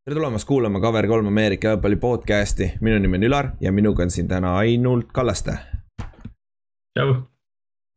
[0.00, 4.12] tere tulemast kuulama Cover kolm Ameerika jalgpalli podcast'i, minu nimi on Ülar ja minuga on
[4.14, 5.58] siin täna ainult Kallaste.
[6.96, 7.12] tšau.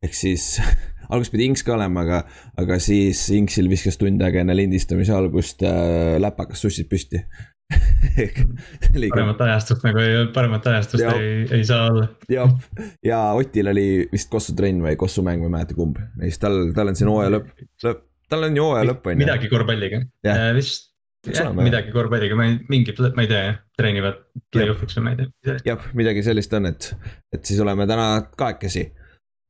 [0.04, 0.60] ehk siis
[1.08, 2.20] alguses pidi Inks ka olema, aga,
[2.60, 7.24] aga siis Inksil viskas tund aega enne lindistamise algust äh, läpakas sussid püsti
[9.16, 11.16] paremat ajastust nagu ei, paremat ajastust ja.
[11.16, 12.10] ei, ei saa olla.
[12.28, 12.52] jah,
[13.00, 16.66] ja Otil oli vist Kossu trenn või Kossu mäng, ma ei mäleta kumb, neist tal,
[16.76, 17.54] tal on siin hooaja lõpp,
[17.88, 19.24] lõpp, tal on ju hooaja lõpp on ju.
[19.24, 20.92] midagi korvpalliga, äh, vist
[21.32, 24.20] jah, midagi korvpalliga, ma ei, mingi, ma ei tea jah, treenivad
[24.52, 25.56] play-off'iks või ma ei tea.
[25.70, 26.90] jah, midagi sellist on, et,
[27.34, 28.84] et siis oleme täna kahekesi.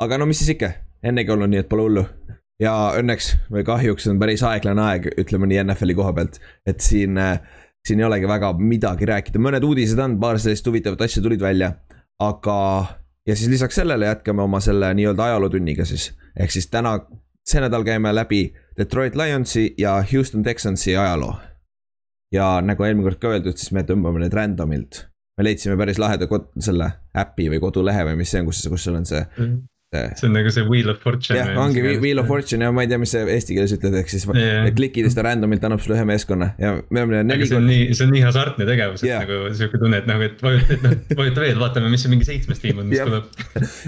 [0.03, 0.71] aga no mis siis ikka,
[1.05, 2.05] ennegi olnud nii, et pole hullu.
[2.63, 7.19] ja õnneks või kahjuks on päris aeglane aeg, ütleme nii NFL-i koha pealt, et siin,
[7.87, 11.75] siin ei olegi väga midagi rääkida, mõned uudised on, paar sellist huvitavat asja tulid välja,
[12.23, 12.59] aga.
[13.27, 17.01] ja siis lisaks sellele jätkame oma selle nii-öelda ajalootunniga siis, ehk siis täna,
[17.45, 18.47] see nädal käime läbi
[18.79, 21.35] Detroit Lionsi ja Houston Texansi ajaloo
[22.35, 25.05] ja nagu eelmine kord ka öeldud, siis me tõmbame need random'ilt.
[25.39, 28.85] me leidsime päris laheda kod-, selle äpi või kodulehe või mis see on, kus, kus
[28.87, 29.57] sul on see mm.
[29.95, 31.39] see, see on nagu see Wheel of Fortune.
[31.41, 34.13] jah, ongi Wheel of Fortune ja ma ei tea, mis sa eesti keeles ütled, ehk
[34.13, 34.69] siis yeah.
[34.77, 37.51] klikid seda random'ilt annab sulle ühe meeskonna ja me oleme neli.
[37.51, 39.27] see on nii, see on nii hasartne tegevus, et yeah.
[39.27, 42.31] nagu sihuke tunne, et nagu, et vajuta, et noh, vajuta veel, vaatame, mis see mingi
[42.31, 43.31] seitsmes tiim on, mis tuleb.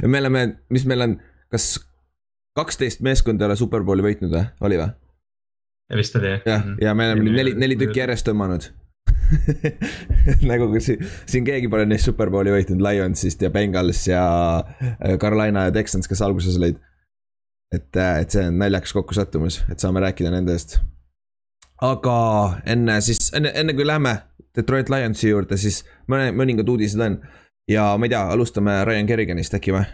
[0.03, 1.19] ja me oleme, mis meil on,
[1.55, 1.77] kas
[2.59, 4.95] kaksteist meeskonda ei ole superbowli võitnud või, oli või?
[5.95, 6.43] Vist oli jah.
[6.47, 6.83] jah, mhm.
[6.83, 8.71] ja me oleme neli, neli tükki järjest tõmmanud
[10.51, 14.25] nagu siin, siin keegi pole neist superbowli võitnud, Lionsist ja Bengals ja
[14.63, 16.79] äh, Carolina ja Texans, kes alguses olid.
[17.75, 20.79] et, äh, et see on naljakas kokkusattumus, et saame rääkida nendest.
[21.83, 22.17] aga
[22.67, 24.17] enne siis, enne, enne kui läheme
[24.57, 27.21] Detroit Lionsi juurde, siis mõne, mõningad uudised on.
[27.71, 29.87] ja ma ei tea, alustame Ryan Kerriganist äkki või?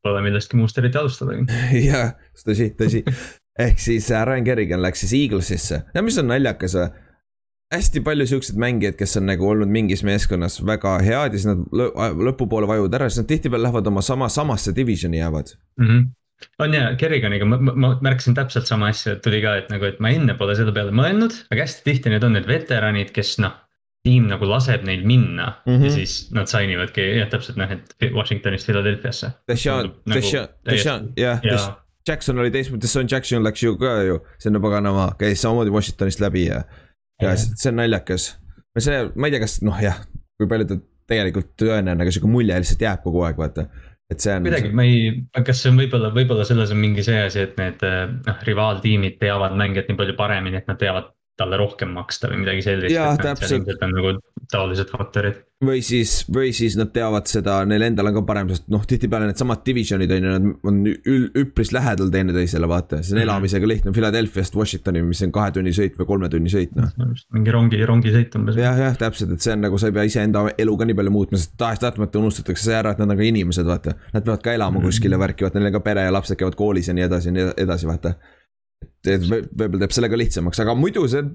[0.00, 1.44] Pole millestki muust eriti alustadagi.
[1.90, 3.04] jah, tõsi, tõsi
[3.58, 6.92] ehk siis äh, Ryan Kerrigan läks siis Eaglesisse ja mis on naljakas äh,
[7.74, 11.60] hästi palju siukseid mängijaid, kes on nagu olnud mingis meeskonnas väga head ja siis nad
[12.30, 15.86] lõpupoole vajuvad ära, siis nad tihtipeale lähevad oma sama, samasse divisioni jäävad mm.
[15.86, 16.08] -hmm
[16.58, 19.84] on ja, Kerriganiga ma, ma, ma märkasin täpselt sama asja, et tuli ka, et nagu,
[19.84, 23.38] et ma enne pole selle peale mõelnud, aga hästi tihti need on need veteranid, kes
[23.44, 23.58] noh.
[24.00, 25.84] tiim nagu laseb neil minna mm -hmm.
[25.84, 29.28] ja siis nad sign ivadki jah, täpselt noh, et Washingtonist Philadelphia'sse.
[29.48, 31.40] Deshaun, Deshaun, Deshaun, jah.
[32.10, 36.46] Jackson oli teistpidi, Son Jackson läks ju ka ju, sinna paganama, käis samamoodi Washingtonist läbi
[36.48, 36.64] ja.
[37.22, 38.32] ja see on naljakas.
[38.78, 40.02] see, ma ei tea, kas noh, jah,
[40.38, 43.66] kui palju ta tegelikult tõene on, aga sihuke mulje lihtsalt jääb kogu aeg, vaata.
[44.10, 44.46] et see on.
[44.46, 45.14] kuidagi, ma ei,
[45.46, 47.86] kas see on võib-olla, võib-olla selles on mingi see asi, et need
[48.26, 52.66] noh, rivaaltiimid teavad mängijat nii palju paremini, et nad teavad talle rohkem maksta või midagi
[52.66, 52.94] sellist.
[52.94, 53.70] jah, täpselt.
[53.80, 54.18] on nagu
[54.50, 55.38] taolised faktorid.
[55.64, 59.28] või siis, või siis nad teavad seda, neil endal on ka parem, sest noh, tihtipeale
[59.28, 60.78] needsamad divisionid on ju, nad on
[61.42, 65.74] üpris lähedal teineteisele, vaata, see on mm elamisega lihtne, Philadelphia'st Washingtoni, mis on kahe tunni
[65.76, 66.88] sõit või kolme tunni sõit, noh.
[67.36, 68.58] mingi rongi, rongisõit umbes.
[68.58, 71.14] jah, jah, täpselt, et see on nagu, sa ei pea iseenda elu ka nii palju
[71.14, 73.94] muutma, sest tahes-tahtmata unustatakse see ära, et nad on ka inimesed, vaata.
[74.16, 76.40] Nad peavad ka elama mm kuskil ja värki, vaata, neil on ka pere ja lapsed
[76.40, 78.16] käivad koolis ja nii edasi ja nii edasi, vaata
[79.08, 81.32] et võib-olla teeb selle ka lihtsamaks, aga muidu see on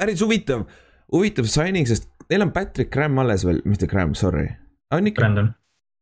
[0.00, 0.64] päris huvitav,
[1.12, 4.48] huvitav signing, sest neil on Patrick Graham alles veel, mitte Graham, sorry.
[4.94, 5.24] on ikka?
[5.24, 5.52] Brandon.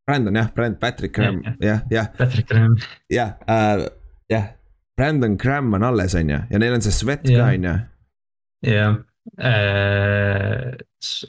[0.08, 2.10] Brandon jah, Brand-, Patrick Graham, jah, jah.
[2.18, 2.76] Patrick Graham.
[3.12, 3.86] jah, äh,
[4.30, 4.50] jah,
[4.98, 7.76] Brandon Graham on alles, on ju, ja neil on see Sweat ka, on ju.
[8.70, 8.98] jah,
[9.40, 10.78] äh,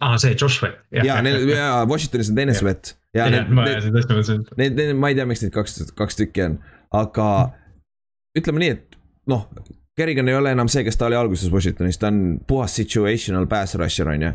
[0.02, 0.78] aa see Josh Sweat.
[0.94, 2.96] ja neil, ja Washingtonis on teine Sweat.
[3.18, 6.58] ja need, need, need, need, ma ei tea, miks neid kaks, kaks tükki on,
[6.96, 7.28] aga
[8.38, 9.50] ütleme nii, et noh,
[9.98, 13.76] Kerrigan ei ole enam see, kes ta oli alguses Washingtonis, ta on puhas situational pass
[13.76, 14.32] rusher, on ju.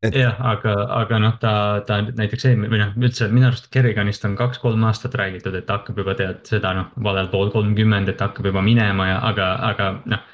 [0.00, 0.14] Et...
[0.16, 1.52] jah, aga, aga noh, ta,
[1.84, 5.98] ta näiteks eelmine või noh, üldse minu arust Kerriganist on kaks-kolm aastat räägitud, et hakkab
[6.00, 10.24] juba tead seda noh, valel pool kolmkümmend, et hakkab juba minema ja aga, aga noh.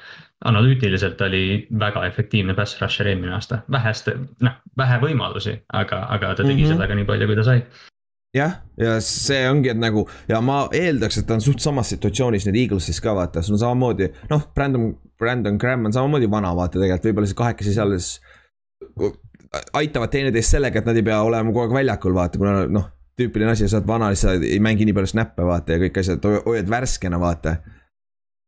[0.47, 1.43] analüütiliselt oli
[1.81, 4.13] väga efektiivne pass rusher eelmine aasta, väheste,
[4.45, 6.77] noh vähe võimalusi, aga, aga ta tegi mm -hmm.
[6.77, 7.63] seda ka nii palju, kui ta sai
[8.37, 12.47] jah, ja see ongi, et nagu ja ma eeldaks, et ta on suht samas situatsioonis
[12.47, 16.79] nüüd Eaglesis ka vaata, sul on samamoodi noh, Brandon, Brandon Graham on samamoodi vana vaata
[16.79, 17.95] tegelikult, võib-olla see kahekesi seal
[19.77, 23.53] aitavad teineteist sellega, et nad ei pea olema kogu aeg väljakul vaata, kuna noh, tüüpiline
[23.53, 26.69] asi, sa oled vana, sa ei mängi nii palju snappe vaata ja kõik asjad, hoiad
[26.69, 27.57] värskena vaata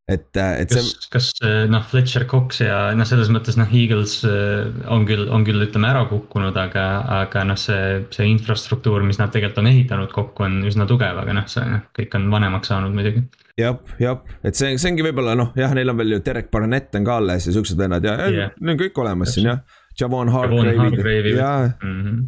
[0.09, 0.81] et, et see.
[0.81, 5.27] kas, kas äh, noh, Fletcher Cox ja noh, selles mõttes noh, Eagles äh, on küll,
[5.33, 6.85] on küll ütleme ära kukkunud, aga,
[7.19, 11.37] aga noh, see, see infrastruktuur, mis nad tegelikult on ehitanud kokku, on üsna tugev, aga
[11.37, 13.25] noh, see noh, kõik on vanemaks saanud muidugi.
[13.59, 16.99] jah, jah, et see, see ongi võib-olla noh, jah, neil on veel ju Derek Barnett
[16.99, 18.53] on ka alles ja siuksed vennad ja yeah.
[18.59, 19.63] neil on kõik olemas siin jah.
[19.99, 22.21] Javon Hargrave'id ja mm, -hmm.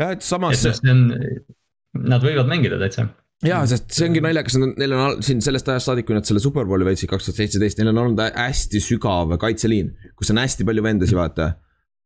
[0.00, 0.64] jah, et samas.
[0.64, 1.06] see on,
[1.96, 3.06] nad võivad mängida täitsa
[3.44, 6.86] jaa, sest see ongi naljakas, neil on siin sellest ajast saadik, kui nad selle superbowli
[6.88, 11.18] võitsid kaks tuhat seitseteist, neil on olnud hästi sügav kaitseliin, kus on hästi palju vendasid,
[11.18, 11.52] vaata.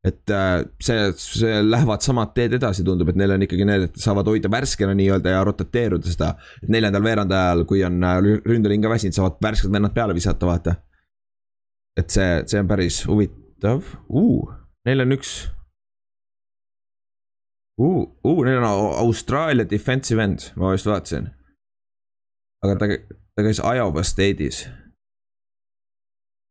[0.06, 4.00] et äh, see, see lähevad samad teed edasi, tundub, et neil on ikkagi need, et
[4.00, 6.32] saavad hoida värskena nii-öelda ja rotateeruda seda.
[6.72, 10.78] neljandal veerandajal, kui on äh, rü- ründeliin ka väsinud, saavad värsked vennad peale visata, vaata.
[12.00, 14.50] et see, see on päris huvitav uh,,
[14.88, 15.34] neil on üks
[17.80, 18.06] uh,.
[18.24, 21.30] Uh, neil on Au- Austraalia defensive end, ma just vaatasin.
[22.64, 22.88] aga ta,
[23.34, 24.68] ta käis Iowa State'is.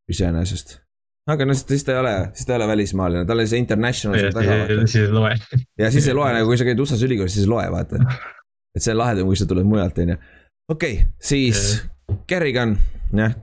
[0.10, 0.80] iseenesest.
[1.30, 4.18] aga no siis ta ei ole, siis ta ei ole välismaalane, tal oli see international
[4.20, 5.36] seal taga, siis ei loe.
[5.78, 8.02] ja siis ei loe nagu, kui sa käid USA-s ülikoolis, siis ei loe, vaata.
[8.76, 10.18] et see on lahedam, kui sa tuled mujalt, on ju.
[10.74, 11.84] okei okay,, siis
[12.28, 12.78] Kerrigan,
[13.14, 13.38] jah.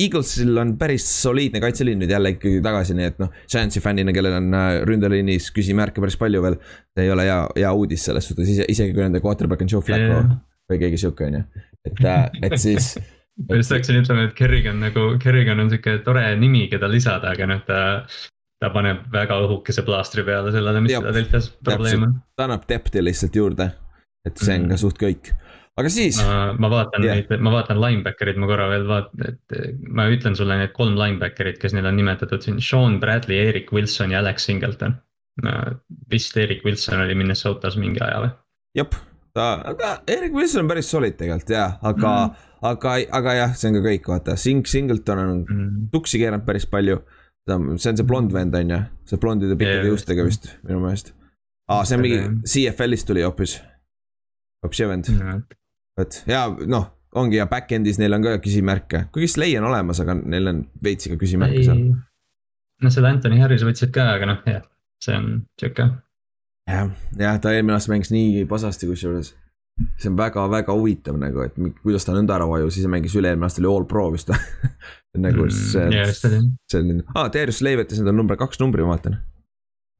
[0.00, 4.36] Eaglesil on päris soliidne kaitseliin nüüd jälle ikkagi tagasi, nii et noh, Giantsi fännina, kellel
[4.38, 6.56] on äh, ründeliinis küsimärke päris palju veel.
[6.96, 10.22] see ei ole hea, hea uudis selles suhtes, isegi kui nende quarterback on Joe Flacco
[10.70, 11.44] või keegi sihuke on ju,
[11.88, 12.04] et,
[12.46, 12.92] et siis
[13.48, 17.46] ma just hakkasin ütlema, et Kerrigan nagu, Kerrigan on sihuke tore nimi, keda lisada, aga
[17.50, 17.80] noh, ta.
[18.60, 22.10] ta paneb väga õhukese plaastri peale sellele, mis Jep, Philadelphia's probleem on.
[22.36, 23.70] ta annab depth'i lihtsalt juurde.
[24.28, 24.70] et see on Mhm.
[24.70, 25.30] ka suht kõik,
[25.80, 27.18] aga siis ma, vaatan yeah.
[27.18, 31.58] neid, ma vaatan linebacker'id, ma korra veel vaatan, et ma ütlen sulle need kolm linebacker'it,
[31.62, 34.98] kes neil on nimetatud siin, Sean Bradley, Erik Wilson ja Alex Singleton.
[36.10, 38.30] vist Erik Wilson oli Minnesotas mingi aja või?
[38.76, 38.94] jep,
[39.32, 43.70] ta, aga Erik Wilson on päris solid tegelikult jaa, aga mm., aga, aga jah, see
[43.70, 45.88] on ka kõik, vaata, Sing-, Singleton on Mm.
[45.94, 47.00] tuksi keeranud päris palju.
[47.48, 50.82] ta, see on see blond vend on ju, see blondide pikkade Jaa, juustega vist minu
[50.82, 51.14] meelest.
[51.68, 53.56] aa, see on mingi CFL-ist tuli hoopis.
[54.62, 55.08] hoopis see vend,
[56.04, 56.86] et ja noh,
[57.20, 61.08] ongi ja back-end'is neil on ka küsimärke, kuigi Slay on olemas, aga neil on veits
[61.08, 61.80] ikka küsimärke seal.
[62.80, 64.62] noh, selle Anthony Harris võtsid ka, aga noh, jah,
[65.02, 65.28] see on
[65.60, 65.88] sihuke.
[66.70, 69.32] jah, jah, ta eelmine aasta mängis nii pasasti kusjuures.
[69.98, 73.62] see on väga-väga huvitav nagu, et kuidas ta nõnda ära vajus, siis mängis üle-eelmine aasta
[73.64, 74.30] oli all pro vist
[75.26, 79.16] nagu see Mm, see on, aa, Darius Slay võttis endale number kaks numbri, ma vaatan.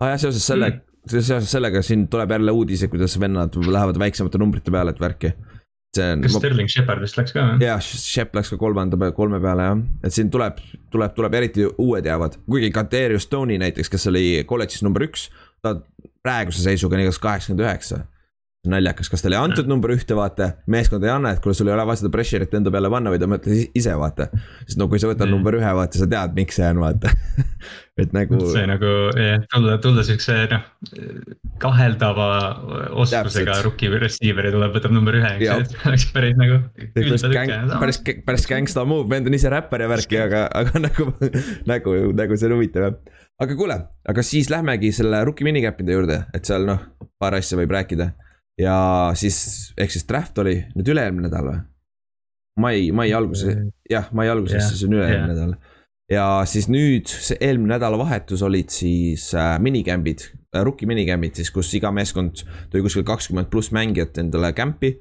[0.03, 0.69] aa jah, seoses selle
[1.01, 1.17] Mm.
[1.25, 5.31] seoses sellega siin tuleb jälle uudis, kuidas vennad lähevad väiksemate numbrite peale, et värki.
[5.97, 7.65] See on kas, Sterling Shepard vist läks ka või?
[7.65, 10.61] jah, Shep läks ka kolmanda peale, kolme peale jah, et siin tuleb,
[10.95, 15.29] tuleb, tuleb eriti uued jäävad, kuigi ka Darius Stoney näiteks, kes oli kolledžis number üks,
[15.65, 15.77] ta
[16.25, 18.05] praeguse seisuga on igatahes kaheksakümmend üheksa
[18.69, 21.73] naljakas, kas talle ei antud number ühte, vaata, meeskond ei anna, et kuule, sul ei
[21.73, 24.27] ole vaja seda pressure'it enda peale panna, vaid mõtle ise, vaata.
[24.67, 25.39] sest no kui sa võtad Mm.
[25.39, 27.09] number ühe, vaata, sa tead, miks see on, vaata.
[28.03, 30.69] et nagu, see nagu jah, tulla, tulla siukse noh,
[31.61, 32.29] kaheldava
[33.01, 36.61] oskusega rookie receiver'i tuleb, võtab number ühe, eks ju, oleks päris nagu.
[36.95, 37.25] päris
[37.81, 41.11] päris, päris gangsta move, vend on ise räppar ja värki, aga, aga nagu,
[41.71, 42.97] nagu, nagu see on huvitav jah.
[43.41, 43.77] aga kuule,
[44.13, 46.85] aga siis lähmegi selle rookie minicap'ide juurde, et seal noh,
[47.21, 48.13] paar asja võib rääkida.
[48.59, 48.77] Ja
[49.19, 51.61] siis, ehk siis draft oli nüüd üle-eelmine nädal või?
[52.61, 53.57] mai, mai alguses,
[53.91, 55.47] jah, mai alguses Jah, siis on üle-eelmine jah.
[55.47, 55.55] nädal.
[56.11, 61.71] ja siis nüüd see eelmine nädalavahetus olid siis äh, minicamp'id äh,, rookie minicamp'id siis, kus
[61.79, 64.97] iga meeskond tõi kuskil kakskümmend pluss mängijat endale camp'i.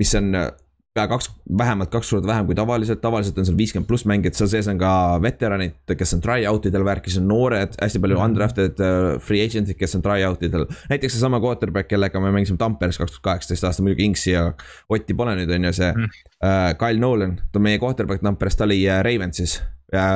[0.00, 0.50] mis on äh,
[0.96, 1.28] pea kaks,
[1.60, 4.80] vähemalt kaks korda vähem kui tavaliselt, tavaliselt on seal viiskümmend pluss mängijat, seal sees on
[4.80, 4.90] ka
[5.22, 8.24] veteranid, kes on try-out idel värk, kes on noored, hästi palju Mhm.
[8.30, 10.66] undrafted uh, free agent'id, kes on try-out idel.
[10.90, 14.52] näiteks seesama quarterback, kellega me mängisime Tamperes kaks tuhat kaheksateist aasta, muidugi Inksi ja
[14.88, 16.74] Otti pole nüüd on ju see uh,.
[16.78, 19.60] Kyle Nolan, ta on meie quarterback Tamperes, ta oli uh, Ravensis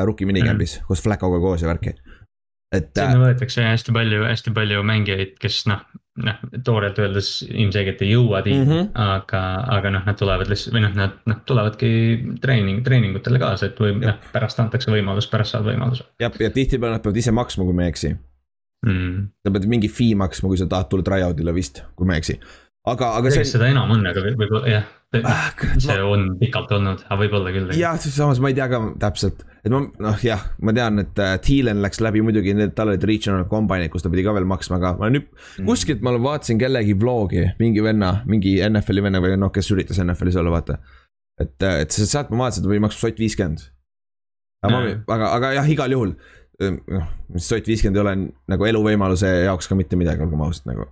[0.05, 0.87] rookie minicamp'is mm.
[0.89, 1.95] koos Flaccoga koos ja värki.
[2.75, 5.83] Et sinna võetakse hästi palju, hästi palju mängijaid, kes noh,
[6.23, 8.71] noh toorelt öeldes ilmselgelt ei jõua tiimi mm.
[8.71, 8.89] -hmm.
[9.17, 9.43] aga,
[9.79, 11.91] aga noh, nad tulevad lihtsalt või noh, nad noh tulevadki
[12.43, 16.99] treening, treeningutele kaasa, et või noh, pärast antakse võimalus, pärast saad võimaluse ja, ja tihtipeale
[16.99, 18.15] nad peavad ise maksma, kui ma ei eksi.
[18.87, 19.29] mm..
[19.43, 22.39] sa pead mingi fee maksma, kui sa tahad tulla try-out'ile vist, kui ma ei eksi.
[22.87, 27.01] aga, aga see seda enam on, aga võib- võib-olla jah, Ah, see on pikalt olnud,
[27.09, 27.73] aga võib-olla küll.
[27.79, 31.33] jah, samas ma ei tea ka täpselt, et ma noh, jah, ma tean, et äh,
[31.43, 34.93] Thielen läks läbi muidugi, tal olid regional combine'id, kus ta pidi ka veel maksma, aga
[35.01, 35.27] ma nüüd
[35.59, 35.67] Mm.
[35.67, 40.39] kuskilt ma vaatasin kellegi vlogi, mingi venna, mingi NFL-i venna või noh, kes üritas NFL-is
[40.41, 40.79] olla, vaata.
[41.41, 43.67] et, et see- sealt ma vaatasin, et ta pidi maksma sott viiskümmend.
[44.63, 46.15] aga ma Jaa., aga, aga jah, igal juhul
[46.61, 47.07] noh,
[47.41, 48.15] sott viiskümmend ei ole
[48.53, 50.87] nagu eluvõimaluse jaoks ka mitte midagi, olgem ausad nagu.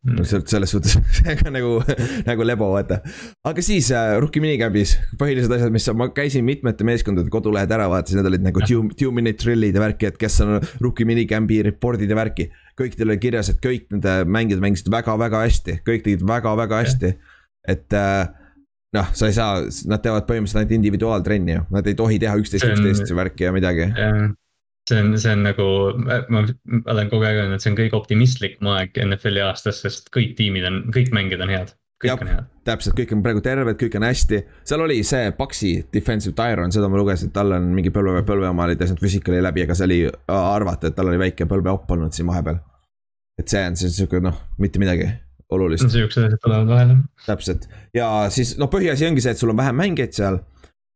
[0.00, 0.16] Mm.
[0.16, 0.94] no sealt selles suhtes
[1.42, 1.74] ka nagu,
[2.24, 3.02] nagu lebo vaata.
[3.44, 8.16] aga siis äh, rookie minicamp'is põhilised asjad, mis ma käisin mitmete meeskondade kodulehed ära vaatasin,
[8.16, 12.08] need olid nagu two, two minute drill'id ja värki, et kes on rookie minicamp'i report'id
[12.08, 12.48] ja värki.
[12.80, 17.14] kõikidel oli kirjas, et kõik nende mängijad mängisid väga-väga hästi, kõik tegid väga-väga hästi.
[17.68, 18.24] et äh,
[18.96, 22.72] noh, sa ei saa, nad teevad põhimõtteliselt ainult individuaaltrenni ju, nad ei tohi teha üksteist,
[22.72, 23.92] üksteist värki ja midagi.
[24.88, 25.66] See on, see on nagu,
[26.32, 26.42] ma
[26.92, 30.66] olen kogu aeg öelnud, et see on kõige optimistlikum aeg NFL-i aastas, sest kõik tiimid
[30.68, 31.72] on, kõik mängijad on head.
[32.00, 32.42] kõik on hea.
[32.64, 36.88] täpselt, kõik on praegu terved, kõik on hästi, seal oli see Paxi defensive Tyron, seda
[36.88, 40.02] ma lugesin, et tal on mingi põlve, põlveoma oli teinud physical'i läbi, aga see oli
[40.36, 42.62] arvata, et tal oli väike põlveopp olnud siin vahepeal.
[43.40, 45.08] et see on siis sihuke noh, mitte midagi
[45.50, 46.98] olulist, siuksed asjad tulevad vahele.
[47.26, 47.68] täpselt.
[47.94, 50.42] ja siis noh, põhiasi ongi see, et sul on vähem mängijaid seal.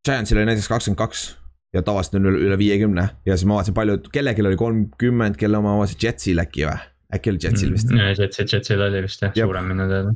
[0.05, 1.31] Giantsil oli näiteks kakskümmend kaks
[1.75, 5.77] ja tavaliselt on üle, viiekümne ja siis ma vaatasin palju, kellelgi oli kolmkümmend, kelle oma
[5.81, 6.77] vaatasin Jetsil äkki või,
[7.17, 8.13] äkki oli Jetsil vist mm.
[8.19, 10.15] Jetsil, Jetsil oli vist jah, suurem minu teada.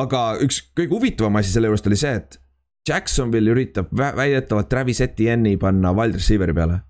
[0.00, 2.38] aga üks kõige huvitavam asi selle juurest oli see, et
[2.88, 6.80] Jacksonville üritab vä- väidetavalt Travis Etienne'i panna wide receiver'i peale.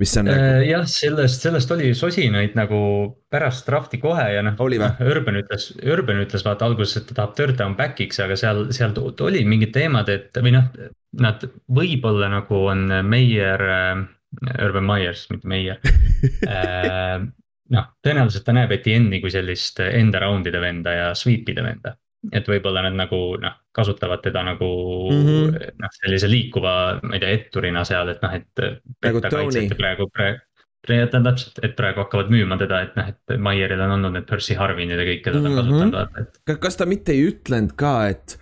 [0.00, 2.78] Mis on nagu, Äh, jah, sellest, sellest oli sosinaid nagu
[3.32, 4.58] pärast draft'i kohe ja noh.
[4.58, 4.90] Vä?
[5.10, 8.94] Urban ütles, Urban ütles vaata alguses, et ta tahab third down back'iks, aga seal, seal
[8.96, 10.68] olid mingid teemad, et või noh,
[11.22, 14.04] nad võib-olla nagu on Meier äh,,
[14.64, 15.80] Urban Myers, mitte Meier
[16.44, 17.20] äh,.
[17.72, 21.96] noh, tõenäoliselt ta näeb Etienne'i kui sellist enda round'ide venda ja sweep'ide venda.
[22.32, 24.66] et võib-olla nad nagu noh, kasutavad teda nagu
[25.12, 25.36] mm Mhm.
[25.54, 25.70] -hmm.
[25.84, 28.48] noh, sellise liikuva, ma ei tea, etturina seal, et noh, et.
[29.04, 29.68] Nagu petta Tony.
[29.76, 30.40] praegu, praegu.
[30.86, 34.98] täpselt, et praegu hakkavad müüma teda, et noh, et Maieril on olnud need Percy Harvinid
[35.00, 35.56] ja kõik, keda ta on Mhm.
[35.60, 36.60] kasutanud, vaata, et.
[36.60, 38.36] kas ta mitte ei ütlenud ka, et,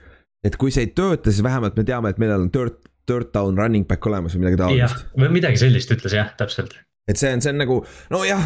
[0.44, 2.76] et kui see ei tööta, siis vähemalt me teame, et meil on third,
[3.06, 6.76] third down running back olemas või midagi taolist., või midagi sellist ütles jah, täpselt.
[7.08, 7.78] Et see on, see on nagu,
[8.12, 8.44] nojah,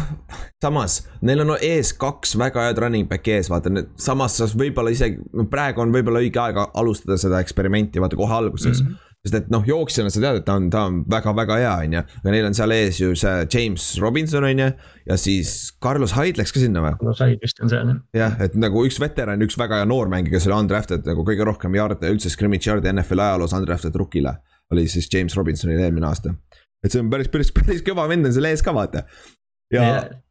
[0.63, 4.91] samas neil on ees kaks väga head running back'i ees, vaata nüüd samas sa võib-olla
[4.95, 8.87] isegi, no praegu on võib-olla õige aeg alustada seda eksperimenti, vaata kohe alguses mm.
[8.87, 11.95] -hmm sest et noh, jooksjana sa tead, et ta on, ta on väga-väga hea, on
[11.97, 14.67] ju, aga neil on seal ees ju see James Robinson on ju.
[15.09, 17.15] ja siis Carlos Hyde läks ka sinna või?
[17.19, 17.99] sai vist on seal jah.
[18.15, 21.47] jah, et nagu üks veteran, üks väga hea noor mängija, kes oli undrafted nagu kõige
[21.51, 24.37] rohkem jaarde üldse scrimmage jaarde NFL ajaloos undrafted rookile.
[24.71, 26.31] oli siis James Robinsonil eelmine aasta.
[26.83, 29.05] Et see on päris, päris, päris kõva vend on seal ees ka vaata.
[29.73, 29.89] ja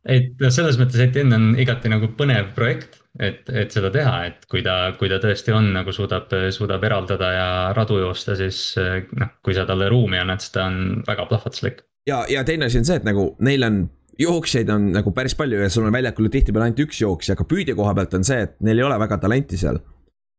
[0.08, 4.48] et noh, selles mõttes Etienne on igati nagu põnev projekt, et, et seda teha, et
[4.50, 9.36] kui ta, kui ta tõesti on nagu suudab, suudab eraldada ja radu joosta, siis noh,
[9.44, 11.84] kui sa talle ruumi annad, siis ta on väga plahvatuslik.
[12.08, 13.86] ja, ja teine asi on see, et nagu neil on
[14.18, 17.76] jooksjaid on nagu päris palju ja sul on väljakul tihtipeale ainult üks jooksja, aga püüdja
[17.78, 19.78] koha pealt on see, et neil ei ole väga talenti seal.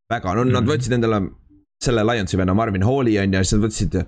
[0.10, 0.54] väga, no mm -hmm.
[0.54, 0.72] nad Mhm.
[0.72, 1.22] võtsid endale
[1.84, 4.06] selle Lionsi venna Marvin Halli on ju, siis nad võtsid.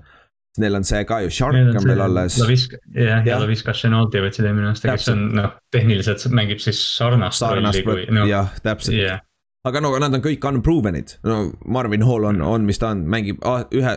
[0.60, 2.36] Neil on see ka ju, Shark on veel alles.
[2.41, 2.51] Jah,
[2.91, 3.39] ja Jah.
[3.39, 8.15] Laviska Chenaulti võtsid eelmine aasta, kes on noh, tehniliselt mängib siis sarnast sarnast rolli kui,
[8.17, 9.22] noh, jah, täpselt jah,
[9.63, 11.38] aga no nad on kõik unproven'id, no
[11.72, 13.39] Marvin Hall on, on, mis ta on, mängib
[13.77, 13.93] ühe,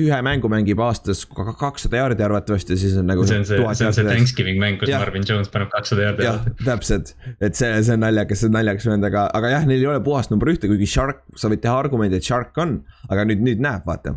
[0.00, 3.28] ühe mängu mängib aastas ka- kakssada jaardi arvatavasti, siis on nagu.
[3.28, 5.02] see on see, see on see Thanksgiving mäng, kus Jah.
[5.04, 8.88] Marvin Jones paneb kakssada jaardi jah, täpselt, et see, see on naljakas, see on naljakas
[8.94, 11.76] vend, aga, aga jah, neil ei ole puhast number ühte, kuigi Shark, sa võid teha
[11.84, 12.78] argumendi, et Shark on,
[13.12, 14.16] aga nüüd, nüüd näeb, vaata.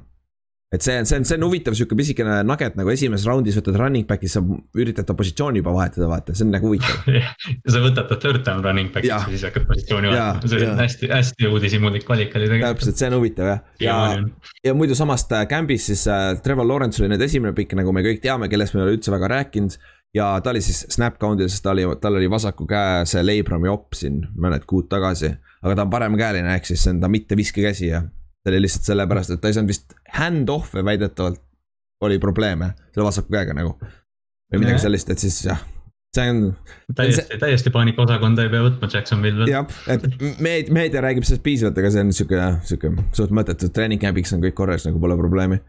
[0.74, 3.78] Et see on, see on, see on huvitav sihuke pisikene nugget nagu esimeses raundis võtad
[3.80, 4.42] running back'i, sa
[4.82, 7.06] üritad ta positsiooni juba vahetada, vaata, see on nagu huvitav.
[7.74, 9.28] sa võtad ta third down running back'iks Jah.
[9.30, 12.82] ja siis hakkad positsiooni Jaa, vaatama, see on hästi, hästi uudishimulik valik oli tegelikult.
[12.82, 13.98] täpselt, see on huvitav jah, ja,
[14.66, 18.04] ja muidu samast äh, Campis siis äh, Trevor Lawrence oli nüüd esimene pikk, nagu me
[18.06, 19.78] kõik teame, kellest me ei ole üldse väga rääkinud.
[20.18, 23.70] ja ta oli siis snap count'il, sest ta oli, tal oli vasaku käe see Leibrami
[23.70, 25.36] op siin mõned kuud tagasi.
[25.62, 28.02] aga ta on paremkäeline, ehk siis see on ta mitte viskekäsi ja
[28.42, 31.42] see oli lihtsalt sellepärast, et ta ei saanud vist hand-off'e väidetavalt
[32.06, 33.78] oli probleeme selle vasaku käega nagu.
[34.54, 35.62] või midagi sellist, et siis jah,
[36.16, 36.42] see on
[36.96, 40.06] täiesti, täiesti paanikaosakonda ei pea võtma Jacksonville jah, et
[40.40, 44.44] meedia, meedia räägib sellest piisavalt, aga see on sihuke, sihuke suht mõttetu, treening camp'iks on
[44.46, 45.60] kõik korras, nagu pole probleemi.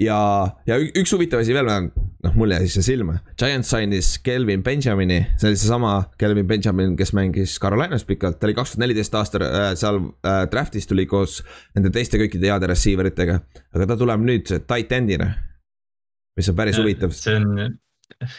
[0.00, 0.18] ja,
[0.66, 5.50] ja üks huvitav asi veel, noh, mulle jäi see silma, Giants sainis Kelvin Benjamini, see
[5.50, 9.68] oli seesama Kelvin Benjamin, kes mängis Carolinas pikalt, ta oli kaks tuhat neliteist aasta äh,
[9.78, 11.40] seal äh, draft'is tuli koos
[11.76, 13.40] nende teiste kõikide heade receiver itega,
[13.74, 15.32] aga ta tuleb nüüd tight end'ina.
[16.38, 17.76] mis on päris huvitav, see on,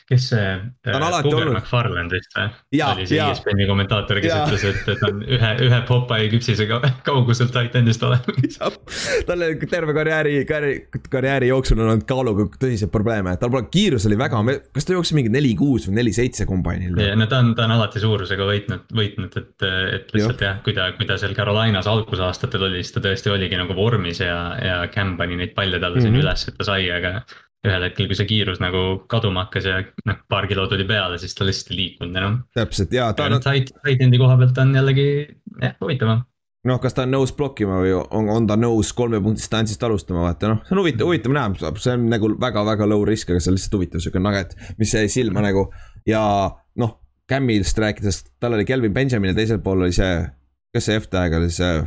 [0.09, 0.49] kes see.
[0.83, 2.47] Ta on alati Cooper olnud- McFarland vist või?
[2.87, 3.19] Oli see.
[3.23, 4.45] ESPN-i kommentaator, kes Jaa.
[4.47, 8.59] ütles, et, et on ühe, ühe Popeye küpsise ka- kauguselt titan'ist olemas.
[9.27, 14.07] tal oli terve karjääri, karjääri, karjääri jooksul on olnud kaaluga tõsiseid probleeme, tal pole, kiirus
[14.09, 14.41] oli väga,
[14.75, 16.97] kas ta jooksis mingi neli kuus või neli seitse kombainil?
[17.01, 20.75] ja no ta on, ta on alati suurusega võitnud, võitnud, et, et lihtsalt jah, kui
[20.77, 24.77] ta, kui ta seal Carolinas algusaastatel oli, siis ta tõesti oligi nagu vormis ja, ja
[24.93, 26.05] Cam pani neid palle talle Mhm.
[26.07, 27.19] sinna üles, et ta sai, aga.
[27.63, 29.79] Ühel hetkel, kui see kiirus nagu kaduma hakkas ja
[30.09, 32.41] noh, paar kilo tuli peale, siis ta lihtsalt ei liikunud enam.
[32.55, 35.07] täpselt ja ta on end'i koha pealt on jällegi
[35.61, 36.25] jah, huvitavam.
[36.67, 40.25] noh, kas ta on nõus blokkima või on, on ta nõus kolme punkti distantsist alustama,
[40.27, 43.53] vaata noh, see on huvitav, huvitav näha, see on nagu väga-väga low risk, aga see
[43.53, 45.69] on lihtsalt huvitav sihuke nugget, mis jäi silma nagu
[46.09, 46.23] ja
[46.83, 46.97] noh,
[47.31, 50.17] Camilst rääkides, tal oli Kelvin Benjamin ja teisel pool oli see,
[50.75, 51.77] kes see F-tag oli, see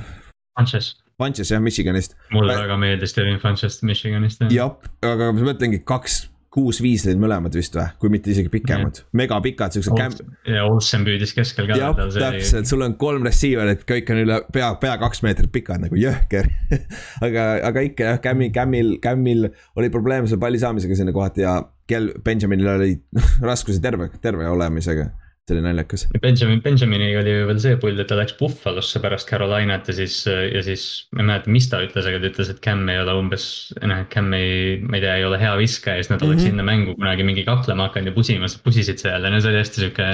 [0.56, 2.16] Funches, Funches jah, Michiganist.
[2.32, 4.42] mulle Mä- väga meeldis Devin Funches Michiganist.
[4.50, 9.74] jah, aga ma mõtlengi kaks kuus-viis olid mõlemad vist või, kui mitte isegi pikemad, megapikad
[9.76, 10.14] siuksed käm-.
[10.48, 11.76] ja Olsen püüdis keskel ka.
[11.76, 15.98] jah, täpselt, sul on kolm receiver'it, kõik on üle pea, pea kaks meetrit pikad nagu
[16.00, 16.48] jõhker
[17.26, 21.58] aga, aga ikka jah, Cam'i, Cam'il, Cam'il oli probleem selle palli saamisega sinna kohati ja
[21.86, 22.96] Kel Benjaminil oli
[23.50, 25.10] raskusi terve, terve olemisega
[25.46, 26.06] see oli naljakas.
[26.22, 30.62] Benjamin, Benjaminiga oli veel see pull, et ta läks Buffalosse pärast Carolinat ja siis, ja
[30.66, 33.46] siis ma ei mäleta, mis ta ütles, aga ta ütles, et Cam ei ole umbes,
[33.78, 36.26] noh, et Cam ei, ma ei tea, ei ole hea viskaja ja siis nad mm
[36.26, 36.32] -hmm.
[36.34, 39.62] oleks sinna mängu kunagi mingi kaklema hakanud ja pusimas, pusisid seal ja no see oli
[39.62, 40.08] hästi sihuke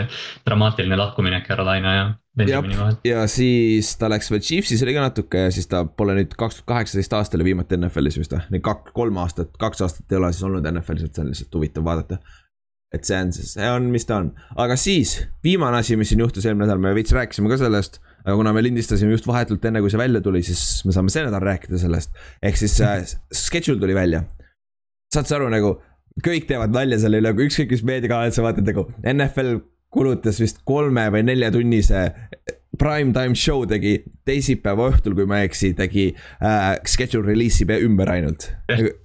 [0.44, 2.04] dramaatiline lahkuminek Carolina ja
[2.36, 2.94] Benjamini vahel.
[3.04, 6.60] ja siis ta läks veel Chiefsis oli ka natuke ja siis ta pole nüüd kaks
[6.60, 8.60] tuhat kaheksateist aasta oli viimati NFL-is vist või,
[8.92, 12.20] kolm aastat, kaks aastat ei ole siis olnud NFL-is, et see on lihtsalt huvitav vaadata
[12.92, 14.30] et see on siis, see on, mis ta on,
[14.60, 18.00] aga siis viimane asi, mis siin juhtus eelmine nädal, me veits rääkisime ka sellest.
[18.22, 21.24] aga kuna me lindistasime just vahetult enne, kui see välja tuli, siis me saame see
[21.26, 22.12] nädal rääkida sellest.
[22.42, 23.00] ehk siis äh,
[23.44, 24.24] schedule tuli välja.
[25.14, 25.74] saad sa aru nagu,
[26.24, 31.08] kõik teevad nalja selle üle, ükskõik mis meediakanal sa vaatad nagu NFL kulutas vist kolme
[31.12, 32.06] või neljatunnise
[32.80, 36.10] prime time show tegi teisipäeva õhtul, kui ma ei eksi, tegi
[36.44, 38.50] äh, schedule release'i ümber ainult.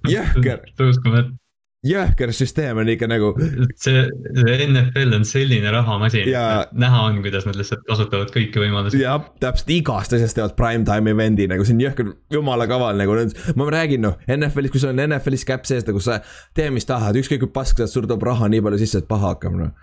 [0.08, 0.64] Jõhker
[1.86, 3.30] jõhker süsteem on ikka nagu.
[3.78, 4.02] see,
[4.34, 8.98] see NFL on selline rahamasin ja..., näha on, kuidas nad lihtsalt kasutavad kõiki võimalusi.
[9.02, 13.14] jah, täpselt igast asjast teevad prime-time event'i nagu see on jõhker, jumala kaval nagu,
[13.58, 16.18] ma räägin noh, NFL-is, kui sul on NFL-is käpp sees nagu sa
[16.58, 19.10] tee, mis tahad, ükskõik kui pask sa oled, sul tuleb raha nii palju sisse, et
[19.10, 19.74] paha hakkab noh.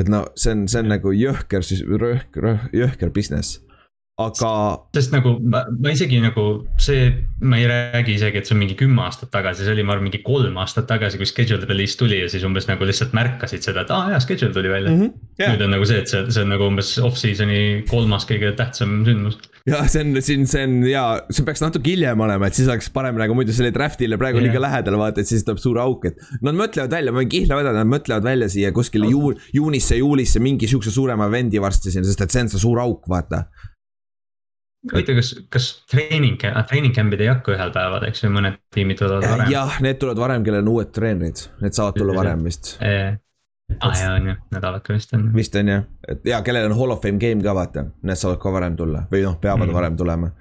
[0.00, 3.62] et no see on, see on nagu jõhker, jõhker, jõhker business
[4.28, 4.52] aga.
[4.96, 6.44] sest nagu ma, ma isegi nagu
[6.80, 7.10] see,
[7.42, 10.08] ma ei räägi isegi, et see on mingi kümme aastat tagasi, see oli, ma arvan,
[10.10, 13.86] mingi kolm aastat tagasi, kui schedule release tuli ja siis umbes nagu lihtsalt märkasid seda,
[13.86, 15.00] et aa ah, jaa, schedule tuli välja mm.
[15.00, 15.54] -hmm, yeah.
[15.54, 19.38] nüüd on nagu see, et see, see on nagu umbes off-season'i kolmas kõige tähtsam sündmus.
[19.68, 22.90] ja see on siin, see on ja see peaks natuke hiljem olema, et siis oleks
[22.94, 24.48] parem nagu muidu selle draft'ile praegu yeah.
[24.48, 26.22] liiga lähedal vaata, et siis tuleb suur auk, et.
[26.42, 30.42] Nad mõtlevad välja, ma võin kihla vedada, nad mõtlevad välja siia kuskile juul, juunisse, juulisse
[30.42, 33.46] mingi sihukese suurema event'i varsti siin, sest et see on see suur auk, vaata
[34.90, 39.26] huvitav, kas, kas treening, treening camp'id ei hakka ühel päeval, eks ju, mõned tiimid tulevad
[39.28, 39.50] varem.
[39.52, 42.74] jah, need tulevad varem, kellel on uued treenerid, need saavad tulla varem vist.
[42.82, 43.12] aa
[43.88, 45.28] ah, jaa, on ju, nädalake vist on.
[45.36, 48.40] vist on jah, et ja kellel on hall of fame game ka vaata, need saavad
[48.42, 49.78] ka varem tulla või noh, peavad mm.
[49.78, 50.32] varem tulema.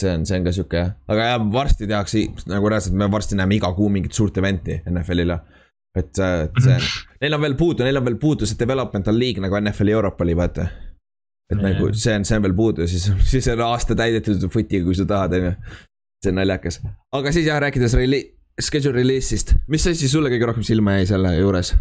[0.00, 3.38] see on, see on ka sihuke jah, aga jah, varsti tehakse nagu reaalselt me varsti
[3.38, 5.38] näeme iga kuu mingit suurt event'i NFL-ile
[5.94, 6.78] et, et see,
[7.22, 10.34] neil on veel puudu, neil on veel puudu see developmental league nagu NFL-i Euroopa oli,
[10.36, 10.66] vaata
[11.52, 14.84] et ja, nagu see on, see on veel puudu, siis, siis on aasta täidetud foot'iga,
[14.86, 15.56] kui sa tahad, on ju.
[16.24, 16.80] see on naljakas,
[17.14, 18.26] aga siis jah, rääkides reli-,
[18.60, 21.74] schedule release'ist, mis asi sulle kõige rohkem silma jäi selle juures?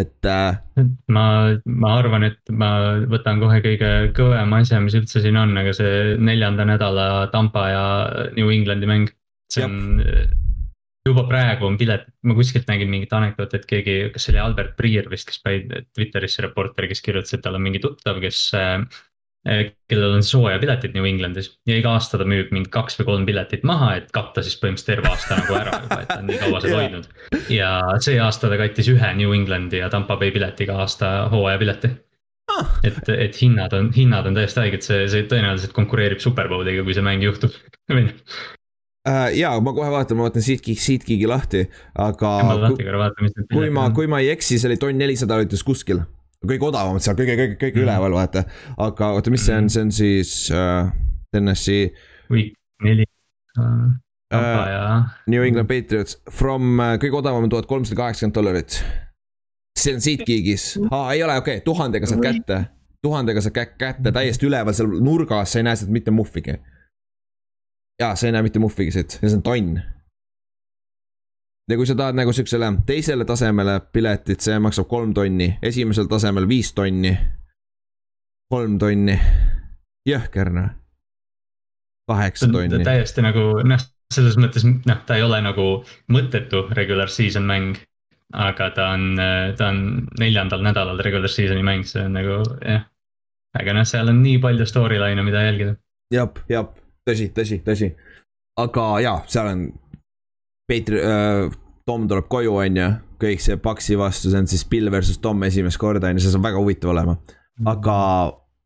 [0.00, 0.60] et äh....
[1.12, 1.24] ma,
[1.68, 2.70] ma arvan, et ma
[3.12, 7.84] võtan kohe kõige kõvema asja, mis üldse siin on, aga see neljanda nädala Tampa ja
[8.38, 9.12] New Englandi mäng.
[9.52, 10.40] see Jab.
[11.06, 14.76] Juba praegu on pilet, ma kuskilt nägin mingit anekdooti, et keegi, kas see oli Albert
[14.78, 18.84] Prier vist, kes pani Twitterisse reporter, kes kirjutas, et tal on mingi tuttav, kes äh,.
[19.90, 23.64] kellel on soojapiletid New Englandis ja iga aasta ta müüb mingi kaks või kolm piletit
[23.66, 26.60] maha, et katta siis põhimõtteliselt terve aasta nagu ära juba, et ta on nii kaua
[26.62, 27.08] seda hoidnud.
[27.50, 27.72] ja
[28.06, 31.90] see aasta ta kattis ühe New Englandi ja Tampa Bay piletiga aasta hooajapileti
[32.54, 32.70] ah..
[32.86, 37.10] et, et hinnad on, hinnad on täiesti haiged, see, see tõenäoliselt konkureerib Superbowliga, kui see
[37.10, 37.58] mäng juhtub
[39.08, 39.28] äh,.
[39.38, 41.62] ja ma kohe vaatan, ma vaatan SeatGeek, SeatGeeki lahti,
[41.98, 42.32] aga.
[43.52, 46.02] kui ma, kui ma ei eksi, see oli tonn nelisada ütles kuskil.
[46.42, 47.86] kõige odavamad seal, kõige, kõige, kõige mm.
[47.86, 48.44] üleval, vaata.
[48.88, 50.92] aga oota, mis see on, see on siis äh,
[51.32, 51.92] Tennessee.
[52.30, 53.06] Week neli
[53.58, 53.92] uh,.
[55.28, 58.78] New England Patriots from uh, kõige odavam tuhat kolmsada kaheksakümmend dollarit.
[59.76, 62.62] see on SeatGeekis ah,, ei ole, okei okay,, tuhandega saad kätte
[63.02, 66.56] tuhandega saad kätte täiesti üleval seal nurgas, sa ei näe sealt mitte muhvigi
[68.00, 69.80] jaa, sa ei näe mitte muhvigi siit ja see on tonn.
[71.70, 76.48] ja kui sa tahad nagu siuksele teisele tasemele piletit, see maksab kolm tonni, esimesel tasemel
[76.48, 77.16] viis tonni.
[78.50, 79.18] kolm tonni,
[80.08, 80.70] jõhker noh.
[82.10, 82.84] kaheksa tonni.
[82.84, 85.68] täiesti nagu noh, selles mõttes noh, ta ei ole nagu
[86.12, 87.80] mõttetu regular season mäng.
[88.32, 89.18] aga ta on,
[89.56, 92.86] ta on neljandal nädalal regular season'i mäng, see on nagu jah.
[93.60, 95.76] aga noh, seal on nii palju storyline'e, mida jälgida.
[96.12, 97.92] jep, jep tõsi, tõsi, tõsi.
[98.62, 99.64] aga jaa, seal on.
[100.68, 101.50] Peetri äh,,
[101.86, 102.90] Tom tuleb koju, on ju,
[103.22, 106.34] kõik see Paxi vastu, see on siis Bill versus Tom esimest korda, on ju, see
[106.34, 107.16] saab väga huvitav olema.
[107.66, 107.96] aga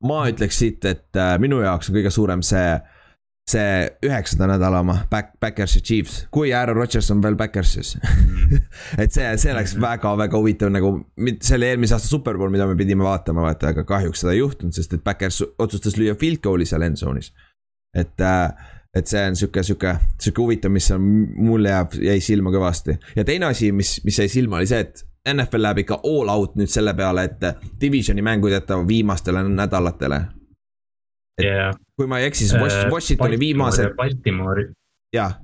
[0.05, 2.68] ma ütleks siit, et äh, minu jaoks on kõige suurem see
[3.46, 7.92] see üheksanda nädala oma back, Backers ja Chiefs, kui Aaron Rodgers on veel Backersis.
[9.03, 10.90] Et see, see oleks väga-väga huvitav nagu,
[11.38, 14.75] see oli eelmise aasta superbowl, mida me pidime vaatama, vaata, aga kahjuks seda ei juhtunud,
[14.75, 17.31] sest et Backers otsustas lüüa field goal'i seal end zone'is
[17.96, 21.04] et, äh, et see on sihuke, sihuke, sihuke huvitav, mis on,
[21.48, 22.98] mulle jääb, jäi silma kõvasti.
[23.16, 26.54] ja teine asi, mis, mis jäi silma, oli see, et NFL läheb ikka all out
[26.59, 30.20] nüüd selle peale, et divisioni mängud jätavad viimastele nädalatele.
[31.42, 31.74] Yeah.
[31.96, 34.70] kui ma ei eksi, siis Äh, Washingtoni viimased, Baltimore,
[35.12, 35.35] jah,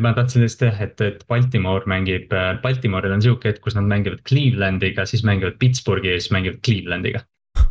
[0.00, 4.20] ma tahtsin lihtsalt jah, et, et Baltimore mängib, Baltimore'il on sihuke hetk, kus nad mängivad
[4.28, 7.22] Clevelandiga, siis mängivad Pittsburghi ja siis mängivad Clevelandiga.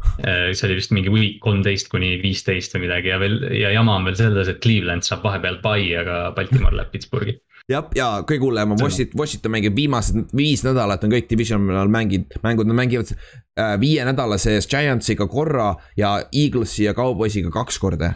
[0.55, 4.05] see oli vist mingi week kolmteist kuni viisteist või midagi ja veel ja jama on
[4.09, 7.37] veel selles, et Cleveland saab vahepeal bai, aga Baltimore läheb Pittsburghi.
[7.71, 12.37] jah, ja kõige hullem on- Washington, Washington mängib viimased viis nädalat on kõik divisional mängid,
[12.45, 18.13] mängud, nad mängivad äh, viie nädala sees Giantsiga korra ja Eaglesi ja Cowboysiga kaks korda.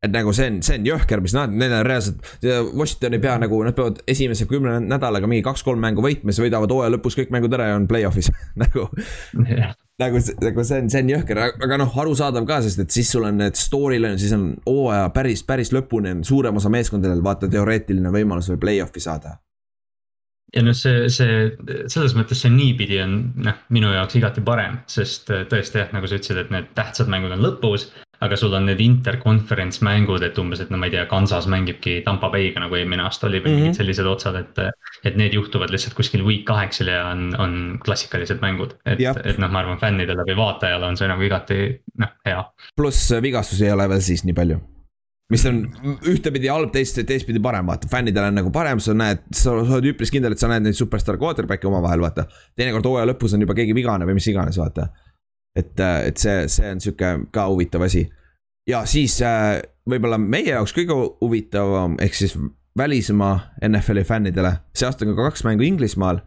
[0.00, 2.24] Et nagu see on, see on jõhker, mis nad, need on reaalselt,
[2.72, 6.72] Washington ei pea nagu, nad peavad esimese kümne nädalaga mingi kaks-kolm mängu võitma, siis võidavad
[6.72, 8.32] hooaja lõpus kõik mängud ära ja on play-off'is
[8.62, 8.88] nagu
[10.00, 13.26] nagu, nagu see on, see on jõhker, aga noh, arusaadav ka, sest et siis sul
[13.28, 18.12] on need storyline, siis on hooaja päris, päris lõpuni on suurem osa meeskondadel vaata teoreetiline
[18.14, 19.36] võimalus veel play-off'i saada.
[20.54, 25.28] ja noh, see, see selles mõttes see niipidi on noh, minu jaoks igati parem, sest
[25.28, 27.90] tõesti jah, nagu sa ütlesid, et need tähtsad mängud on lõpus.
[28.20, 32.00] Aga sul on need interconference mängud, et umbes, et no ma ei tea, Kansas mängibki
[32.04, 33.70] Tampa Bay'ga nagu eelmine aasta oli või mm -hmm.
[33.70, 34.58] mingid sellised otsad, et.
[35.04, 37.54] et need juhtuvad lihtsalt kuskil week kaheksal ja on, on
[37.84, 41.56] klassikalised mängud, et, et noh, ma arvan, fännidele või vaatajale on see nagu igati
[41.98, 42.42] noh, hea.
[42.76, 44.60] pluss vigastusi ei ole veel siis nii palju.
[45.30, 45.62] mis on
[46.10, 50.10] ühtepidi halb, teist, teistpidi parem, vaata, fännidel on nagu parem, sa näed, sa oled üpris
[50.10, 52.26] kindel, et sa näed neid superstaar quarterback'e omavahel, vaata.
[52.56, 54.90] teinekord hooaja lõpus on juba keegi vigane või mis iganes, vaata.
[55.56, 58.06] Et, et see, see on sihuke ka huvitav asi.
[58.68, 62.36] ja siis äh, võib-olla meie jaoks kõige huvitavam, ehk siis
[62.78, 63.36] välismaa
[63.66, 66.22] NFL-i fännidele, see aasta on ka kaks mängu Inglismaal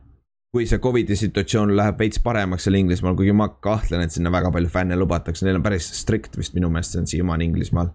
[0.54, 4.52] kui see Covidi situatsioon läheb veits paremaks seal Inglismaal, kuigi ma kahtlen, et sinna väga
[4.54, 7.90] palju fänne lubatakse, neil on päris strict vist minu meelest see on siiamaani Inglismaal.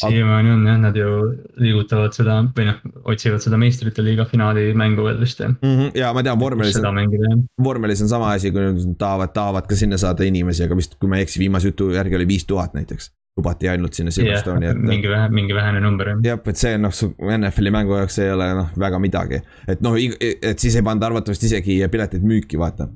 [0.00, 1.08] Siiamaani on jah, nad ju
[1.60, 2.78] liigutavad seda või noh,
[3.12, 5.52] otsivad seda meistrite liiga finaali mängu veel vist jah.
[5.52, 5.74] mm.
[5.78, 5.90] -hmm.
[5.98, 6.78] ja ma tean, vormelis
[7.62, 11.10] vormelis on sama asi, kui nad tahavad, tahavad ka sinna saada inimesi, aga vist, kui
[11.10, 13.12] ma ei eksi, viimase jutu järgi oli viis tuhat näiteks.
[13.36, 14.76] lubati ainult sinna Silverstone'i, et.
[14.76, 16.18] mingi vähe, mingi vähene number jah.
[16.24, 16.92] jah, et see noh,
[17.38, 19.40] NFL-i mängu jaoks ei ole noh, väga midagi.
[19.68, 22.90] et noh, et siis ei panda arvatavasti isegi pileteid müüki, vaata.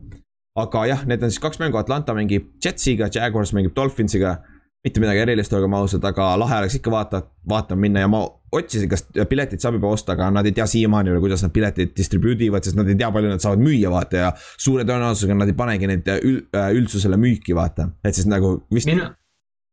[0.57, 4.37] aga jah, need on siis kaks mängu, Atlanta mängib Jetsiga, Jaguars mängib Dolphinsiga.
[4.87, 8.23] Mitte midagi erilist, olgem ausad, aga lahe oleks ikka vaata, vaatama minna ja ma
[8.57, 11.95] otsisin, kas piletid saab juba osta, aga nad ei tea siiamaani veel, kuidas nad piletid
[11.99, 14.33] distribute ivad, sest nad ei tea, palju nad saavad müüa, vaata ja.
[14.55, 16.43] suure tõenäosusega nad ei panegi neid ül,
[16.81, 19.11] üldsusele müüki, vaata, et siis nagu vist mina,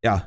[0.03, 0.25] jah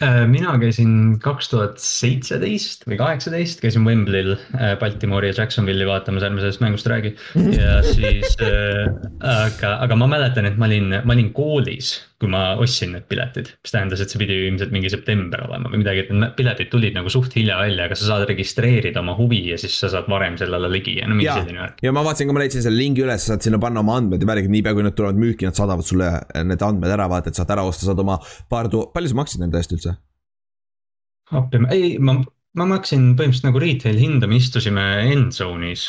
[0.00, 6.24] Äh, mina käisin kaks tuhat seitseteist või kaheksateist, käisin Wembley'l äh, Baltimoori ja Jacksonville'i vaatamas,
[6.24, 7.12] ärme sellest mängust räägi.
[7.58, 8.88] ja siis äh,,
[9.20, 13.48] aga, aga ma mäletan, et ma olin, ma olin koolis, kui ma ostsin need piletid.
[13.64, 16.96] mis tähendas, et see pidi ilmselt mingi september olema või midagi, et need piletid tulid
[16.96, 20.36] nagu suht hilja välja, aga sa saad registreerida oma huvi ja siis sa saad varem
[20.40, 21.78] sellele ligi ja no mingi ja, selline värk.
[21.86, 24.28] ja ma vaatasin, kui ma leidsin selle lingi üles, saad sinna panna oma andmed ja
[24.28, 26.10] värgid, niipea kui need tulevad müüki, nad saadavad sulle
[26.50, 28.18] need andmed ära, vaata, et saad ära osta, saad oma
[28.52, 29.96] paar tuhat, palju sa maksid nende eest üldse?
[31.40, 32.18] appi, ei, ma,
[32.60, 35.88] ma maksin põhimõtteliselt nagu retail hinda, me istusime end zone'is.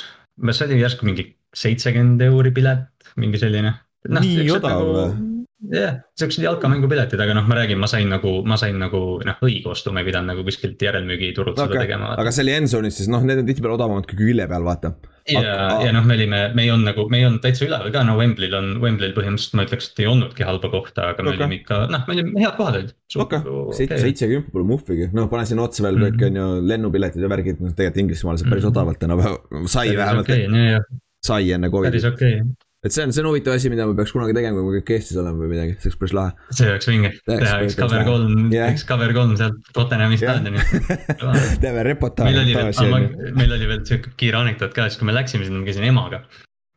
[0.54, 1.28] see oli järsku mingi
[1.60, 2.88] seitsekümmend euri pilet,
[3.20, 3.76] mingi selline.
[4.08, 5.31] Noh, Nii odav või?
[5.70, 9.70] Jah, siuksed jalkamängupiletid, aga noh, ma räägin, ma sain nagu, ma sain nagu noh, õige
[9.74, 11.70] ostu, ma ei pidanud nagu kuskilt järelmüügiturult okay.
[11.70, 12.14] seda tegema.
[12.18, 14.94] aga see oli Enzonis, siis noh, need on tihtipeale odavamad kui külje peal, vaata.
[15.30, 15.44] ja,
[15.86, 18.16] ja noh, me olime, me ei olnud nagu, me ei olnud täitsa üleval ka, no
[18.18, 21.44] Wembley'l on, Wembley'l põhimõtteliselt ma ütleks, et ei olnudki halba kohta, aga me Okei.
[21.44, 22.96] olime ikka, noh, me olime, head kohad olid.
[23.26, 26.26] okei, seitsekümmend pole muhvigi, noh, pane sinna otsa veel kõik Mhm.
[26.32, 28.74] on ju lennupiletid ja värgid, noh tegelikult Inglismaal saab päris Mhm.
[28.74, 29.38] odavalt tänapäeval,
[29.70, 30.90] sai vähemalt jah,
[31.22, 32.14] sai enne päris Covidit.
[32.14, 32.71] okei okay.
[32.82, 34.92] Et see on, see on huvitav asi, mida me peaks kunagi tegema, kui me kõik
[34.96, 38.48] Eestis oleme või midagi, see oleks päris lahe see oleks vinge, teha üks cover kolm
[38.54, 38.72] Jah.
[38.74, 40.40] üks cover kolm sealt Tottenhami Jah.
[40.40, 41.60] staadionist.
[41.64, 43.04] teeme reportaaži ju.,
[43.38, 46.24] meil oli veel sihuke kiire anekdoot ka, siis kui me läksime sinna, ma käisin emaga.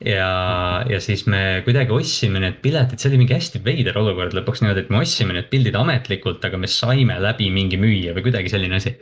[0.05, 0.29] ja,
[0.91, 4.85] ja siis me kuidagi ostsime need piletid, see oli mingi hästi veider olukord lõpuks niimoodi,
[4.85, 8.77] et me ostsime need pildid ametlikult, aga me saime läbi mingi müüja või kuidagi selline
[8.77, 8.93] asi.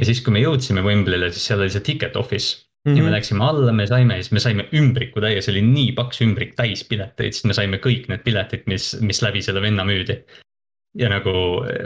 [0.00, 3.12] ja siis, kui me jõudsime Wembley'le, siis seal oli see ticket office ja me Mhm.
[3.12, 6.84] läksime alla, me saime, siis me saime ümbriku täie, see oli nii paks ümbrik täis
[6.84, 10.22] pileteid, siis me saime kõik need piletid, mis, mis läbi selle venna müüdi.
[10.96, 11.32] Ja nagu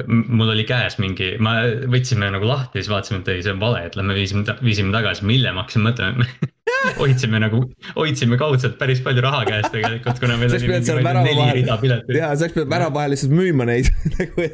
[0.07, 1.57] mul oli käes mingi, ma
[1.91, 5.25] võtsime nagu lahti, siis vaatasime, et ei, see on vale, et lähme viisime, viisime tagasi,
[5.27, 6.27] ma hiljem hakkasin mõtlema,
[7.01, 7.63] hoidsime nagu,
[7.97, 12.13] hoidsime kaudselt päris palju raha käes tegelikult, kuna meil oli mingi ma neli rida piletit.
[12.21, 14.47] jaa, sa oleks pidanud värava vahel lihtsalt müüma neid nagu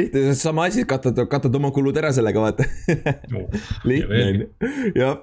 [0.00, 2.66] lihtne, sama asi, katad, katad oma kulud ära sellega, vaata.
[3.86, 5.22] lihtne on ju, jah.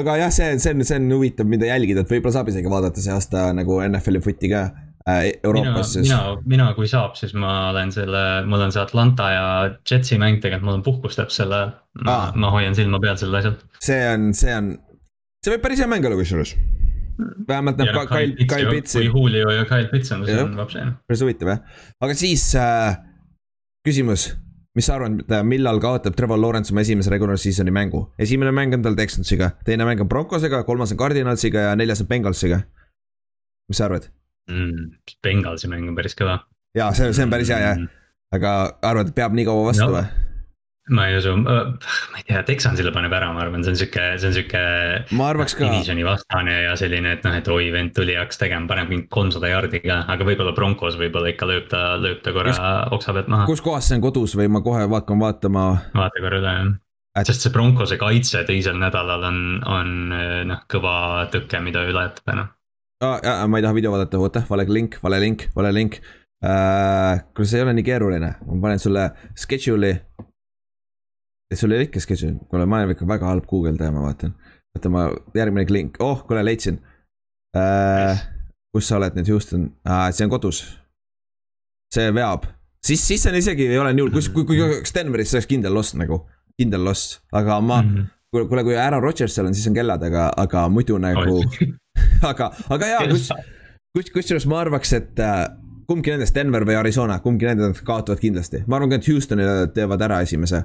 [0.00, 3.04] aga jah, see, see on, see on huvitav, mida jälgida, et võib-olla saab isegi vaadata
[3.04, 4.70] see aasta nagu NFL-i footi ka
[5.08, 6.20] äh, mina, Euroopas, siis mina,
[6.54, 9.46] mina, kui saab, siis ma olen selle, mul on see Atlanta ja
[9.88, 12.36] Jetsi mäng tegelikult, mul on puhkus täpselt selle ajal.
[12.38, 13.56] ma hoian silma peal sellel asjal.
[13.82, 14.74] see on, see on,
[15.42, 16.54] see võib päris hea mäng olla kusjuures.
[17.48, 20.46] vähemalt noh, Kyle, Kyle Pitsi kui Julio ja Kyle Pits on, Jah.
[20.46, 20.86] on vapsi.
[21.08, 22.96] päris huvitav jah, aga siis äh,
[23.86, 24.30] küsimus,
[24.78, 28.06] mis sa arvad, millal kaotab Trevor Lawrence oma esimese regular season'i mängu?
[28.22, 32.10] esimene mäng on tal Texansiga, teine mäng on Broncosega, kolmas on Cardinalsiga ja neljas on
[32.12, 32.62] Bengalsiga.
[33.68, 34.12] mis sa arvad?
[35.22, 36.40] Bengalsi mäng on päris kõva.
[36.76, 37.80] jaa, see, see on päris hea jah,
[38.34, 38.52] aga
[38.82, 39.96] arvad, et peab nii kaua vastu No.
[40.00, 40.04] või?
[40.92, 44.28] ma ei usu, ma ei tea, Texansile paneb ära, ma arvan, see on sihuke, see
[44.28, 44.62] on sihuke.
[45.14, 48.66] ma arvaks ka, Divisioni vastane ja selline, et noh, et oi, vend tuli, hakkas tegema,
[48.66, 52.56] paneb mingi kolmsada jardi ka, aga võib-olla Broncos võib-olla ikka lööb ta, lööb ta korra
[52.98, 53.46] oksa pealt maha.
[53.46, 55.66] kus kohas see on kodus või ma kohe hakkan vaatama.
[55.94, 56.72] vaata korra üle jah
[57.20, 59.88] Et- sest see Broncose kaitse teisel nädalal on, on
[60.48, 62.48] noh, kõva tõke, mida ületada noh.
[63.02, 65.96] Ah, ma ei taha video vaadata, oota, vale link, vale link, vale link
[66.44, 67.24] äh,.
[67.34, 69.96] kuule, see ei ole nii keeruline, ma panen sulle schedule'i.
[71.54, 74.36] sul ei ole ikka schedule, kuule, ma olen ikka väga halb guugeldaja, ma vaatan.
[74.76, 76.78] oota, ma, järgmine link, oh, kuule, leidsin
[77.58, 78.22] äh,.
[78.70, 80.62] kus sa oled nüüd, Houston äh,, see on kodus.
[81.94, 82.46] see veab,
[82.86, 85.50] siis, siis on isegi ei ole nii hull, kus, kui, kui oleks Denveris, see oleks
[85.50, 86.22] kindel loss nagu,
[86.54, 90.06] kindel loss, aga ma mm., kuule, kuule, kui Aaron Rodgers seal on, siis on kellad,
[90.06, 91.40] aga, aga muidu nagu,
[92.30, 93.28] aga, aga jaa, kus,
[93.96, 95.48] kus, kusjuures ma arvaks, et äh,
[95.90, 100.08] kumbki nendest, Denver või Arizona, kumbki nendest kaotavad kindlasti, ma arvan ka, et Houstonile teevad
[100.08, 100.64] ära esimese.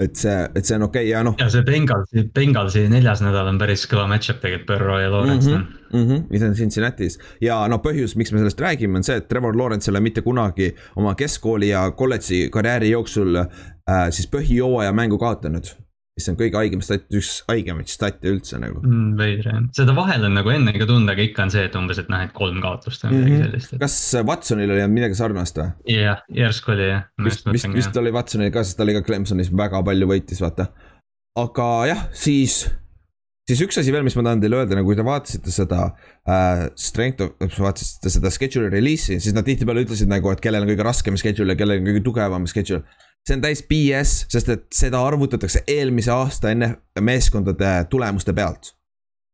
[0.00, 3.50] et see, et see on okei okay ja noh ja see Bengalsi, Bengalsi neljas nädal
[3.50, 5.58] on päris kõva match-up tegelikult, Burrow ja Lawrence Mhm.
[5.58, 5.66] mm.
[5.90, 5.98] -hmm.
[5.98, 6.06] mm.
[6.08, 9.58] -hmm, mis on Cincinnati's ja no põhjus, miks me sellest räägime, on see, et Trevor
[9.58, 15.18] Lawrence ei ole mitte kunagi oma keskkooli ja kolledži karjääri jooksul äh, siis põhijooaja mängu
[15.18, 15.68] kaotanud.
[16.20, 18.82] Mis on kõige haigem stat, üks haigemaid stat'e üldse nagu.
[18.84, 19.14] mm,.
[19.18, 21.98] veider jah, seda vahel on nagu enne ka tunda, aga ikka on see, et umbes,
[22.04, 23.46] et noh, et kolm kaotust või midagi Mhm.
[23.48, 23.96] sellist, et kas
[24.28, 25.72] Watsonil oli midagi sarnast või?
[25.96, 27.08] jah, järsku oli jah.
[27.24, 30.68] vist, vist, vist oli Watsonil ka, sest ta oli ka Clemsonis väga palju võitis, vaata.
[31.40, 32.60] aga jah, siis,
[33.48, 35.84] siis üks asi veel, mis ma tahan teile öelda, nagu kui te vaatasite seda
[36.28, 40.70] äh, strength of, vaatasite seda schedule'i reliisi, siis nad tihtipeale ütlesid nagu, et kellel on
[40.70, 42.84] kõige raskem schedule ja kellel on kõige tugevam schedule.
[43.26, 48.74] See on täis BS, sest et seda arvutatakse eelmise aasta enne meeskondade tulemuste pealt.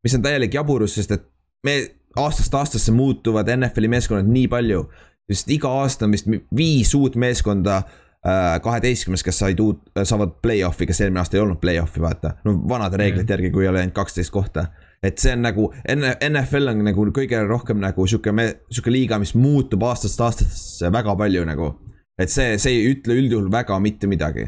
[0.05, 1.25] mis on täielik jaburus, sest et
[1.67, 1.77] me
[2.17, 4.89] aastast aastasse muutuvad NFL-i meeskonnad nii palju.
[5.33, 10.87] sest iga aasta on vist viis uut meeskonda äh, kaheteistkümnes, kes said uut, saavad play-off'i,
[10.87, 12.37] kes eelmine aasta ei olnud play-off'i, vaata.
[12.45, 14.67] no vanade reeglite järgi, kui oli ainult kaksteist kohta.
[15.03, 15.73] et see on nagu,
[16.31, 18.35] NFL on nagu kõige rohkem nagu sihuke,
[18.71, 21.75] sihuke liiga, mis muutub aastast aastasse väga palju nagu.
[22.19, 24.47] Et see, see ei ütle üldjuhul väga mitte midagi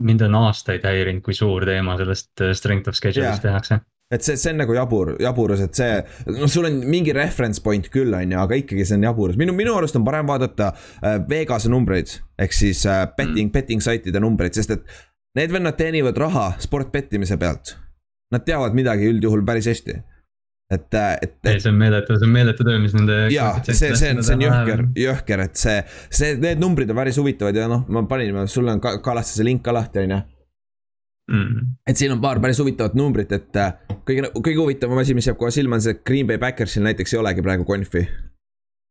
[0.00, 3.50] mind on aastaid häirinud, kui suur teema sellest äh, strength of schedule'ist Jah.
[3.50, 3.80] tehakse.
[4.10, 6.00] et see, see on nagu jabur, jaburus, et see,
[6.34, 9.54] noh, sul on mingi reference point küll, on ju, aga ikkagi see on jaburus, minu,
[9.56, 12.16] minu arust on parem vaadata äh, Vegase numbreid.
[12.40, 14.98] ehk siis äh, betting mm., betting saitide numbreid, sest et
[15.38, 17.76] need vennad teenivad raha sport bettimise pealt.
[18.30, 19.96] Nad teavad midagi üldjuhul päris hästi.
[20.70, 23.16] et, et, et see on meeletu, see on meeletu töö, mis nende.
[23.34, 25.78] jaa, see, see on, see on jõhker, jõhker, et see,
[26.08, 29.46] see, need numbrid on päris huvitavad ja noh, ma panin, sul on ka kalas see
[29.48, 30.20] link ka lahti, on ju
[31.32, 31.70] mm..
[31.90, 33.72] et siin on paar päris huvitavat numbrit, et äh,
[34.06, 37.16] kõige, kõige huvitavam asi, mis jääb kohe silma, on see, et Green Bay Backersil näiteks
[37.16, 38.06] ei olegi praegu konfi.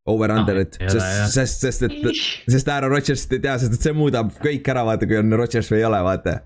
[0.09, 1.27] Over-under'it ei jah.
[1.29, 4.85] sest, sest, sest, et, sest Aaron Rodgers't ei tea, sest et see muudab kõik ära,
[4.87, 6.39] vaata, kui on Rodgers või ei ole, vaata.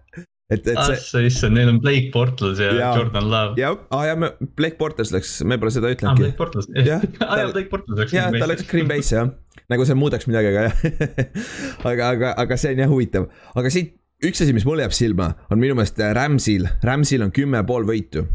[0.51, 2.91] et, et see, ah, issand, neil on Blake Bortles ja, ja.
[2.97, 3.56] Jordan Love.
[3.62, 7.01] jah, aa ja me, Blake Bortles läks, me pole seda ah, ütlenudki Blake Bortles, Jah,
[7.23, 8.15] ah ta- jaa, Blake Bortles läks.
[8.17, 9.34] jah, ta läks Green Bay'sse jah,
[9.71, 11.34] nagu see muudaks midagi, aga jah.
[11.91, 15.34] aga, aga, aga see on jah huvitav, aga siit üks asi, mis mulle jääb silma,
[15.51, 18.25] on minu meelest Ramsil, Ramsil on kümme pool võitu.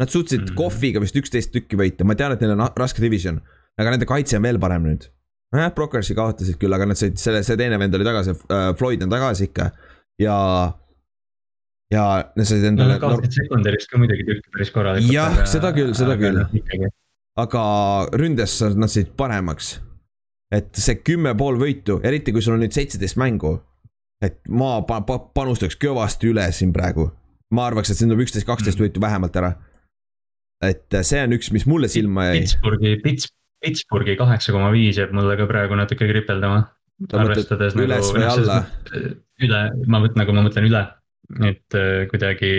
[0.00, 0.46] Nad suutsid mm.
[0.48, 0.58] -hmm.
[0.58, 3.38] kohviga vist üksteist tükki võita, ma tean, et neil on raske division,
[3.78, 5.10] aga nende kaitse on veel parem nüüd.
[5.54, 9.04] nojah, Brokersi kaotasid küll, aga nad said selle, see teine vend oli tagasi äh,, Floyd
[9.06, 9.68] on tagasi ikka
[10.18, 10.34] ja,
[11.92, 12.04] ja
[12.42, 15.12] said endale Nad kaotasid sekundarist ka muidugi tükki päris korralikult.
[15.12, 16.40] Jah, seda küll, seda küll.
[16.54, 16.88] küll.
[17.40, 17.64] aga
[18.20, 19.78] ründes nad said paremaks.
[20.54, 23.58] et see kümme pool võitu, eriti kui sul on nüüd seitseteist mängu.
[24.22, 27.10] et ma pa, pa, panustaks kõvasti üle siin praegu.
[27.50, 29.54] ma arvaks, et siin tuleb üksteist, kaksteist võitu vähemalt ära.
[30.64, 32.40] et see on üks, mis mulle silma jäi.
[32.40, 33.32] Pittsburghi, Pits-,
[33.64, 36.64] Pittsburghi kaheksa koma viis jääb mulle ka praegu natuke kripeldama.
[37.10, 38.58] Sa mõtled üles või alla??
[39.42, 40.82] üle, ma mõtlen nagu ma mõtlen üle,
[41.48, 42.52] et äh, kuidagi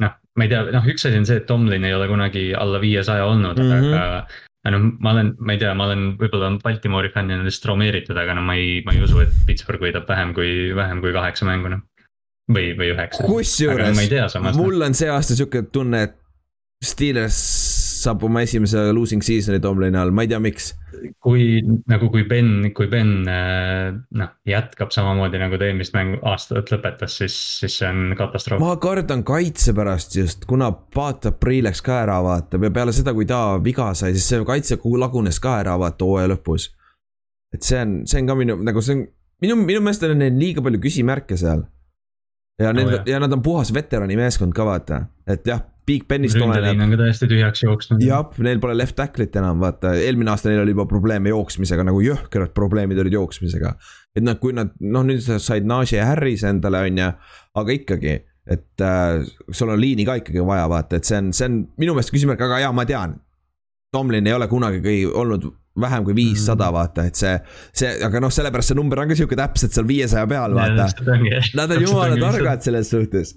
[0.00, 2.80] noh, ma ei tea, noh, üks asi on see, et Tomlin ei ole kunagi alla
[2.82, 3.84] viiesaja olnud mm, Mhm.
[3.84, 4.00] -hmm.
[4.00, 4.26] aga.
[4.64, 8.34] aga noh, ma olen, ma ei tea, ma olen võib-olla Baltimori fännina lihtsalt traumeeritud, aga
[8.38, 11.68] no ma ei, ma ei usu, et Pittsburgh võidab vähem kui, vähem kui kaheksa mängu
[11.74, 11.82] noh.
[12.52, 13.26] või, või üheksa.
[13.26, 13.98] kusjuures
[14.56, 16.18] mul on see aasta sihuke tunne, et
[16.82, 17.38] Steelers
[18.02, 20.72] saab oma esimese losing season'i Tomlini all, ma ei tea, miks.
[21.22, 23.88] kui nagu, kui Ben, kui Ben äh,
[24.18, 28.62] noh, jätkab samamoodi nagu ta eelmist mängu aastat lõpetas, siis, siis see on katastroof.
[28.62, 33.14] ma kardan kaitse pärast just, kuna Paata Prii läks ka ära, vaata, ja peale seda,
[33.16, 36.70] kui ta viga sai, siis see kaitse lagunes ka ära, vaata, hooaja lõpus.
[37.54, 39.06] et see on, see on ka minu, nagu see on,
[39.42, 41.66] minu, minu meelest on neil liiga palju küsimärke seal
[42.60, 46.38] ja oh, need, ja nad on puhas veterani meeskond ka vaata, et jah, Big Benist
[46.38, 46.78] oleneb.
[46.78, 48.02] on ka täiesti tühjaks jooksnud.
[48.04, 52.02] jah, neil pole left tackle'it enam, vaata, eelmine aasta neil oli juba probleeme jooksmisega, nagu
[52.04, 53.74] jõhkrad probleemid olid jooksmisega.
[54.14, 57.08] et nad, kui nad, noh nüüd said Najee ja Harris endale, on ju,
[57.62, 58.14] aga ikkagi,
[58.54, 61.96] et äh, sul on liini ka ikkagi vaja, vaata, et see on, see on minu
[61.98, 63.18] meelest küsimärk, aga jaa, ma tean.
[63.92, 65.50] Tomlin ei ole kunagi kõige olnud
[65.82, 67.34] vähem kui viissada mm., vaata, et see,
[67.74, 70.92] see, aga noh, sellepärast see number on ka sihuke täpselt seal viiesaja peal, vaata.
[71.58, 73.34] Nad on jumala targad selles suhtes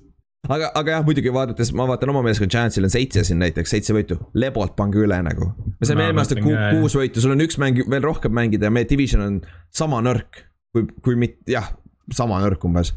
[0.52, 3.96] aga, aga jah, muidugi vaadates, ma vaatan oma meeskond Giantsil on seitse siin näiteks, seitse
[3.96, 5.52] võitu, lebolt pange üle nagu.
[5.80, 8.74] me saime eelmine aasta ku, kuus võitu, sul on üks mäng veel rohkem mängida ja
[8.74, 9.40] meie division on
[9.74, 10.44] sama nõrk.
[10.76, 11.70] kui, kui mitte, jah,
[12.14, 12.94] sama nõrk umbes.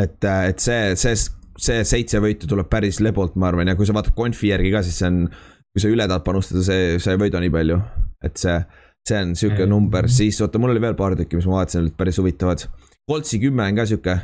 [0.00, 1.16] et, et see, see,
[1.58, 4.84] see seitse võitu tuleb päris lebolt, ma arvan, ja kui sa vaatad konfi järgi ka,
[4.86, 5.26] siis see on.
[5.72, 7.78] kui sa üle tahad panustada, see, sa ei võida nii palju,
[8.28, 8.58] et see,
[9.08, 11.96] see on sihuke number, siis oota, mul oli veel paar tükki, mis ma vaatasin, olid
[11.96, 12.66] päris huvitavad.
[13.08, 14.18] Coltsi kümme on ka sihuke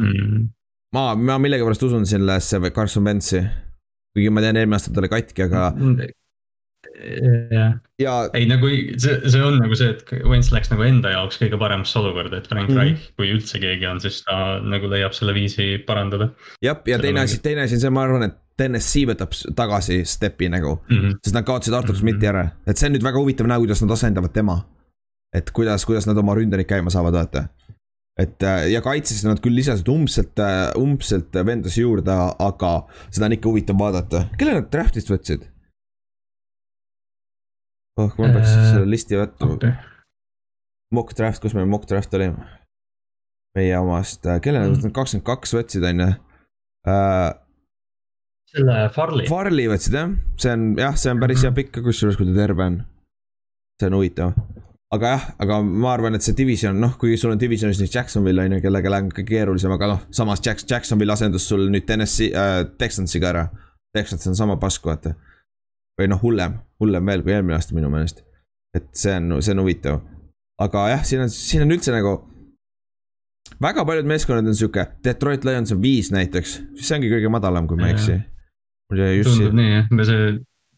[0.00, 0.48] mm
[0.96, 3.42] ma, ma millegipärast usun sellesse Carson Wentz'i.
[4.14, 5.68] kuigi ma tean, eelmine aasta ta oli katki, aga.
[7.50, 8.14] jah, ja...
[8.34, 11.98] ei nagu see, see on nagu see, et Wentz läks nagu enda jaoks kõige paremasse
[12.00, 12.80] olukorda, et Frank mm -hmm.
[12.80, 16.30] Reich, kui üldse keegi on, siis ta nagu leiab selle viisi parandada.
[16.62, 20.50] jah, ja teine asi, teine asi on see, ma arvan, et TNS-i võtab tagasi step'i
[20.52, 21.16] nagu mm, -hmm.
[21.22, 23.90] sest nad kaotasid Artur Smithi ära, et see on nüüd väga huvitav näha, kuidas nad
[23.96, 24.60] asendavad tema.
[25.34, 27.44] et kuidas, kuidas nad oma ründeid käima saavad, vaata
[28.20, 32.72] et äh, ja kaitses nad küll lisasid umbselt, äh, umbselt vendasi juurde, aga
[33.08, 34.26] seda on ikka huvitav vaadata.
[34.38, 35.46] kelle nad draft'ist võtsid?
[38.00, 39.76] oh, ma peaks äh, selle listi võtma okay..
[40.90, 42.32] Mock draft, kus meil mock draft oli?
[43.58, 44.94] meie omast, kelle nad mm.
[44.94, 46.10] kakskümmend kaks võtsid, on ju.
[48.52, 49.26] selle Farley.
[49.30, 52.36] Farley võtsid jah, see on jah, see on päris hea pikk ka kusjuures, kui ta
[52.42, 52.82] terve on.
[53.80, 54.59] see on huvitav
[54.94, 58.42] aga jah, aga ma arvan, et see division, noh, kui sul on divisionis nüüd Jacksonville
[58.42, 62.32] on ju, kellega läheb kõige keerulisem, aga noh, samas Jacks-, Jacksonville asendus sul nüüd Tennessee
[62.34, 63.44] äh,, Texansiga ära.
[63.94, 65.16] Texans on sama pask, vaata.
[65.98, 68.22] või noh, hullem, hullem veel kui eelmine aasta minu meelest.
[68.74, 70.00] et see on, see on huvitav.
[70.62, 72.16] aga jah, siin on, siin on üldse nagu.
[73.62, 77.78] väga paljud meeskonnad on sihuke, Detroit Lions on viis näiteks, see ongi kõige madalam, kui
[77.78, 78.20] ma ei eksi.
[78.90, 80.30] tundub nii jah, me see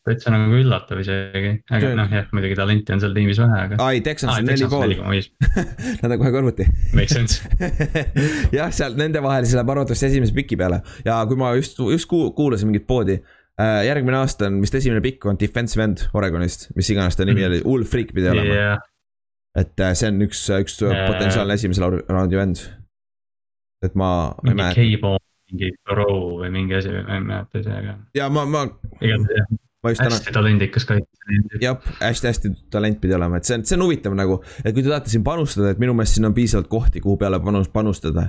[0.07, 3.77] täitsa nagu üllatav isegi, aga noh jah, muidugi talenti on seal tiimis vähe, aga.
[3.85, 4.95] ai, Texans on neli pool.
[6.03, 6.67] Nad on kohe kõrvuti.
[6.99, 7.47] Makes sense
[8.59, 12.11] jah, seal nende vahel siis läheb arvatavasti esimese piki peale ja kui ma just, just
[12.11, 13.85] kuulasin mingit poodi äh,.
[13.87, 17.51] järgmine aasta on vist esimene pikk on defensive end Oregonist, mis iganes ta nimi mm.
[17.53, 18.85] oli, Ulf Freak pidi olema yeah..
[19.63, 21.07] et äh, see on üks, üks yeah.
[21.07, 22.67] potentsiaalne esimese raundi vend.
[23.87, 24.33] et ma.
[24.43, 28.01] mingi K-Ball mingi Pro või mingi asi, ma ei mäleta ise, aga.
[28.19, 28.67] ja ma, ma.
[28.99, 31.11] igatahes jah hästi talendikas kaitse.
[31.61, 34.89] jah, hästi-hästi talent pidi olema, et see on, see on huvitav nagu, et kui te
[34.89, 38.29] tahate siin panustada, et minu meelest siin on piisavalt kohti, kuhu peale panus, panustada.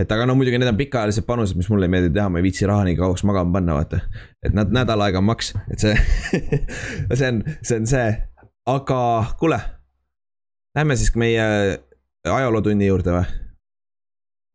[0.00, 2.48] et aga no muidugi need on pikaajalised panused, mis mulle ei meeldi teha, ma ei
[2.48, 4.00] viitsi raha nii kauaks magama panna, vaata.
[4.42, 5.94] et nad nädal aega on maks, et see
[7.18, 8.10] see on, see on see,
[8.66, 9.00] aga
[9.38, 9.60] kuule.
[10.74, 11.44] Lähme siis meie
[12.26, 13.43] ajalootunni juurde või?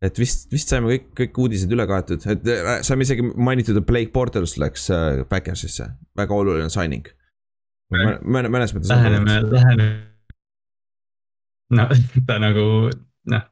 [0.06, 3.88] Et vist, vist saime kõik, kõik uudised üle kaetud, et äh, saime isegi mainitud, et
[3.88, 7.08] Blake Bortles läks äh, Backersisse, väga oluline signing.
[7.92, 8.92] mõnes, mõnes mõttes.
[8.94, 9.88] läheneme, läheneme.
[11.76, 11.88] no
[12.30, 12.66] ta nagu
[13.34, 13.48] noh,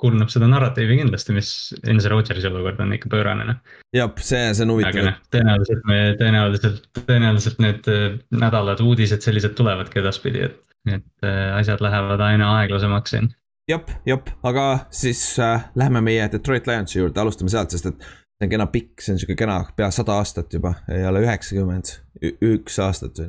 [0.00, 1.52] kurnab seda narratiivi kindlasti, mis
[1.90, 3.60] Enzo Rodgersi olukord on ikka pöörane noh.
[3.96, 4.96] jah, see, see on huvitav.
[4.96, 10.58] aga noh, tõenäoliselt me, tõenäoliselt, tõenäoliselt need äh, nädalad uudised sellised tulevadki edaspidi, et,
[10.96, 13.32] et asjad lähevad aina aeglasemaks siin
[13.70, 18.48] jep, jep, aga siis äh, lähme meie Detroit Lionsi juurde, alustame sealt, sest et see
[18.48, 21.94] on kena pikk, see on sihuke kena, pea sada aastat juba, ei ole üheksakümmend,
[22.42, 23.22] üks aastat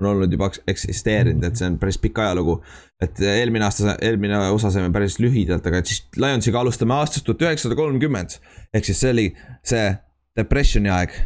[0.00, 2.58] on olnud juba eksisteerinud, et see on päris pikk ajalugu.
[3.02, 7.76] et eelmine aasta, eelmine osa saime päris lühidalt, aga siis Lionsiga alustame aastast tuhat üheksasada
[7.76, 8.36] kolmkümmend.
[8.74, 9.26] ehk siis see oli
[9.64, 9.86] see
[10.36, 11.16] depressioni aeg.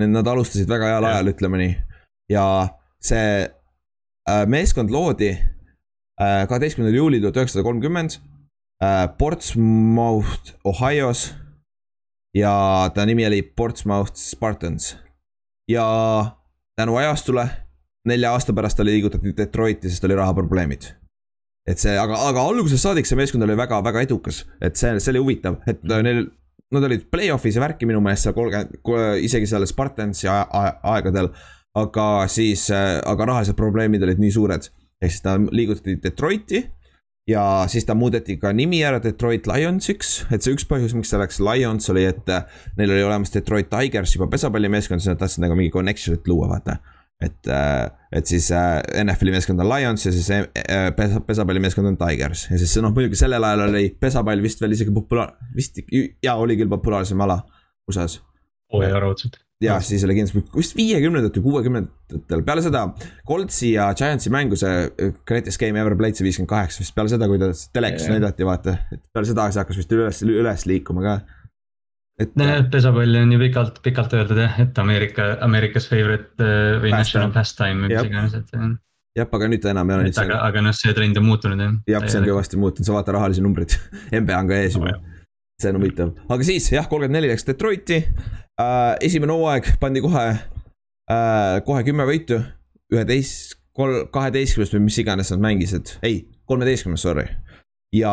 [0.00, 1.74] Nad alustasid väga heal ajal, ütleme nii.
[2.32, 2.44] ja
[3.04, 5.34] see äh, meeskond loodi
[6.20, 8.18] kaheteistkümnendal juulil tuhat üheksasada kolmkümmend.
[8.82, 11.34] Äh, Portsmouth, Ohio's.
[12.34, 14.96] ja ta nimi oli Portsmouth Spartans.
[15.70, 15.86] ja
[16.76, 17.48] tänu ajastule,
[18.04, 20.82] nelja aasta pärast ta liigutati Detroiti, sest oli rahaprobleemid.
[21.68, 25.22] et see, aga, aga algusest saadik see meeskond oli väga-väga edukas, et see, see oli
[25.22, 26.26] huvitav, et neil
[26.74, 28.74] nad olid play-off'is ja värki minu meelest seal kolmkümmend,
[29.24, 31.30] isegi seal Spartansi aegadel.
[31.74, 34.68] aga siis, äh, aga rahalised probleemid olid nii suured,
[35.04, 36.64] ehk siis ta liigutati Detroiti
[37.28, 41.20] ja siis ta muudeti ka nimi ära Detroit Lionsiks, et see üks põhjus, miks ta
[41.20, 42.44] läks Lions oli, et äh,
[42.78, 46.76] neil oli olemas Detroit Tigers juba pesapallimeeskond, siis nad tahtsid nagu mingi connection'it luua, vaata.
[47.22, 50.28] et, äh, et siis äh, NFL-i meeskond on Lions ja siis
[50.96, 54.92] pesa, pesapallimeeskond on Tigers ja siis noh, muidugi sellel ajal oli pesapall vist veel isegi
[54.92, 57.40] populaar, vist jaa, oli küll populaarsem ala
[57.88, 58.20] USA-s.
[58.74, 62.84] oo jaa, raudselt ja siis oli kindlasti vist viiekümnendatel, kuuekümnendatel, peale seda
[63.28, 67.12] Coltsi ja Giantsi mängu see äh, greatest game ever played, see viiskümmend kaheksa, vist peale
[67.12, 71.04] seda, kui ta telekas näidati, vaata, et peale seda see hakkas vist üles, üles liikuma
[71.06, 71.16] ka.
[72.20, 72.34] et.
[72.40, 77.32] nojah, pesapalli on ju pikalt, pikalt öeldud jah, et Ameerika, Ameerikas favorite äh, või national
[77.34, 78.54] pastime või mis iganes, et.
[79.20, 80.14] jah, aga nüüd ta enam ei ole.
[80.26, 81.80] aga, aga noh, see trend on muutunud jah.
[81.96, 83.78] jah, see on kõvasti muutunud, sa vaata rahalisi numbreid
[84.22, 85.10] NBA on ka ees juba oh,
[85.62, 88.96] see on huvitav, aga siis jah, kolmkümmend neli läks Detroiti äh,.
[89.04, 92.40] esimene hooaeg pandi kohe äh,, kohe kümme võitu,
[92.92, 97.28] üheteist, kolm, kaheteistkümnest või mis iganes nad mängisid, ei, kolmeteistkümnes, sorry.
[97.94, 98.12] ja,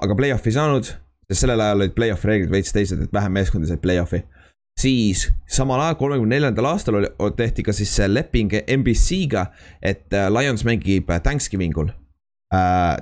[0.00, 0.90] aga play-off'i ei saanud,
[1.28, 4.24] sest sellel ajal olid play-off'i reeglid veits teised, et vähem meeskondi said play-off'i.
[4.80, 9.50] siis samal ajal, kolmekümne neljandal aastal oli, tehti ka siis see leping NBC-ga,
[9.82, 12.07] et äh, Lions mängib Thanksgiving ul äh,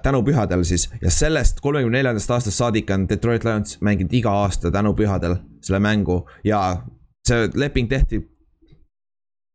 [0.02, 0.88] tänupühadel siis.
[1.02, 6.24] Ja sellest kolmekümne neljandast aastast saadik on Detroit Lions mänginud iga aasta tänupühadel selle mängu.
[6.44, 6.82] Ja
[7.28, 8.24] see leping tehti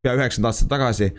[0.03, 1.11] pea üheksakümmend aastat tagasi.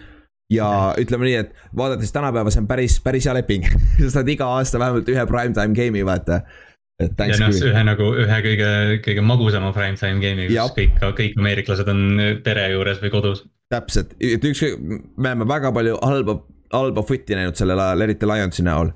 [0.52, 1.04] Ja okay.
[1.04, 3.64] ütleme nii, et vaadates tänapäeva, see on päris, päris hea leping.
[4.02, 6.42] Sa saad iga aasta vähemalt ühe primetime game'i vaata.
[7.02, 8.68] ja noh, ühe nagu ühe kõige,
[9.06, 12.02] kõige magusama primetime game'i, kus kõik, kõik ameeriklased on
[12.44, 13.46] pere juures või kodus.
[13.72, 14.76] täpselt, et ükskõik,
[15.16, 16.36] me oleme väga palju halba
[16.72, 18.92] halba footi näinud sellel ajal, eriti Lionsi näol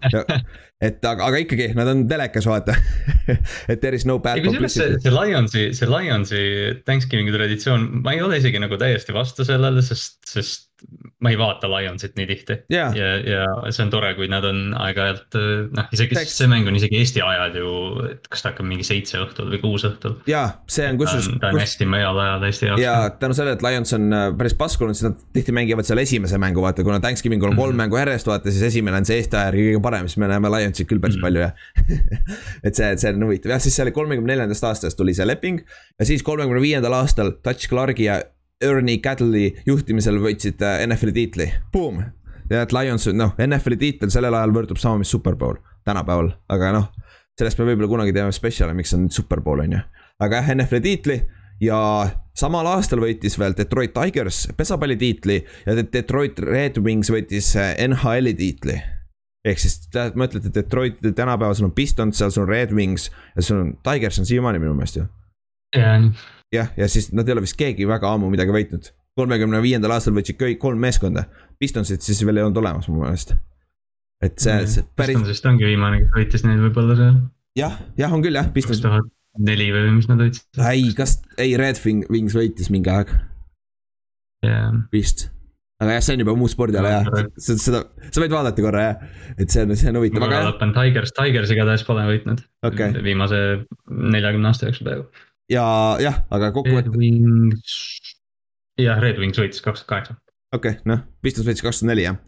[0.84, 2.74] et aga, aga ikkagi, nad on telekas, vaata
[3.72, 5.00] et there is no bad publicity.
[5.00, 6.42] see Lionsi, see Lionsi
[6.84, 10.65] Thanksgiving'i traditsioon, ma ei ole isegi nagu täiesti vastu sellele, sest, sest
[11.24, 12.92] ma ei vaata Lionsit nii tihti yeah..
[12.96, 15.36] ja, ja see on tore, kui nad on aeg-ajalt
[15.72, 16.34] noh, isegi Teks.
[16.42, 17.70] see mäng on isegi Eesti ajal ju,
[18.10, 20.18] et kas ta hakkab mingi seitse õhtul või kuus õhtul.
[20.28, 21.30] ja see on kusjuures.
[21.40, 21.64] ta on kus...
[21.64, 22.84] hästi heal ajal Eesti jaoks.
[22.84, 26.40] ja tänu sellele, et Lions on äh, päris paskunud, siis nad tihti mängivad seal esimese
[26.42, 27.86] mängu, vaata, kuna Thanksgivingul on kolm mm -hmm.
[27.86, 30.52] mängu järjest, vaata, siis esimene on see Eesti aja järgi kõige parem, siis me näeme
[30.52, 31.26] Lionsit küll päris mm -hmm.
[31.26, 31.50] palju ja
[32.66, 35.64] et see, see on huvitav, jah, siis see oli kolmekümne neljandast aastast tuli see leping
[35.98, 38.20] ja siis kolmekümne viiendal aastal Dutch Clarke'i ja
[38.64, 42.00] Ernie Cattle'i juhtimisel võitsid äh, NFL-i tiitli, boom.
[42.50, 46.86] ja et Lions, noh, NFL-i tiitel sellel ajal võrdub sama, mis Superbowl tänapäeval, aga noh.
[47.38, 49.80] sellest me võib-olla kunagi teeme spetsiali, miks on Superbowl, on ju.
[50.24, 51.18] aga jah, NFL-i tiitli
[51.60, 51.78] ja
[52.36, 58.78] samal aastal võitis veel Detroit Tigers pesapallitiitli ja Detroit Red Wings võitis äh, NHL-i tiitli.
[59.46, 63.44] ehk siis te mõtlete Detroit tänapäeval, sul on Pistons, seal sul on Red Wings ja
[63.44, 65.04] sul on Tigers on siiamaani minu meelest ju.
[65.76, 66.08] jah
[66.54, 68.92] jah, ja siis nad ei ole vist keegi väga ammu midagi võitnud.
[69.16, 71.26] kolmekümne viiendal aastal võitsid kõik kolm meeskonda,
[71.58, 73.34] Pistonsid siis veel ei olnud olemas mu meelest.
[74.22, 75.16] et see, see päris.
[75.16, 77.20] Pistonsist ongi viimane, kes võitis neid võib-olla seal.
[77.58, 78.80] jah, jah, on küll jah, Pistons.
[78.80, 80.50] kaks tuhat neli või mis nad võitsid.
[80.72, 83.12] ei, kas, ei Red Wings võitis mingi aeg
[84.44, 84.70] yeah..
[84.92, 85.28] vist
[85.82, 89.02] aga jah, see on juba muu spordiala jah, seda, seda, sa võid vaadata korra jah,
[89.36, 90.24] et see on, see on huvitav.
[90.24, 92.96] ma lõpetan Tigers, Tigers igatahes pole võitnud okay..
[93.04, 93.40] viimase
[93.90, 95.66] neljakümne aasta jooksul peaaegu ja
[96.02, 97.66] jah, aga kokkuvõttes.
[98.80, 100.18] jah, Red Wings võitis kaks tuhat kaheksa.
[100.54, 102.18] okei okay,, noh, Pistons võitis kaks tuhat neli jah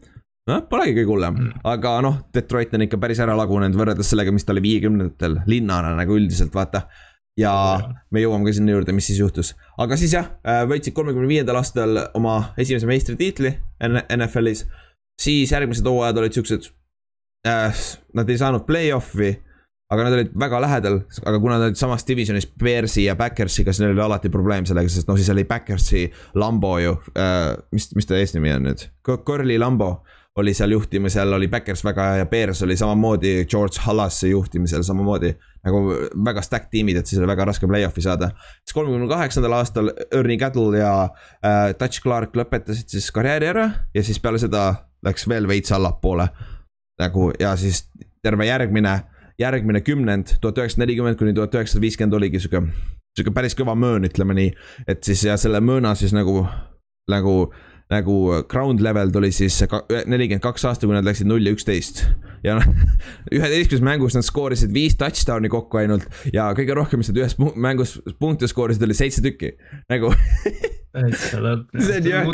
[0.48, 4.32] noh, polegi kõige hullem mm., aga noh, Detroit on ikka päris ära lagunenud võrreldes sellega,
[4.34, 6.86] mis ta oli viiekümnendatel linnana nagu üldiselt vaata.
[7.38, 7.52] ja
[8.10, 11.60] me jõuame ka sinna juurde, mis siis juhtus, aga siis jah, äh, võitsid kolmekümne viiendal
[11.60, 13.52] aastal oma esimese meistritiitli
[14.16, 14.66] NFL-is.
[15.20, 16.70] siis järgmised hooajad olid siuksed
[17.46, 19.36] äh,, nad ei saanud play-off'i
[19.90, 23.84] aga nad olid väga lähedal, aga kuna nad olid samas divisionis Bearsi ja Backersiga, siis
[23.84, 28.08] neil oli alati probleem sellega, sest noh, siis oli Backersi Lambo ju äh,, mis, mis
[28.08, 29.94] ta eesnimi on nüüd, Curly Lambo
[30.38, 35.34] oli seal juhtimisel, oli Backers väga hea ja Bears oli samamoodi George Hallase juhtimisel samamoodi.
[35.64, 35.80] nagu
[36.24, 38.30] väga stack tiimid, et siis oli väga raske play-off'i saada.
[38.62, 41.08] siis kolmekümne kaheksandal aastal Ernie Cattle ja
[41.44, 44.74] äh, Dutch Clark lõpetasid siis karjääri ära ja siis peale seda
[45.04, 46.28] läks veel veits allapoole.
[47.00, 47.88] nagu ja siis
[48.22, 49.00] terve järgmine
[49.38, 52.64] järgmine kümnend, tuhat üheksasada nelikümmend kuni tuhat üheksasada viiskümmend oligi sihuke,
[53.16, 54.52] sihuke päris kõva möön, ütleme nii.
[54.90, 56.42] et siis ja selle mööna siis nagu,
[57.10, 57.34] nagu,
[57.92, 58.16] nagu
[58.50, 62.02] ground level tuli siis nelikümmend kaks aastat, kui nad läksid null ja üksteist.
[62.42, 62.66] ja noh,
[63.36, 67.98] üheteistkümnes mängus nad skoorisid viis touchdown'i kokku ainult ja kõige rohkem, mis nad ühes mängus
[68.18, 69.54] punkte skoorisid, oli seitse tükki,
[69.92, 70.10] nagu
[70.98, 72.32] see on jah,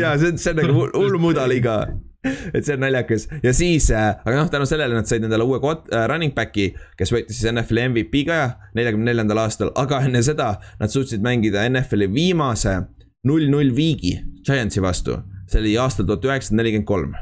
[0.00, 1.82] ja see on, see on nagu hull mudaliiga
[2.54, 5.60] et see on naljakas ja siis äh,, aga noh, tänu sellele nad said endale uue
[5.62, 8.40] kot- äh,, running back'i, kes võitis siis NFL-i MVP ka
[8.78, 12.80] neljakümne neljandal aastal, aga enne seda nad suutsid mängida NFL-i viimase
[13.28, 14.16] null-null viigi
[14.46, 15.18] Giantsi vastu.
[15.48, 17.14] see oli aastal tuhat üheksasada nelikümmend kolm.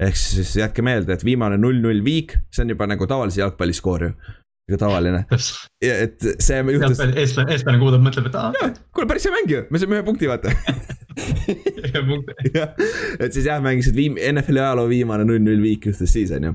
[0.00, 4.12] ehk siis jätke meelde, et viimane null-null viik, see on juba nagu tavalise jalgpalliskoor ju
[4.68, 5.24] nagu tavaline.
[5.82, 7.02] et see juhtus.
[7.08, 8.70] eestlane, eestlane kuulab, mõtleb, et aa.
[8.94, 10.54] kuule, päris hea mäng ju, me saime ühe punkti, vaata
[13.24, 16.54] et siis jah, mängisid viim-, NFL-i ajaloo viimane null-null viik juhtus siis, on ju.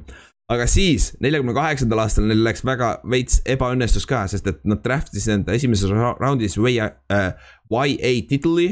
[0.51, 5.15] aga siis, neljakümne kaheksandal aastal neil läks väga veits ebaõnnestus ka, sest et nad draft
[5.17, 7.31] isid enda esimeses raundis YA äh,,
[7.71, 8.69] YA titli.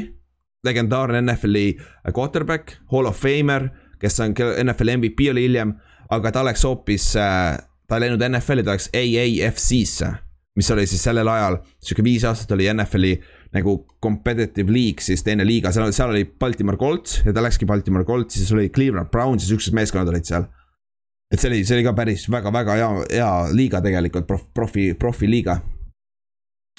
[0.64, 1.76] legendaarne NFL-i
[2.16, 3.66] quarterback, hall of famer,
[4.00, 5.74] kes on NFL-i MVP oli hiljem,
[6.08, 7.58] aga ta läks hoopis äh,
[7.88, 10.10] ta ei läinud NFL-i, ta läks AAFC-sse,
[10.56, 13.16] mis oli siis sellel ajal, sihuke viis aastat oli NFL-i
[13.54, 18.06] nagu competitive league, siis teine liiga, seal, seal oli Baltimore Colts ja ta läkski Baltimore
[18.06, 20.48] Coltsi, siis oli Cleveland Browns ja siuksed meeskonnad olid seal.
[21.32, 25.58] et see oli, see oli ka päris väga-väga hea, hea liiga tegelikult, prof, profi, profiliiga.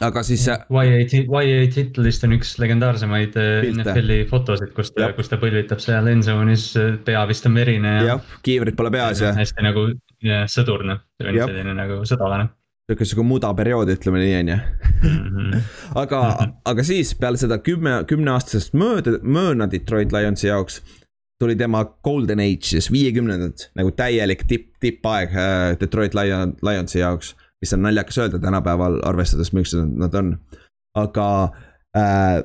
[0.04, 0.46] aga siis.
[0.48, 3.70] YA titlist on üks legendaarsemaid äh.
[3.72, 6.74] NFL-i fotosid, kus ta, kus ta põlvitab seal endzone'is,
[7.08, 8.10] pea vist on verine ja.
[8.16, 9.32] jah, kiivrid pole peas ja.
[9.38, 9.88] hästi nagu
[10.52, 12.50] sõdur noh, selline nagu sõdalane
[12.86, 14.58] sihuke, sihuke mudaperiood, ütleme nii, on ju.
[15.10, 15.64] Mhm.
[16.04, 16.20] aga,
[16.70, 20.82] aga siis peale seda kümme, kümneaastasest mööda, mööna Detroit Lionsi jaoks
[21.42, 27.36] tuli tema golden age siis viiekümnendad nagu täielik tipp, tippaeg äh, Detroit Lion, Lionsi jaoks.
[27.62, 30.36] mis on naljakas öelda tänapäeval, arvestades, millised nad on.
[30.96, 31.28] aga
[31.98, 32.44] äh,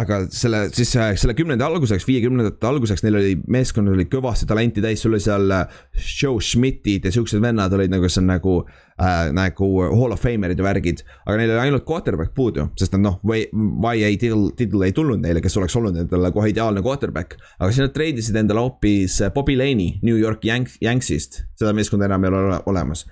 [0.00, 5.02] aga selle, siis selle kümnenda alguseks, viiekümnendate alguseks, neil oli, meeskond oli kõvasti talenti täis,
[5.04, 9.28] sul oli seal äh, Joe Schmidtid ja siuksed vennad olid nagu, kes on nagu äh,,
[9.36, 11.04] nagu hall of famer'id ja värgid.
[11.26, 15.44] aga neil oli ainult quarterback puudu, sest nad noh, YA title, title ei tulnud neile,
[15.44, 17.36] kes oleks olnud endale kohe ideaalne quarterback.
[17.58, 22.08] aga siis nad treidisid endale hoopis äh, Bobby Lane'i New York Yank, Yanksist, seda meeskonda
[22.08, 23.04] enam ei ole olemas.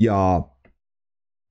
[0.00, 0.18] ja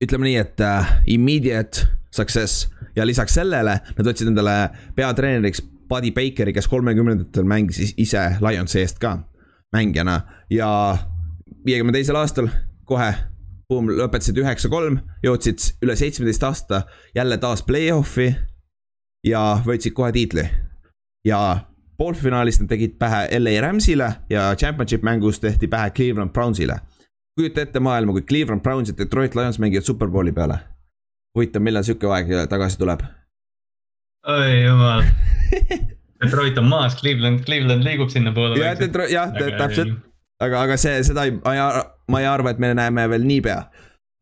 [0.00, 2.68] ütleme nii, et uh, immediate success
[3.00, 4.56] ja lisaks sellele nad võtsid endale
[4.96, 9.16] peatreeneriks Buddy Bakeri, kes kolmekümnendatel mängis ise Lionsi eest ka
[9.74, 10.20] mängijana
[10.50, 10.68] ja
[11.66, 12.50] viiekümne teisel aastal
[12.86, 13.10] kohe
[13.70, 16.84] boom, lõpetasid üheksa-kolm, jõudsid üle seitsmeteist aasta
[17.14, 18.30] jälle taas play-off'i
[19.26, 20.46] ja võitsid kohe tiitli.
[21.24, 21.66] ja
[21.98, 26.80] poolfinaalis nad tegid pähe LA Rams'ile ja championship mängus tehti pähe Cleveland Brownsile.
[27.38, 30.58] kujuta ette maailma, kui Cleveland Browns ja Detroit Lions mängivad superbowli peale
[31.36, 33.04] huvitav, millal sihuke aeg tagasi tuleb?
[34.28, 35.04] oi jumal
[36.20, 38.58] Detroit on maas, Cleveland, Cleveland liigub sinnapoole.
[38.60, 39.94] jah, Detroit, jah, täpselt.
[40.42, 43.62] aga, aga see, seda ei, ma ei arva, et me näeme veel niipea.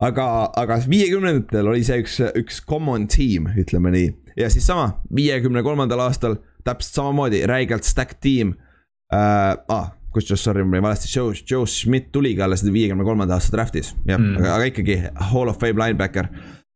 [0.04, 4.14] aga, aga viiekümnendatel oli see üks, üks common team, ütleme nii.
[4.38, 9.56] ja siis sama, viiekümne kolmandal aastal täpselt samamoodi, räigelt stacked team uh,.
[9.68, 13.92] Ah, kusjuures, sorry, mul oli valesti, Joe, Joe Schmidt tuligi alles viiekümne kolmanda aasta draft'is,
[14.06, 14.96] jah mm., aga, aga ikkagi
[15.32, 16.30] hall of fame linebacker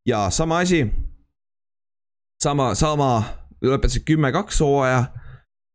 [0.05, 0.85] ja sama asi.
[2.43, 3.23] sama, sama,
[3.63, 5.03] lõpetasid kümme-kaks hooaja.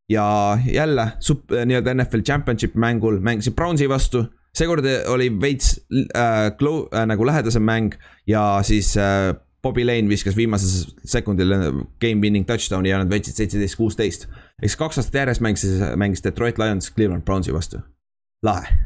[0.08, 4.24] ja jälle sup-, nii-öelda NFL championship mängul mängisid Brownsi vastu.
[4.54, 5.80] seekord oli veits
[6.16, 7.94] äh, klo- äh, nagu lähedasem mäng
[8.26, 11.50] ja siis äh, Bobby Lane viskas viimasel sekundil
[12.00, 14.28] game winning touchdown'i ja nad võitsid seitseteist, kuusteist.
[14.62, 15.64] eks kaks aastat järjest mängis,
[15.96, 17.80] mängis Detroit Lions Cleveland Brownsi vastu.
[18.42, 18.76] lahe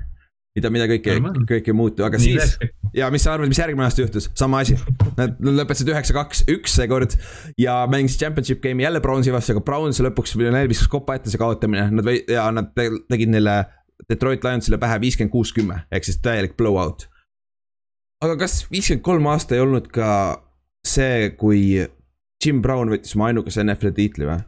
[0.56, 1.16] mida, mida kõike,
[1.48, 2.56] kõike ei muutu, aga Nii siis.
[2.96, 4.76] ja mis sa arvad, mis järgmine aasta juhtus, sama asi.
[5.18, 7.16] Nad lõpetasid üheksa-kaks, üks seekord
[7.60, 11.40] ja mängisid championship game'i jälle Brownsi vastu, aga Browns lõpuks neil viskas kopa ette see
[11.40, 13.62] kaotamine, nad või, ja nad tegid neile.
[14.10, 17.04] Detroit Lionsile pähe viiskümmend kuus, kümme ehk siis täielik blowout.
[18.24, 20.08] aga kas viiskümmend kolm aasta ei olnud ka
[20.82, 21.60] see, kui
[22.42, 24.42] Jim Brown võttis oma ainukese NFL-i tiitli või?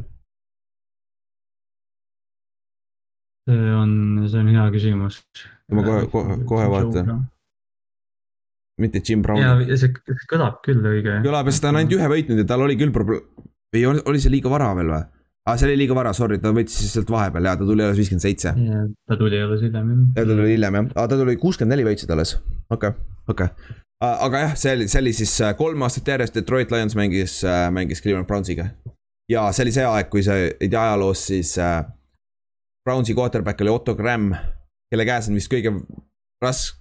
[3.48, 3.90] See on,
[4.28, 5.20] see on hea küsimus
[5.72, 7.24] ma kohe, kohe, kohe vaatan.
[8.80, 9.40] mitte Jim Brown.
[9.40, 9.92] ja see,
[10.30, 11.20] kõlab küll õige.
[11.24, 13.26] kõlab ja seda on ainult ühe võitnud ja tal oli küll probleem.
[13.74, 15.04] või oli see liiga vara veel või?
[15.44, 17.98] aa ah,, see oli liiga vara, sorry, ta võttis sealt vahepeal ja ta tuli alles
[18.00, 18.52] viiskümmend seitse.
[19.08, 20.04] ta tuli alles hiljem jah.
[20.16, 22.36] ja ta tuli hiljem jah, aa ta tuli kuuskümmend neli võitsid alles,
[22.72, 23.74] okei okay,, okei okay.
[24.28, 27.66] aga jah, see oli, see oli siis äh, kolm aastat järjest Detroit Lions mängis, äh,
[27.76, 28.70] mängis Cleveland Brownsiga.
[29.28, 31.82] ja see oli see aeg, kui see, ajaloos siis äh,
[32.84, 34.34] Brownsi quarterback oli Otto Gramm
[34.94, 35.72] kelle käes on vist kõige
[36.42, 36.74] ras-,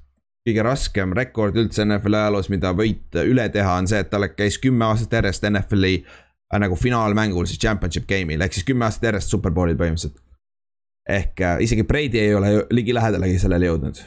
[0.45, 4.59] kõige raskem rekord üldse NFL-i ajaloos, mida võit üle teha, on see, et tal käis
[4.61, 9.33] kümme aastat järjest NFL-i äh, nagu finaalmängul siis championship game'il, ehk siis kümme aastat järjest
[9.33, 10.19] superbowlil põhimõtteliselt.
[11.09, 14.03] ehk äh, isegi Brady ei ole ligilähedalegi sellele jõudnud.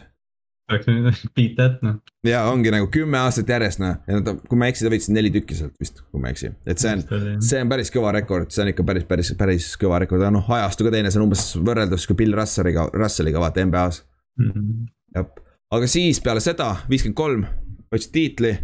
[0.71, 1.99] Oleks beat that noh.
[2.27, 5.11] ja ongi nagu kümme aastat järjest noh, ja nad, kui ma ei eksi, ta võitis
[5.15, 7.05] neli tükki sealt vist, kui ma ei eksi, et see on,
[7.45, 10.51] see on päris kõva rekord, see on ikka päris, päris, päris kõva rekord, aga noh,
[10.59, 14.03] ajastu ka teine, see on umbes võrreldav kui Bill Russelliga, Russelliga vaata NBA-s
[14.41, 14.89] mm -hmm..
[15.19, 15.31] jah,
[15.79, 17.47] aga siis peale seda, viiskümmend kolm,
[17.95, 18.57] võtsid tiitli.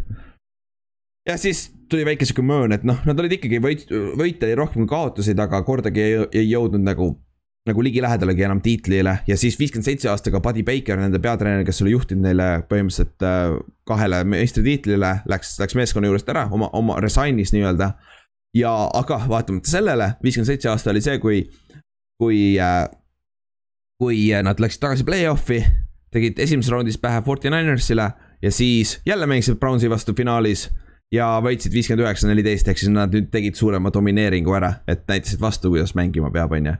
[1.28, 3.86] ja siis tuli väike sihuke möön, et noh, nad olid ikkagi võit,
[4.18, 7.14] võite rohkem kui kaotusid, aga kordagi ei, ei jõudnud nagu
[7.66, 11.92] nagu ligilähedalegi enam tiitlile ja siis viiskümmend seitse aastaga Buddy Baker, nende peatreener, kes oli
[11.94, 13.54] juhtinud neile põhimõtteliselt äh,
[13.86, 17.92] kahele meistritiitlile, läks, läks meeskonna juurest ära, oma, oma resign'is nii-öelda.
[18.56, 21.38] ja aga vaatamata sellele, viiskümmend seitse aasta oli see, kui,
[22.20, 22.88] kui, äh,
[24.02, 25.62] kui nad läksid tagasi play-off'i,
[26.12, 28.10] tegid esimeses raundis pähe Forty Ninersile
[28.42, 30.66] ja siis jälle mängisid Brownsi vastu finaalis
[31.14, 35.40] ja võitsid viiskümmend üheksa, neliteist, ehk siis nad nüüd tegid suurema domineeringu ära, et näitasid
[35.40, 36.74] vastu, kuidas mängima peab, on ju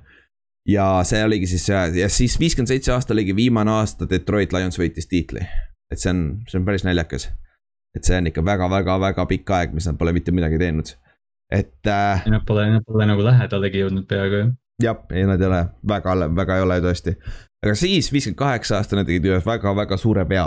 [0.69, 4.79] ja see oligi siis see ja siis viiskümmend seitse aasta oligi viimane aasta Detroit Lions
[4.79, 5.43] võitis tiitli.
[5.93, 7.29] et see on, see on päris naljakas.
[7.97, 10.95] et see on ikka väga-väga-väga pikk aeg, mis nad pole mitte midagi teinud,
[11.51, 12.27] et äh,.
[12.31, 14.51] Nad pole, nad pole nagu lähedalegi jõudnud peaaegu ju.
[14.83, 17.17] jah, ei nad ei ole, väga, väga ei ole tõesti.
[17.65, 20.47] aga siis viiskümmend kaheksa aasta nad tegid ühe väga-väga suure pea.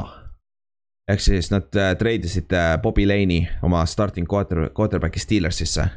[1.12, 5.90] ehk siis nad äh, treidisid äh, Bobby Lane'i oma starting quarter, quarterback'i Steelersisse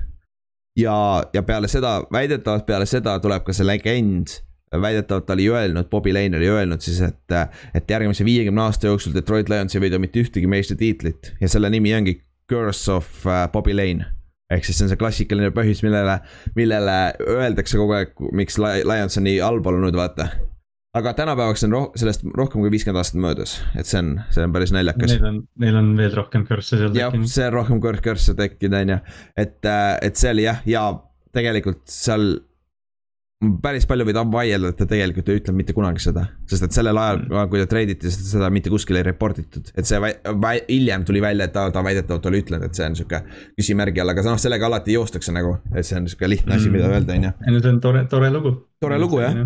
[0.78, 4.38] ja, ja peale seda, väidetavalt peale seda tuleb ka see legend.
[4.68, 7.36] Väidetavalt ta oli öelnud, Bobby Lane oli öelnud siis, et,
[7.74, 11.32] et järgmise viiekümne aasta jooksul Detroit Lions ei võida mitte ühtegi meistritiitlit.
[11.40, 12.18] Ja selle nimi ongi
[12.48, 14.14] Curse of äh, Bobby Lane.
[14.48, 16.14] ehk siis see on see klassikaline põhjus, millele,
[16.56, 20.30] millele öeldakse kogu aeg, miks Lions on nii halb olnud, vaata
[20.98, 24.54] aga tänapäevaks on roh-, sellest rohkem kui viiskümmend aastat möödas, et see on, see on
[24.56, 25.14] päris naljakas.
[25.14, 27.30] Neil on, neil on veel rohkem körsse seal tekkinud.
[27.32, 28.98] see on rohkem kõr-, körsse tekkinud, on ju,
[29.44, 30.84] et, äh, et see oli jah, ja
[31.34, 32.30] tegelikult seal
[33.62, 36.24] päris palju võid vaielda, et ta tegelikult ei ütle mitte kunagi seda.
[36.50, 39.86] sest et sellel ajal mm., kui ta treiditi, seda mitte kuskil ei report itud, et
[39.86, 40.00] see
[40.66, 43.22] hiljem tuli välja, et ta, ta väidetavalt oli ütlenud, et see on sihuke
[43.60, 46.88] küsimärgi all, aga noh, sellega alati joostakse nagu, et see on sihuke lihtne asi, mida
[46.88, 46.96] mm.
[46.96, 47.32] öelda, on ju.
[47.46, 48.54] ei no see on tore, tore lugu.
[48.82, 49.38] tore lugu jah,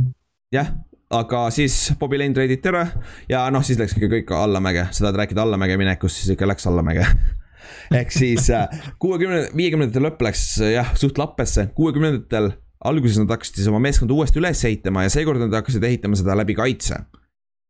[0.56, 0.72] jah,
[1.12, 2.86] aga siis Bobby Lane treiditi ära
[3.30, 6.66] ja noh, siis läks ikka kõik allamäge, sa tahad rääkida allamäge minekust, siis ikka läks
[6.70, 7.06] allamäge.
[7.98, 8.68] Ehk siis äh,
[9.02, 12.52] kuuekümne, viiekümnendate lõpp läks jah, suht lappesse, kuuekümnendatel
[12.88, 16.36] alguses nad hakkasid siis oma meeskonda uuesti üles ehitama ja seekord nad hakkasid ehitama seda
[16.38, 17.04] läbi kaitse.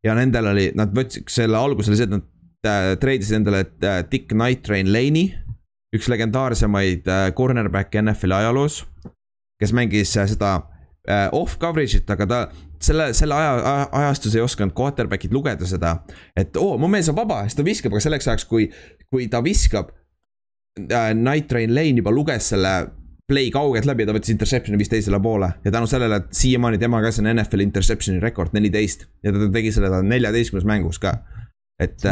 [0.03, 2.25] ja nendel oli, nad võtsid selle alguse oli see, et nad
[2.67, 5.29] äh, treidisid endale äh, Dick Night Train Lane'i,
[5.95, 8.83] üks legendaarsemaid äh, cornerback'e NFL-i ajaloos,
[9.63, 10.72] kes mängis äh, seda äh,
[11.35, 12.41] off coverage'it, aga ta
[12.83, 15.97] selle, selle aja, ajastus ei osanud quarterback'id lugeda seda,
[16.39, 18.69] et oo oh,, mu mees on vaba, siis ta viskab, aga selleks ajaks, kui,
[19.11, 21.13] kui ta viskab äh,.
[21.15, 22.75] Night Train Lane juba luges selle
[23.29, 26.81] play kaugelt läbi ja ta võttis interception'i vist teisele poole ja tänu sellele, et siiamaani
[26.81, 31.17] tema käes on NFL interception'i rekord neliteist ja ta tegi selle neljateistkümnes mängus ka
[31.85, 32.05] et.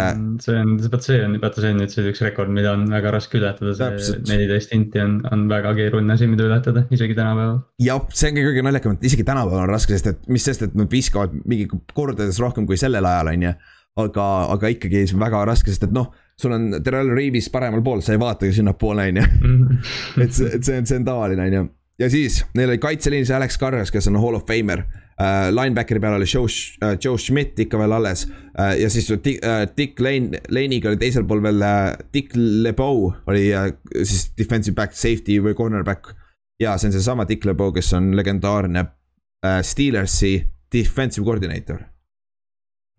[0.44, 3.12] see on, vot see on, vaata see on nüüd see üks rekord, mida on väga
[3.14, 7.60] raske ületada, see neliteist inti on, on väga keeruline asi, mida ületada, isegi tänapäeval.
[7.82, 10.78] jah, see on kõige naljakam, et isegi tänapäeval on raske, sest et mis sest, et
[10.78, 13.56] nad viskavad mingi kordades rohkem kui sellel ajal, on ju.
[14.00, 18.14] aga, aga ikkagi väga raske, sest et noh, sul on Terrell Reavis paremal pool, sa
[18.14, 19.28] ei vaatagi sinnapoole, on ju.
[20.24, 21.68] et see, et see on, see on tavaline, on ju
[22.00, 24.84] ja siis neil oli kaitseliinis Alex Karras, kes on hall of famer
[25.20, 25.50] uh,.
[25.54, 28.72] Linebackeri peal oli Joe uh,, Joe Schmidt ikka veel alles uh,.
[28.80, 33.50] ja siis Dick, uh, Dick Lane, Lane'iga oli teisel pool veel uh, Dick LeBeau oli
[33.54, 33.68] uh,
[34.02, 36.14] siis defensive back, safety või cornerback.
[36.62, 40.34] ja see on seesama Dick LeBeau, kes on legendaarne uh, Steelersi
[40.72, 41.84] defensive coordinator.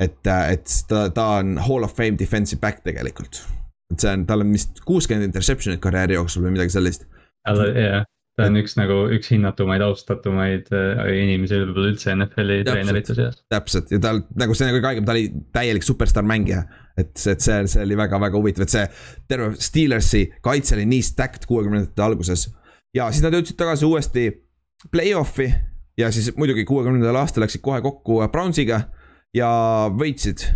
[0.02, 3.44] et uh,, et ta, ta on hall of fame defensive back tegelikult.
[3.94, 7.08] et see on, tal on vist kuuskümmend interception'it karjääri jooksul või midagi sellist.
[7.46, 8.06] jah
[8.42, 13.42] ta on üks nagu üks hinnatumaid, austatumaid äh, inimesi võib-olla üldse NFL-i treenerite seas.
[13.52, 16.64] täpselt ja tal nagu see kõige haigem, ta oli täielik superstaar mängija.
[16.98, 18.86] et, et see, see oli väga-väga huvitav, et see
[19.32, 22.48] terve Steelersi kaitse oli nii stacked kuuekümnendate alguses.
[22.98, 24.26] ja siis nad jõudsid tagasi uuesti
[24.92, 25.52] play-off'i
[26.00, 28.84] ja siis muidugi kuuekümnendal aastal läksid kohe kokku Brownsiga
[29.38, 29.50] ja
[29.94, 30.48] võitsid,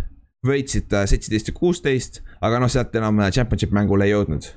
[0.46, 4.52] võitsid äh, seitseteist ja kuusteist, aga noh, sealt enam äh, championship mängule ei jõudnud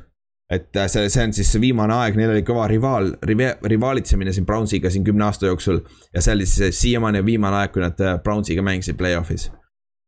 [0.49, 4.89] et äh, see, see on siis viimane aeg, neil oli kõva rivaal, rivaalitsemine siin Brownsiga
[4.89, 5.83] siin kümne aasta jooksul.
[6.13, 9.49] ja see oli siis siiamaani viimane aeg, kui nad äh, Brownsiga mängisid play-off'is.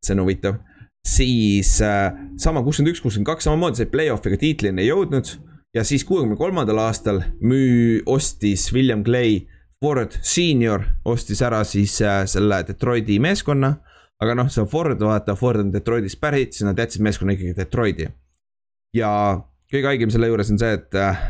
[0.02, 0.58] see on huvitav.
[1.06, 5.36] siis äh, sama kuuskümmend üks, kuuskümmend kaks samamoodi said play-off'iga tiitlini jõudnud.
[5.78, 9.44] ja siis kuuekümne kolmandal aastal müü-, ostis William Clay
[9.82, 13.76] Ford Senior ostis ära siis äh, selle Detroiti meeskonna.
[14.22, 18.10] aga noh, see Ford, vaata, Ford on Detroitist pärit, siis nad jätsid meeskonna ikkagi Detroiti.
[18.94, 19.12] ja
[19.72, 21.24] kõige haigem selle juures on see, et äh,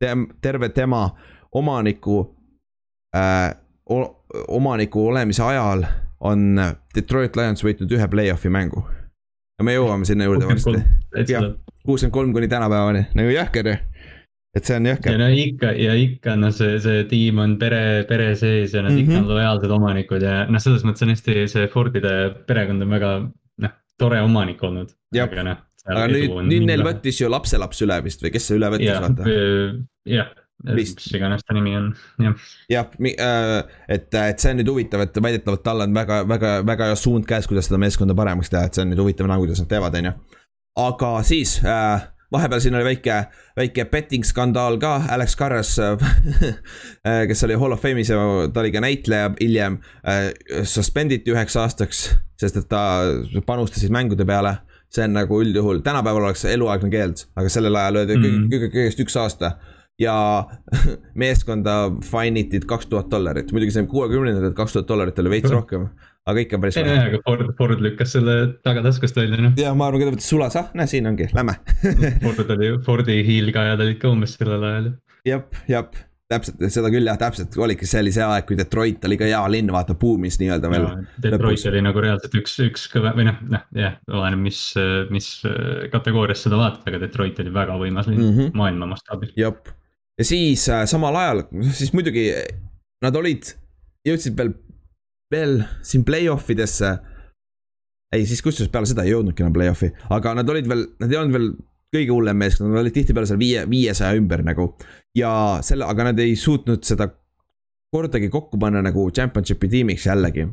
[0.00, 1.06] tem, terve tema
[1.54, 2.22] omaniku
[3.16, 3.52] äh,,
[4.48, 5.84] omaniku olemise ajal
[6.24, 6.56] on
[6.94, 8.84] Detroit Lions võitnud ühe play-off'i mängu.
[9.58, 10.80] ja me jõuame sinna juurde varsti.
[11.28, 11.50] jah,
[11.84, 13.76] kuuskümmend kolm kuni tänapäevani, nagu jahker ju
[14.54, 15.14] et see on jahker.
[15.14, 18.92] ja no ikka ja ikka noh, see, see tiim on pere, pere sees ja nad
[18.92, 19.10] mm -hmm.
[19.10, 22.14] ikka on lojaalsed omanikud ja noh, selles mõttes on hästi see Fordide
[22.46, 23.12] perekond on väga
[23.66, 24.94] noh, tore omanik olnud.
[25.22, 25.62] aga noh.
[25.84, 29.28] Aga nüüd, nüüd neil võttis ju lapselaps üle vist või kes see üle võttis, vaata.
[30.08, 30.32] jah,
[30.64, 31.90] mis iganes ta nimi on,
[32.22, 32.46] jah.
[32.72, 33.58] jah, äh,
[33.88, 37.28] et, et see on nüüd huvitav, et väidetavalt tal on väga, väga, väga hea suund
[37.28, 40.00] käes, kuidas seda meeskonda paremaks teha, et see on nüüd huvitav näha, kuidas nad teevad,
[40.00, 40.16] on ju.
[40.84, 43.18] aga siis äh, vahepeal siin oli väike,
[43.58, 45.76] väike betting skandaal ka, Alex Carras
[47.28, 48.20] kes oli Hall of Fame'is ja
[48.52, 49.78] ta oli ka näitleja hiljem.
[50.66, 52.04] Suspend iti üheks aastaks,
[52.40, 52.82] sest et ta
[53.46, 54.56] panustas siis mängude peale.
[54.94, 58.50] See on nagu üldjuhul, tänapäeval oleks eluaegne keeld, aga sellel ajal öeldi mm.
[58.72, 59.56] kõigest üks aasta
[60.00, 60.16] ja
[61.22, 61.76] meeskonda
[62.06, 65.88] fine iti kaks tuhat dollarit, muidugi see kuuekümnendatel kaks tuhat dollarit oli veits rohkem
[66.24, 66.96] aga ikka päris vähe.
[67.10, 69.54] aga Ford, Ford lükkas selle tagataskust välja noh.
[69.60, 71.58] ja ma arvan, võttis sulas, ah näe, siin ongi, lähme
[72.24, 74.90] Ford oli, Fordi hiilgajad olid ka umbes sellel ajal.
[75.28, 75.98] jep, jep,
[76.32, 79.42] täpselt, seda küll jah, täpselt, oligi, see oli see aeg, kui Detroit oli ka hea
[79.52, 80.86] linn, vaata, buumis nii-öelda veel.
[81.18, 81.68] Detroit lõpus.
[81.70, 84.60] oli nagu reaalselt üks, üks kõve või noh, noh jah, oleneb, mis,
[85.14, 85.30] mis
[85.92, 88.60] kategoorias seda vaadata, aga Detroit oli väga võimas linn mm -hmm.
[88.60, 89.34] maailma mastaabil.
[89.36, 89.72] jep,
[90.18, 92.30] ja siis äh, samal ajal, siis muidugi
[93.04, 93.52] nad olid,
[94.08, 94.54] jõudsid veel
[95.34, 96.98] veel siin play-off idesse.
[98.14, 101.18] ei, siis kusjuures peale seda ei jõudnudki enam play-off'i, aga nad olid veel, nad ei
[101.18, 101.48] olnud veel
[101.94, 104.72] kõige hullem meeskond, nad olid tihtipeale seal viie, viiesaja ümber nagu.
[105.16, 107.08] ja selle, aga nad ei suutnud seda
[107.94, 110.48] kordagi kokku panna nagu championship'i tiimiks jällegi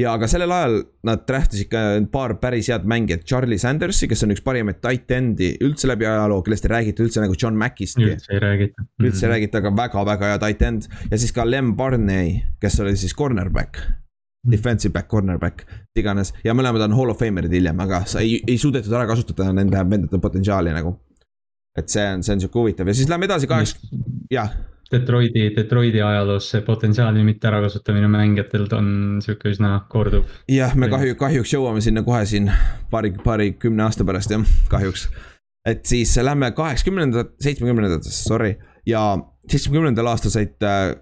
[0.00, 0.76] ja aga sellel ajal
[1.06, 1.82] nad draft isid ka
[2.12, 6.42] paar päris head mängijat, Charlie Sandersi, kes on üks parimaid tight end'i üldse läbi ajaloo,
[6.46, 8.06] kellest ei räägita üldse nagu John Mackistki.
[8.14, 8.86] üldse ei räägita.
[9.02, 12.96] üldse ei räägita, aga väga-väga hea tight end ja siis ka Lem Barney, kes oli
[13.00, 13.82] siis cornerback
[14.48, 15.64] defensive back, cornerback,
[15.98, 19.52] iganes ja mõlemad on hall of famer'id hiljem, aga sa ei, ei suudetud ära kasutada
[19.52, 20.96] nende vendade potentsiaali nagu.
[21.78, 23.76] et see on, see on sihuke huvitav ja siis lähme edasi kaheks,
[24.32, 24.50] jah.
[24.90, 28.88] Detroiti, Detroiti ajaloos see potentsiaali mitte ärakasutamine mängijatelt on
[29.22, 30.24] sihuke üsna korduv.
[30.50, 32.50] jah, me kahju, kahjuks jõuame sinna kohe siin
[32.90, 35.08] paari, paarikümne aasta pärast jah, kahjuks.
[35.68, 38.56] et siis lähme kaheksakümnendat, seitsmekümnendatesse, sorry,
[38.88, 39.04] ja
[39.46, 40.94] seitsmekümnendal aastal said äh,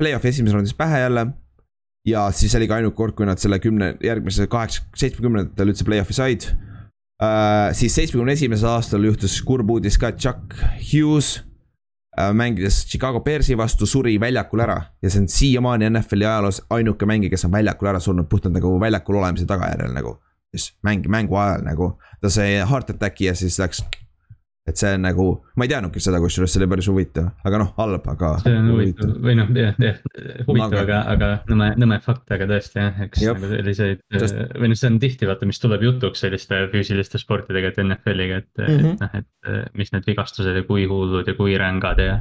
[0.00, 1.28] play-off'i esimeses raundis pähe jälle
[2.06, 6.16] ja siis oli ka ainuke kord, kui nad selle kümne, järgmise kaheksa, seitsmekümnendatel üldse play-off'i
[6.16, 7.72] said uh,.
[7.76, 11.36] siis seitsmekümne esimesel aastal juhtus kurb uudis ka, Chuck Hughes
[12.18, 14.78] uh, mängides Chicago Bearsi vastu, suri väljakul ära.
[15.02, 18.76] ja see on siiamaani NFL-i ajaloos ainuke mängija, kes on väljakul ära surnud puhtalt nagu
[18.80, 20.16] väljakul olemise tagajärjel nagu.
[20.54, 23.82] siis mäng, mängu ajal nagu, ta sai heart attack'i ja siis läks
[24.66, 27.68] et see on nagu, ma ei teadnudki seda, kusjuures see oli päris huvitav, aga noh,
[27.78, 28.30] halb, aga.
[28.42, 30.00] see on huvitav või noh, jah, jah,
[30.48, 33.38] huvitav, aga, aga nõme, nõme fakt, aga tõesti jah, eks Jop.
[33.38, 34.40] nagu selliseid Sest...
[34.58, 38.64] või noh, see on tihti vaata, mis tuleb jutuks selliste füüsiliste sportidega, et NFL-iga, et
[38.64, 38.98] mm, -hmm.
[38.98, 42.18] et noh, et mis need vigastused ja kui hullud ja kui rängad ja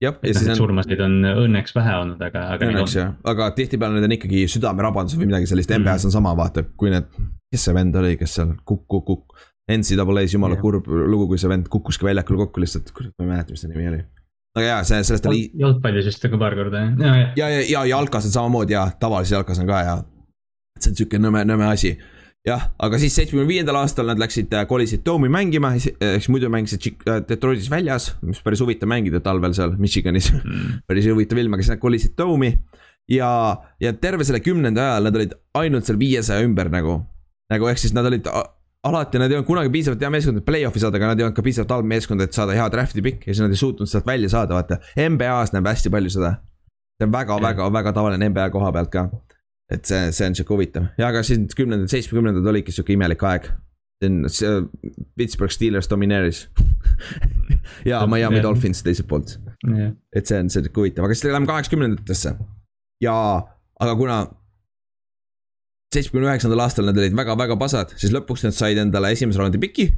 [0.00, 0.56] jah, ja siis on.
[0.56, 2.70] surmasid on õnneks vähe olnud, aga, aga.
[2.72, 6.08] õnneks jah, aga tihtipeale need on ikkagi südamerabandused või midagi sellist, NBA-s mm.
[6.08, 7.12] on sama, vaata, kui need,
[7.52, 11.48] kes see vend oli, kes seal kukk, kukk, kukk NCAA-s jumala kurb lugu, kui see
[11.48, 14.00] vend kukkuski väljakul kokku lihtsalt, kurat, ma ei mäleta, mis ta nimi oli.
[14.54, 15.44] aga jaa, see, sellest oli.
[15.60, 17.28] jalgpallis vist nagu paar korda jah, ja, ja.
[17.40, 19.94] ja, ja, ja jalkas on samamoodi ja tavalises jalkas on ka ja.
[20.78, 21.94] see on sihuke nõme, nõme asi.
[22.44, 26.90] jah, aga siis seitsmekümne viiendal aastal nad läksid, äh, kolisid Dome'i mängima, eks muidu mängisid
[27.08, 30.66] äh, Detroitis väljas, mis päris huvitav mängida talvel seal Michiganis mm.
[30.90, 32.52] päris huvitav ilm, aga siis nad kolisid Dome'i.
[33.08, 33.30] ja,
[33.80, 37.00] ja terve selle kümnenda ajal nad olid ainult seal viiesaja ümber nagu
[37.52, 38.28] nagu ehk siis nad olid
[38.84, 41.36] alati nad ei olnud kunagi piisavalt hea meeskond, et play-off'i saada, aga nad ei olnud
[41.36, 44.06] ka piisavalt halb meeskond, et saada hea draft'i pikk ja siis nad ei suutnud sealt
[44.08, 44.80] välja saada, vaata.
[45.00, 46.34] NBA-s näeb hästi palju seda.
[46.98, 49.08] see on väga, väga, väga tavaline NBA koha pealt ka.
[49.72, 53.48] et see, see on sihuke huvitav ja, aga siis kümnendad, seitsmekümnendad olidki sihuke imelik aeg.
[54.28, 54.68] see on,
[55.16, 56.48] Pittsburgh Steelers domineeris
[57.90, 58.42] ja Miami yeah.
[58.42, 59.94] Dolphins teiselt poolt yeah..
[60.14, 62.36] et see on sihuke huvitav, aga siis läheme kaheksakümnendatesse.
[63.00, 63.16] ja,
[63.80, 64.24] aga kuna
[65.94, 69.92] seitsmekümne üheksandal aastal nad olid väga-väga pasad, siis lõpuks nad said endale esimese raundi piki.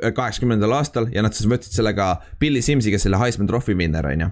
[0.00, 4.20] kaheksakümnendal aastal ja nad siis võtsid sellega Billy Simsi, kes oli Heisman Trophy winner, on
[4.24, 4.28] ju.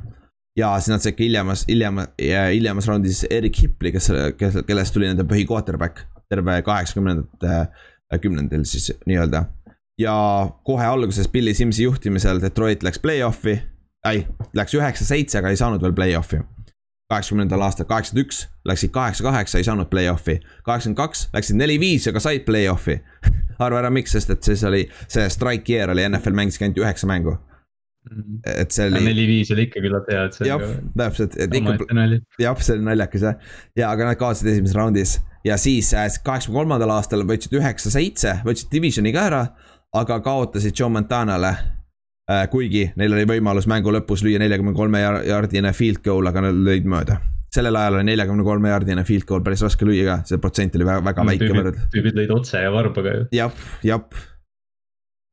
[0.56, 5.10] ja siis nad said ka hiljemas, hiljem, hiljemas raundis Erik Hipli, kes, kes, kellest tuli
[5.10, 9.44] nende põhi quarterback terve kaheksakümnendate äh, kümnendil siis nii-öelda.
[9.98, 10.14] ja
[10.64, 13.58] kohe alguses Billy Simsi juhtimisel Detroit läks play-off'i,
[14.06, 16.40] ei, läks üheksa-seitse, aga ei saanud veel play-off'i
[17.08, 20.38] kaheksakümnendal aastal, kaheksakümmend üks läksid kaheksa-kaheksa, ei saanud play-off'i.
[20.64, 22.98] kaheksakümmend kaks läksid neli-viis, aga said play-off'i
[23.64, 27.08] arva ära, miks, sest et siis oli see strike year oli, NFL mängiski ainult üheksa
[27.08, 27.38] mängu.
[28.48, 29.00] Et see oli.
[29.04, 30.48] neli-viis oli ikka küllalt hea, et see.
[30.48, 30.62] jah,
[30.96, 31.78] täpselt, et ikka.
[32.40, 33.50] jah, see oli naljakas jah.
[33.76, 38.72] ja aga nad kaotasid esimeses raundis ja siis äh, kaheksakümne kolmandal aastal võtsid üheksa-seitse, võtsid
[38.72, 39.42] divisioni ka ära,
[39.96, 41.56] aga kaotasid Joe Montanale
[42.52, 46.88] kuigi neil oli võimalus mängu lõpus lüüa neljakümne kolme jaardine field goal, aga nad lõid
[46.88, 47.20] mööda
[47.54, 50.88] sellel ajal oli neljakümne kolme jaardine field goal päris raske lüüa ka, see protsent oli
[50.88, 51.86] väga, väga väike võrreldes.
[51.94, 53.30] tüübid lõid otse ja varbaga ju.
[53.38, 54.04] jah, jah.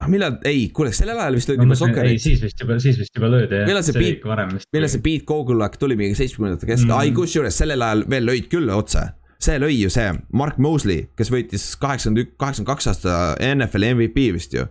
[0.04, 2.22] Ah, millal, ei, kuule, sellel ajal vist löödi juba Soccerit.
[2.22, 3.68] siis vist juba, siis vist juba löödi jah.
[3.70, 4.26] millal see beat,
[4.76, 8.50] millal see beat Gogulak tuli mingi seitsmekümnendate keskel mm., ai kusjuures sellel ajal veel lõid
[8.52, 9.06] küll otse.
[9.46, 13.20] see lõi ju see, Mark Mosley, kes võitis kaheksakümmend üks, kaheksakümmend kaks aasta
[13.54, 14.68] NFL-i MVP vist ju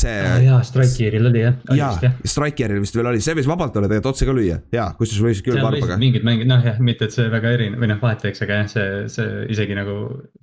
[0.00, 0.36] see ah,.
[0.44, 1.56] jaa, Strikeril oli jah.
[1.76, 5.26] jaa, Strikeril vist veel oli, see võis vabalt olla tegelikult otse ka lüüa, jaa, kusjuures
[5.26, 5.98] võis küll varbaga.
[6.00, 8.70] mingid mängid, noh jah, mitte et see väga erinev või noh, vahet teeks, aga jah,
[8.72, 9.96] see, see isegi nagu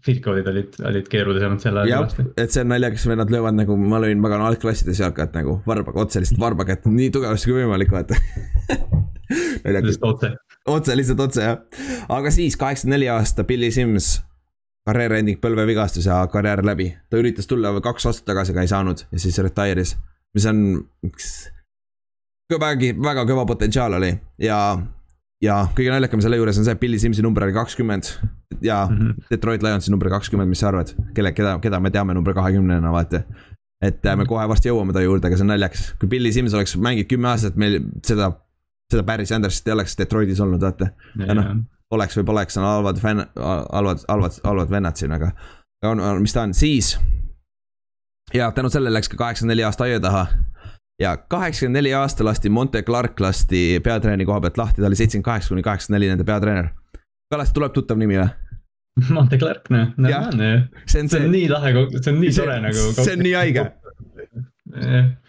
[0.05, 2.28] field goal'id olid, olid keerulisemad sel ajal kõvasti.
[2.45, 6.24] et see on naljakas, vennad löövad nagu, ma lõin pagan algklassides jalkat nagu varbaga, otse
[6.24, 8.20] lihtsalt varbaga, et nii tugevasti kui võimalik, vaata
[9.78, 10.34] lihtsalt otse.
[10.78, 11.84] otse, lihtsalt otse jah,
[12.14, 14.18] aga siis kaheksakümmend neli aasta Billy Sims
[14.88, 16.93] karjääriending, põlvevigastus ja karjäär läbi.
[17.09, 19.97] ta üritas tulla kaks aastat tagasi, aga ei saanud ja siis retire'is,
[20.35, 20.63] mis on
[21.07, 21.31] üks
[22.55, 24.13] vägi, väga kõva potentsiaal oli.
[24.39, 24.59] Ja,
[25.43, 28.13] ja kõige naljakam selle juures on see, et Billy Simsi number oli kakskümmend.
[28.61, 29.27] Ja mm -hmm.
[29.29, 33.21] Detroit Lionsi number kakskümmend, mis sa arvad, kelle, keda, keda me teame number kahekümnena, vaata.
[33.81, 36.77] Et me kohe varsti jõuame ta juurde, aga see on naljakas, kui Billy Sims oleks
[36.77, 38.31] mänginud kümme aastat, meil seda,
[38.91, 40.88] seda Barry Sandersit ei oleks Detroitis olnud, vaata.
[41.27, 41.45] ja noh,
[41.91, 43.23] oleks või poleks, on halvad fänn,
[43.71, 45.31] halvad, halvad, halvad vennad siin, aga
[45.85, 46.97] on, on, mis ta on, siis.
[48.33, 50.27] ja tänu sellele läks ka kaheksakümmend neli aasta aia taha.
[51.01, 55.25] ja kaheksakümmend neli aasta lasti Monte Clark lasti peatreeneri koha pealt lahti, ta oli seitsekümmend
[55.25, 56.69] kaheksa kuni kaheksakümmend neli nende peatreener.
[57.31, 58.29] Kallaste tuleb tuttav nimi või?
[59.13, 60.61] Monte Clark, noh, normaalne ju.
[60.89, 62.88] see on nii lahe, see on nii tore nagu.
[62.97, 63.67] see on nii haige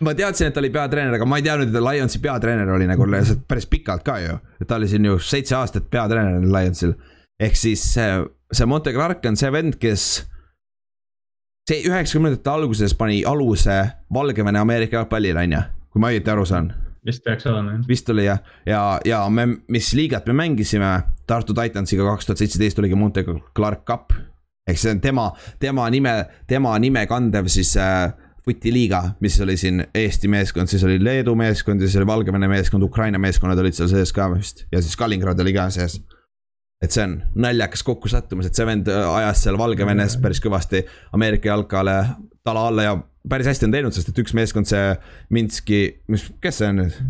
[0.00, 2.88] ma teadsin, et ta oli peatreener, aga ma ei teadnud, et ta Lionsi peatreener oli
[2.90, 3.06] nagu
[3.48, 4.38] päris pikalt ka ju.
[4.60, 6.94] et ta oli siin ju seitse aastat peatreener Lionsil.
[7.40, 10.26] ehk siis see, see Monte Clark on see vend, kes.
[11.70, 13.78] see üheksakümnendate alguses pani aluse
[14.14, 16.72] Valgevene Ameerika jalgpallile, on ju, kui ma õieti aru saan.
[17.06, 17.84] vist peaks olema jah.
[17.88, 22.78] vist oli jah, ja, ja me, mis liigat me mängisime Tartu Titansiga kaks tuhat seitseteist
[22.78, 23.24] oligi Monte
[23.54, 24.16] Clark Cup.
[24.68, 28.10] ehk see on tema, tema nime, tema nime kandev siis äh,
[28.48, 32.86] putiliiga, mis oli siin Eesti meeskond, siis oli Leedu meeskond ja siis oli Valgevene meeskond,
[32.86, 36.00] Ukraina meeskonnad olid seal sees ka vist ja siis Kaliningrad oli ka sees.
[36.82, 41.50] et see on naljakas kokkusattumus, et see vend äh, ajas seal Valgevenes päris kõvasti Ameerika
[41.50, 41.96] jalkale
[42.46, 42.92] tala alla ja
[43.28, 44.94] päris hästi on teinud, sest et üks meeskond, see
[45.34, 47.02] Minski, mis, kes see on nüüd?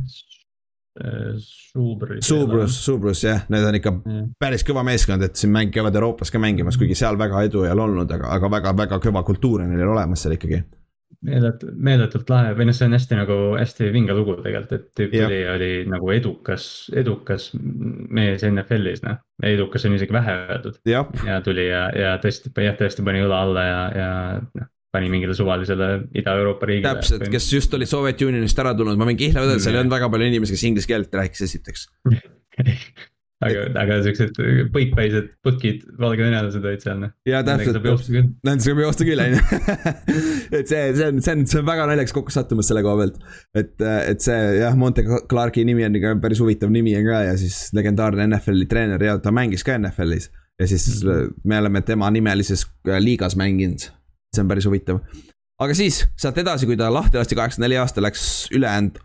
[0.98, 2.24] Subrus.
[2.26, 3.92] Subrus, Subrus jah, need on ikka
[4.40, 7.70] päris kõva meeskond, et siin mäng käivad Euroopas ka mängimas, kuigi seal väga edu ei
[7.70, 10.64] ole olnud, aga, aga väga-väga kõva kultuur on neil olemas seal ikkagi
[11.26, 15.14] meeletult, meeletult lahe või noh, see on hästi nagu hästi vinge lugu tegelikult, et tüüp
[15.16, 16.64] tuli, oli nagu edukas,
[16.94, 19.18] edukas mees NFL-is noh.
[19.44, 20.80] edukas on isegi vähe öeldud.
[20.86, 24.10] ja tuli ja, ja tõesti, jah, tõesti pani õla alla ja, ja
[24.62, 26.94] noh pani mingile suvalisele Ida-Euroopa riigile.
[26.96, 29.92] täpselt, kes just olid Soviet Unionist ära tulnud, ma võin kihla vedada, seal ei olnud
[29.92, 31.84] väga palju inimesi, kes inglise keelt rääkis esiteks
[33.44, 34.38] aga, aga siuksed
[34.74, 37.12] põikpäised putkid valgevenelased olid seal noh.
[37.28, 37.78] jaa, täpselt,
[38.46, 39.60] nendega saab joosta küll, on ju.
[40.58, 43.22] et see, see on, see on, see on väga naljakas kokkusattumus selle koha pealt.
[43.62, 47.38] et, et see jah, Monte Clarke'i nimi on ikka päris huvitav nimi on ka ja
[47.40, 50.30] siis legendaarne NFL-i treener ja ta mängis ka NFL-is.
[50.58, 52.66] ja siis me oleme tema nimelises
[52.98, 53.90] liigas mänginud,
[54.34, 55.04] see on päris huvitav.
[55.62, 58.98] aga siis sealt edasi, kui ta lahti lasti kaheksakümne neli aasta, läks ülejäänud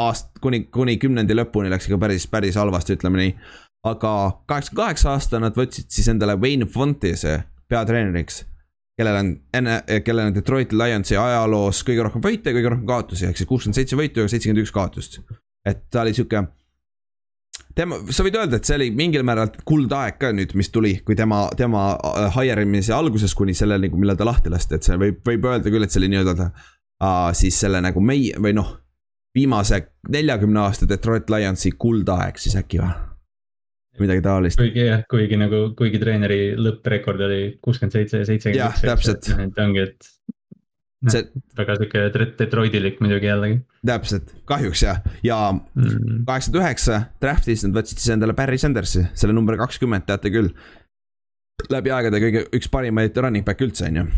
[0.00, 3.34] aast-, kuni, kuni kümnendi lõpuni läks ikka päris, päris halvasti, ütleme nii.
[3.88, 4.12] aga
[4.46, 8.44] kaheksakümmend kaheksa aasta nad võtsid siis endale Wayne Fontese peatreeneriks.
[9.00, 13.38] kellel on enne, kellel on Detroit Lionsi ajaloos kõige rohkem võite kõige rohkem kaotusi, ehk
[13.40, 15.20] siis kuuskümmend seitse võitu ja seitsekümmend üks kaotust.
[15.64, 16.44] et ta oli sihuke
[17.74, 21.16] tema, sa võid öelda, et see oli mingil määral kuldaeg ka nüüd, mis tuli, kui
[21.16, 25.22] tema, tema äh, hire imise alguses kuni selleni, millal ta lahti lasti, et see võib,
[25.26, 28.74] võib öelda küll, et see oli nii-öelda uh, siis selle nagu meie või noh
[29.34, 32.92] viimase neljakümne aasta Detroit Lionsi kuldaeg siis äkki või?
[34.00, 34.60] midagi taolist.
[34.60, 39.28] kuigi jah, kuigi nagu, kuigi treeneri lõpprecord oli kuuskümmend seitse ja seitsekümmend jah, täpselt.
[39.34, 40.08] et ongi, et
[41.04, 41.26] noh, see
[41.58, 43.60] väga sihuke Detroitilik muidugi jällegi.
[43.86, 46.24] täpselt, kahjuks jah, ja mm.
[46.24, 50.54] kaheksakümmend üheksa draft'is nad võtsid siis endale Barry Sandersi, selle number kakskümmend, teate küll.
[51.68, 54.10] läbi aegade kõige, üks parimaid running back'e üldse, on ju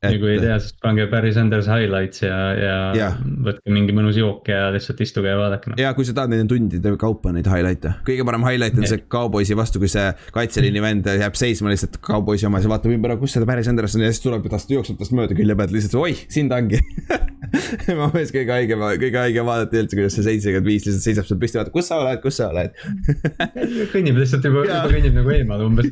[0.00, 3.18] ja kui ei tea, siis pange Barry Sanders highlights ja, ja Jah.
[3.44, 5.80] võtke mingi mõnus jook ja lihtsalt istuge ja vaadake noh.
[5.80, 9.58] ja kui sa tahad neid tundide kaupa neid highlight'e, kõige parem highlight on see kauboisi
[9.58, 13.48] vastu, kui see kaitseliini vend jääb seisma lihtsalt kauboisi omas ja vaatab ümber, kus seda
[13.50, 16.24] Barry Sanders on ja siis tuleb ja tast jookseb tast mööda külje pealt lihtsalt, oih,
[16.32, 16.80] siin ta ongi.
[17.98, 21.40] Ma mõtlesin kõige haigem, kõige haigem vaadata üldse, kuidas see seitsekümmend viis lihtsalt seisab seal
[21.42, 22.76] püsti, vaatab, kus sa oled, kus sa oled?
[23.94, 25.90] kõnnib lihtsalt juba, juba kõnnib nagu eemal umbes,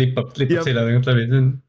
[0.00, 1.26] lippab, lippab selja tagant läbi,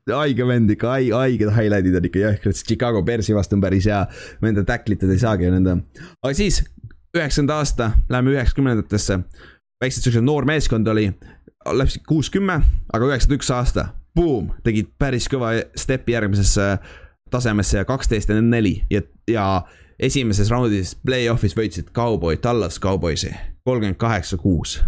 [0.10, 3.88] see haige vend ikka, haiged highlight'id on ikka jõhkrad, see Chicago Bearsi vastu on päris
[3.90, 4.04] hea.
[4.44, 5.78] Nende tacklitud ei saagi nende,
[6.24, 6.62] aga siis
[7.14, 9.20] üheksakümnenda aasta, läheme üheksakümnendatesse.
[9.84, 11.10] väikselt siukene noor meeskond oli,
[11.66, 12.62] läksid kuuskümme,
[12.94, 16.78] aga üheksakümmend üks aasta, boom, tegid päris kõva step'i järgmisesse
[17.34, 19.46] tasemesse ja kaksteist ja neli ja, ja
[20.00, 23.34] esimeses raundis play-off'is võitsid Cowboy, Tallas Cowboysi,
[23.66, 24.80] kolmkümmend kaheksa, kuus.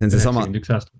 [0.00, 0.44] See on seesama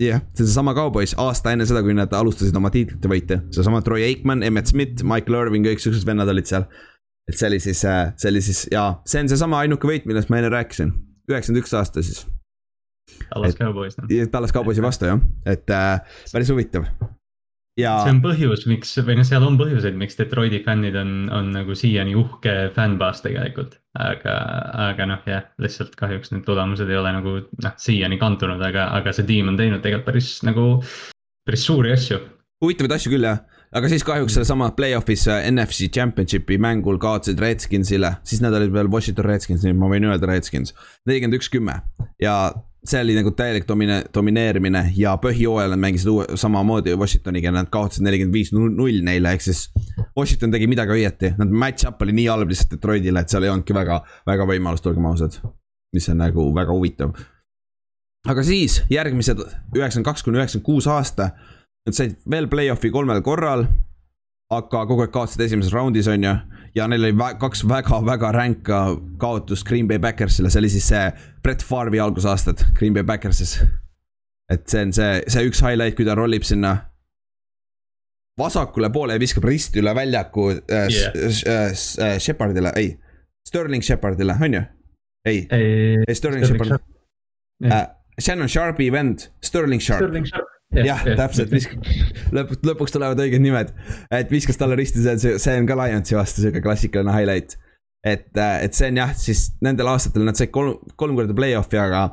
[0.04, 3.80] jah, see on seesama Cowboys aasta enne seda, kui nad alustasid oma tiitlite võite, seesama
[3.86, 6.66] Troy Aikman, Emmett Smith, Michael Irving, kõik siuksed vennad olid seal.
[7.30, 10.40] et see oli siis, see oli siis ja see on seesama ainuke võit, millest ma
[10.40, 10.92] enne rääkisin,
[11.30, 12.24] üheksakümmend üks aasta siis,
[13.30, 14.10] Dallas Et- Cowboys noh.
[14.32, 16.00] Tallas Cowboysi vastu jah, et äh,
[16.32, 16.84] päris huvitav.
[17.80, 21.52] Ja see on põhjus, miks või noh, seal on põhjuseid, miks Detroiti fännid on, on
[21.54, 23.78] nagu siiani uhke fännbaas tegelikult.
[23.98, 24.34] aga,
[24.86, 29.14] aga noh, jah, lihtsalt kahjuks need tulemused ei ole nagu noh, siiani kandunud, aga, aga
[29.16, 30.66] see tiim on teinud tegelikult päris nagu,
[31.46, 32.20] päris suuri asju.
[32.62, 33.42] huvitavaid asju küll jah,
[33.76, 38.90] aga siis kahjuks sellesama play-off'is äh, NFC Championshipi mängul kaotasid Redskinsile, siis nad olid veel
[38.90, 40.74] Washington Redskins, nii et ma võin öelda Redskins.
[41.06, 41.80] nelikümmend üks, kümme
[42.22, 42.36] ja
[42.84, 48.04] see oli nagu täielik domine-, domineerimine ja põhjooajal nad mängisid uue, samamoodi Washingtoniga, nad kaotasid
[48.06, 49.66] nelikümmend viis null neile, ehk siis
[50.16, 53.76] Washington tegi midagi õieti, nad match-up oli nii halb lihtsalt Detroitile, et seal ei olnudki
[53.76, 55.40] väga, väga võimalust, olgem ausad.
[55.92, 57.14] mis on nagu väga huvitav.
[58.28, 59.38] aga siis järgmised
[59.76, 61.30] üheksakümmend kaks kuni üheksakümmend kuus aasta
[61.86, 63.64] Nad said veel play-off'i kolmel korral,
[64.52, 66.34] aga kogu aeg kaotasid esimeses raundis, on ju.
[66.74, 68.80] ja neil oli vä kaks väga-väga ränka
[69.18, 71.08] kaotust Green Bay Backersile, see oli siis see
[71.42, 73.56] Brett Farvi algusaastad Green Bay Backersis.
[74.52, 76.76] et see on see, see üks highlight, kui ta rollib sinna
[78.38, 81.16] vasakule poole ja viskab risti üle väljaku äh, Yeah.
[81.16, 81.72] yeah.
[82.06, 82.98] äh, Shepardile, ei,
[83.48, 84.62] Sterling Shepardile, on ju?
[85.24, 86.78] ei, ei Sterling Shepard,
[87.64, 87.86] äh,
[88.20, 90.02] Shannon Sharpi vend, Sterling Sharp.
[90.04, 90.49] Sterling Sharp.
[90.74, 91.88] jah, täpselt, viskab,
[92.34, 93.72] lõpuks, lõpuks tulevad õiged nimed,
[94.14, 97.56] et viskas talle risti, see on see, see on ka Lionsi vastu sihuke klassikaline highlight.
[98.06, 102.06] et, et see on jah, siis nendel aastatel nad said kolm, kolm korda play-off'i, aga,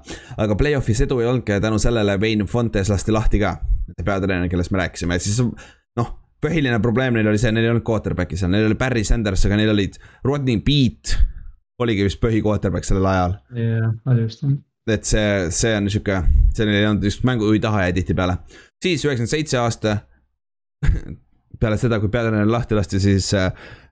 [0.43, 3.57] aga play-off'is edu ei olnudki ja tänu sellele Wayne Fontes lasti lahti ka.
[4.03, 6.11] peatreener, kellest me rääkisime, et siis noh,
[6.43, 9.61] põhiline probleem neil oli see, neil ei olnud quarterback'i seal, neil oli Barry Sanders, aga
[9.61, 9.95] neil olid
[10.27, 11.15] Rodney Beat
[11.83, 14.57] oligi vist põhi quarterback sellel ajal jah, oli vist jah.
[14.89, 16.21] Et see, see on sihuke,
[16.55, 18.37] sellel ei olnud just mängujuhi taha jäi tihtipeale.
[18.83, 19.97] siis üheksakümmend seitse aasta.
[21.59, 23.51] peale seda, kui peatreener lahti lasti, siis äh,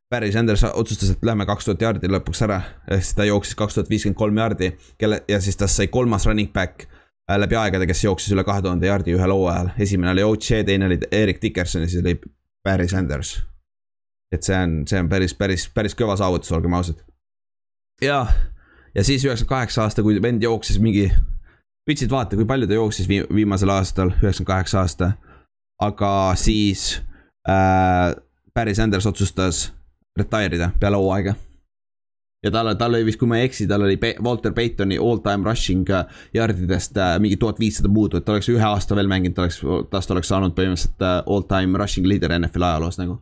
[0.10, 2.62] Barry Sanders otsustas, et lähme kaks tuhat jaardi lõpuks ära.
[2.92, 4.72] ehk siis ta jooksis kaks tuhat viiskümmend kolm jaardi,
[5.02, 8.62] kelle ja siis tast sai kolmas running back äh, läbi aegade, kes jooksis üle kahe
[8.62, 9.74] tuhande jaardi ühel hooajal.
[9.80, 12.20] esimene oli O'Shea, teine oli Erik Dickerson ja siis oli
[12.64, 13.42] Barry Sanders.
[14.32, 17.02] et see on, see on päris, päris, päris kõva saavutus, olgem ausad.
[18.02, 18.26] ja,
[18.96, 21.10] ja siis üheksakümmend kaheksa aasta, kui vend jooksis mingi,
[21.90, 25.12] võtsid vaata, kui palju ta jooksis vii- viimasel aastal, üheksakümmend kaheksa aasta.
[25.82, 27.02] aga siis
[27.50, 28.16] äh,
[28.54, 29.74] Barry Sanders otsustas
[30.18, 31.36] retire ida peale hooaega.
[32.46, 35.18] ja tal, tal oli vist, kui ma ei eksi, tal oli Pe Walter Paytoni all
[35.18, 39.12] time rushing äh, yardidest äh, mingi tuhat viissada puudu, et ta oleks ühe aasta veel
[39.12, 43.20] mänginud, ta oleks, tast oleks saanud põhimõtteliselt äh, all time rushing leader NFL ajaloos nagu.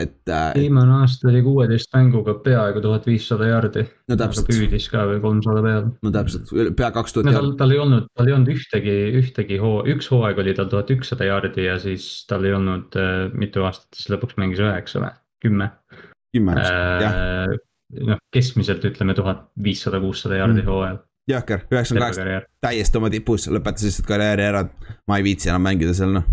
[0.00, 3.86] Et äh, viimane aasta oli kuueteist mänguga peaaegu tuhat viissada jaardi.
[4.10, 5.94] no täpselt, püüdis ka veel kolmsada peale.
[6.02, 9.60] no täpselt, pea kaks tuhat no tal, tal ei olnud, tal ei olnud ühtegi, ühtegi
[9.62, 13.66] hoo, üks hooaeg oli tal tuhat ükssada jaardi ja siis tal ei olnud äh, mitu
[13.68, 15.72] aastat, siis lõpuks mängis üheksa või, kümme
[16.34, 17.54] kümme vist, jah, äh,.
[18.06, 20.68] noh, keskmiselt ütleme tuhat viissada, kuussada jaardi Mm.
[20.70, 24.64] hooajal, jõhker, üheksakümmend kaheksa, täiesti oma tipus, lõpetas lihtsalt karjääri ära,
[25.08, 26.28] ma ei viitsi enam mängida seal noh.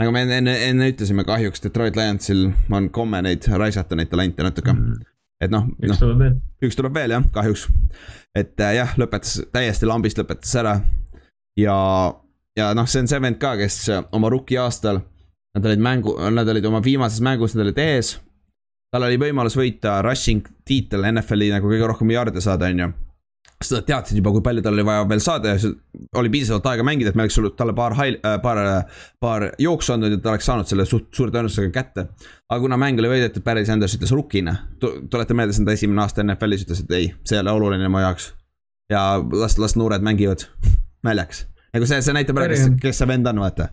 [0.00, 4.74] Nagu me enne, enne, ütlesime, kahjuks Detroit Lionsil on komme neid raisata neid talente natuke,
[5.42, 6.34] et noh, üks noh, tuleb veel.
[6.68, 7.68] üks tuleb veel jah, kahjuks.
[8.38, 10.76] et äh, jah, lõpetas täiesti lambist lõpetas ära
[11.58, 11.76] ja,
[12.56, 13.78] ja noh, see on see vend ka, kes
[14.12, 15.02] oma rookie aastal,
[15.56, 18.16] nad olid mängu, nad olid oma viimases mängus, nad olid ees.
[18.92, 22.92] tal oli võimalus võita rushing tiitel NFL-i nagu kõige rohkem jarde saada, on ju
[23.68, 25.70] seda teadsid juba, kui palju tal oli vaja veel saada ja
[26.20, 28.60] oli piisavalt aega mängida, et me oleks talle paar high, paar,
[29.22, 32.06] paar jooksu andnud ja ta oleks saanud selle suht suure tõenäosusega kätte.
[32.48, 36.04] aga kuna mäng oli võidetud, Barry Sanders ütles rukkina, tulete meelde, see on ta esimene
[36.04, 38.32] aasta NFL-is, ütles, et ei, see ei ole oluline mu jaoks.
[38.92, 40.46] ja las, las noored mängivad,
[41.06, 41.46] naljakas.
[41.72, 43.70] nagu see, see näitab ära, kes, kes see vend on, vaata.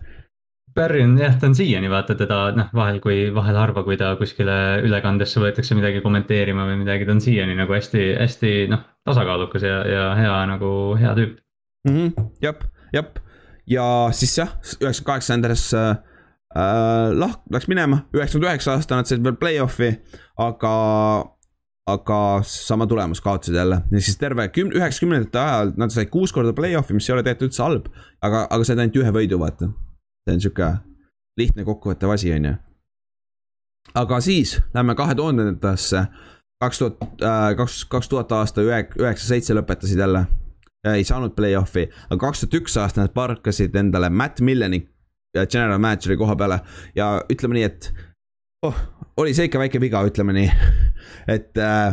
[0.74, 4.12] Barry on jah, ta on siiani vaata teda noh, vahel kui, vahel harva, kui ta
[4.18, 4.54] kuskile
[4.86, 9.80] ülekandesse võetakse midagi kommenteerima või midagi, ta on siiani nagu hästi, hästi noh, tasakaalukas ja,
[9.88, 11.34] ja hea nagu hea tüüp
[11.88, 11.96] mm.
[11.96, 12.30] -hmm.
[12.44, 12.62] jep,
[12.94, 13.18] jep
[13.70, 15.90] ja siis jah, üheksakümmend kaheksa Andres äh,
[16.54, 19.92] äh, lah-, läks minema, üheksakümmend üheksa aasta nad said veel play-off'i,
[20.38, 20.72] aga
[21.90, 26.54] aga sama tulemus kaotasid jälle ja siis terve kümne, üheksakümnendate ajal nad said kuus korda
[26.54, 27.94] play-off'i, mis ei ole tegelikult üldse halb.
[28.22, 29.72] aga, aga said ainult ühe võidu, vaata
[30.24, 30.68] see on sihuke
[31.40, 32.54] lihtne kokkuvõttev asi, on ju.
[33.94, 36.04] aga siis lähme kahe tuhandendatasse,
[36.62, 40.26] kaks tuhat, äh, kaks, kaks tuhat aasta ühe, üheksa, seitse lõpetasid jälle.
[40.88, 44.80] ei saanud play-off'i, aga kaks tuhat üks aasta nad parkasid endale Matt Milleni
[45.36, 46.60] äh, general manager'i koha peale.
[46.96, 47.90] Ja ütleme nii, et
[48.64, 48.78] oh,
[49.20, 50.48] oli see ikka väike viga, ütleme nii,
[51.36, 51.92] et äh,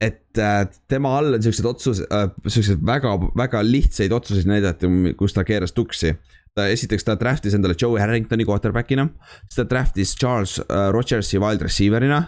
[0.00, 4.88] et äh, tema all on siuksed otsused äh,, siukseid väga, väga lihtsaid otsuseid näidati,
[5.18, 6.14] kus ta keeras tuksi
[6.54, 9.06] ta esiteks ta draft'is endale Joe Harringtoni quarterback'ina,
[9.46, 12.22] siis ta draft'is Charles uh, Rodgersi wide receiver'ina.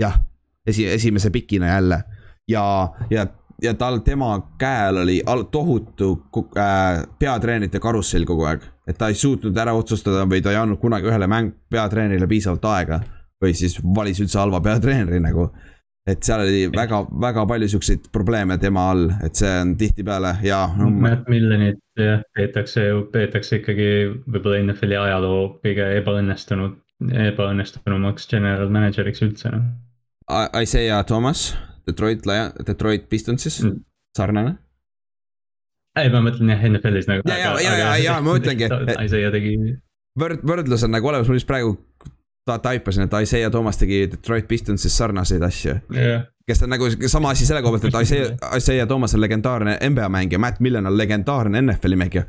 [0.00, 0.20] jah,
[0.66, 2.02] esi, esimese pikina jälle
[2.48, 3.26] ja, ja,
[3.62, 6.26] ja tal, tema käe all oli tohutu
[6.58, 8.62] äh, peatreenerite karussell kogu aeg.
[8.86, 12.64] et ta ei suutnud ära otsustada või ta ei andnud kunagi ühele mäng peatreenerile piisavalt
[12.64, 13.00] aega.
[13.42, 15.50] või siis valis üldse halva peatreeneri nagu
[16.06, 20.66] et seal oli väga, väga palju siukseid probleeme tema all, et see on tihtipeale ja
[20.78, 20.90] no,.
[20.90, 23.88] Matt Millenit jah, peetakse ju, peetakse ikkagi
[24.26, 26.76] võib-olla NFL-i ajaloo kõige ebaõnnestunud,
[27.30, 29.64] ebaõnnestunumaks general manager'iks üldse noh.
[30.60, 31.50] Isaiah Thomas,
[31.88, 33.80] Detroit Lion, Detroit Pistonsis mm.,
[34.16, 34.58] sarnane
[36.00, 37.24] ei, ma mõtlen jah NFL-is nagu.
[37.30, 38.66] ja, ja, ja, ja, ja ma mõtlengi.
[39.06, 39.54] Isaiah tegi.
[40.18, 41.76] võrd-, võrdlus on nagu olemas, mul just praegu
[42.44, 46.24] ta taipasin, et Isaiah Thomas tegi Detroit Pistonsis sarnaseid asju yeah..
[46.46, 50.08] kes on nagu sama asi selle koha pealt, et Isaiah, Isaiah Thomas on legendaarne NBA
[50.08, 52.24] mängija, Matt Millen on legendaarne NFL-i mängija.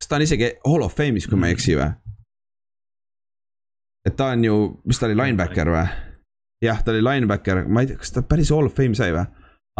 [0.00, 1.90] kas ta on isegi hall of fame'is, kui ma ei eksi või?
[4.08, 4.58] et ta on ju,
[4.88, 5.86] mis ta oli, linebacker või?
[6.64, 9.28] jah, ta oli linebacker, ma ei tea, kas ta päris hall of fame sai või?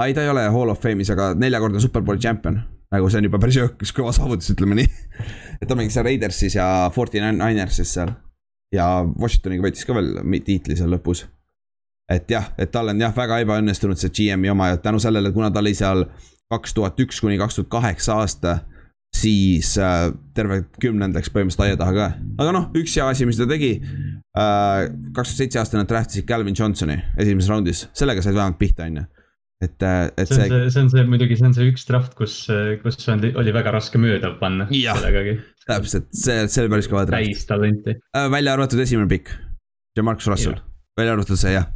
[0.04, 2.60] ei, ta ei ole hall of fame'is, aga neljakordne superbowli champion.
[2.92, 4.88] nagu see on juba päris kõva saavutus, ütleme nii
[5.62, 8.12] et ta mängis seal Raidersis ja Forty Ninersis seal
[8.74, 8.86] ja
[9.20, 10.14] Washingtoniga võitis ka veel
[10.44, 11.26] tiitli seal lõpus.
[12.10, 15.50] et jah, et tal on jah, väga ebaõnnestunud see GM-i oma ja tänu sellele, kuna
[15.50, 16.06] ta oli seal
[16.48, 18.58] kaks tuhat üks kuni kaks tuhat kaheksa aasta
[19.16, 22.08] siis äh, terve kümnendaks põhimõtteliselt aia taha ka.
[22.42, 24.88] aga noh, üks hea asi, mis ta tegi äh,.
[25.12, 29.06] kaks tuhat seitse aastane trahtisid Calvin Johnsoni esimeses raundis, sellega said vähemalt pihta, on ju
[29.64, 30.36] et, äh, et see.
[30.36, 32.40] see on see, see on see muidugi, see on see üks draft, kus,
[32.84, 34.68] kus on, oli väga raske mööda panna.
[35.68, 37.28] Täpselt, see, see oli päris kõva draft.
[37.28, 38.30] täistalenti äh,.
[38.32, 39.34] välja arvatud esimene pikk,
[39.98, 40.62] Jamarcus Russell,
[40.98, 41.68] välja arvatud see jah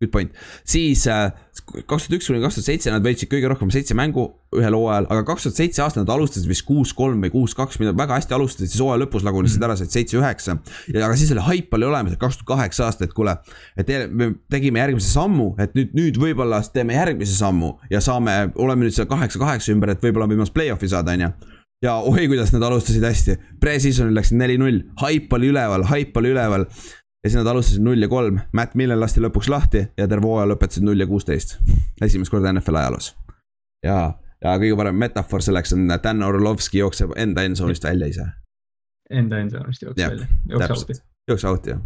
[0.00, 0.32] good point.
[0.64, 1.32] siis äh,
[1.86, 5.06] kaks tuhat üks kuni kaks tuhat seitse nad võitsid kõige rohkem seitse mängu ühel hooajal,
[5.12, 8.72] aga kaks tuhat seitse aasta nad alustasid vist kuus-kolm või kuus-kaks, mida väga hästi alustasid,
[8.72, 10.56] siis hooaja lõpus lagunesid ära, said seitse-üheksa.
[10.94, 13.36] ja aga siis oli haip oli olemas, et kaks tuhat kaheksa aasta, et kuule,
[13.76, 18.88] et me tegime järgmise sammu, et nüüd, nüüd võib-olla teeme järgmise sammu ja saame, oleme
[18.88, 21.32] nüüd seal kaheksa-kaheksa ümber, et võib-olla on võimalus play-off'i saada, on ju
[21.82, 26.66] ja oi, kuidas nad alustasid hästi, pre-season'il läksid neli-null, haip oli üleval, haip oli üleval
[27.24, 30.48] ja siis nad alustasid null ja kolm, Matt Millen lasti lõpuks lahti ja terve hooaja
[30.52, 31.58] lõpetasid null ja kuusteist.
[32.02, 33.14] esimest korda NFL ajaloos.
[33.84, 33.98] ja,
[34.44, 38.26] ja kõige parem metafoor selleks on Dan Orlovski jookseb enda endzone'ist välja ise.
[39.10, 41.00] Enda endzone'ist jookseb välja, jookse out'i.
[41.28, 41.80] jookse out'i jah,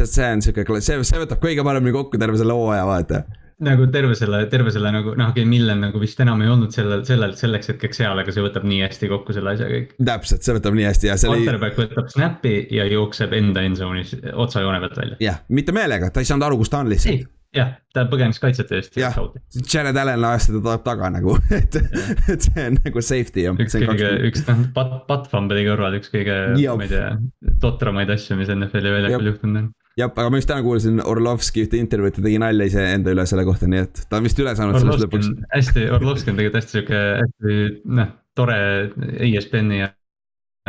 [0.00, 3.24] sest see on sihuke, see, see võtab kõige paremini kokku terve selle hooaja vaata
[3.62, 6.74] nagu terve selle, terve selle nagu noh, okei okay,, Millen nagu vist enam ei olnud
[6.74, 9.92] sellel, sellel, selleks hetkeks seal, aga see võtab nii hästi kokku selle asja kõik.
[9.98, 11.44] täpselt, see võtab nii hästi ja see oli.
[11.46, 15.20] Quarterback võtab snap'i ja jookseb enda endzone'is otsajoone pealt välja.
[15.22, 17.28] jah, mitte meelega, ta ei saanud aru, kus ta on lihtsalt.
[17.56, 18.96] jah, ta põgenes kaitsjate eest.
[18.98, 19.18] jah,
[19.60, 21.78] Jared Allan ajas teda taga nagu, et,
[22.32, 23.46] et see on nagu safety.
[23.52, 27.12] üks kõige, üks noh, pat-, patfumble'i kõrval üks kõige, ma ei tea,
[27.62, 31.80] totramaid asju, mis NFL-i väljakul juhtunud on jah, aga ma just täna kuulasin Orlovski ühte
[31.80, 34.78] intervjuud ja tegi nalja iseenda üle selle kohta, nii et ta on vist üle saanud
[34.80, 35.32] sellest lõpuks.
[35.54, 37.58] hästi, Orlovski on tegelikult hästi sihuke hästi
[37.98, 38.60] noh, tore
[39.28, 39.82] ESPN-i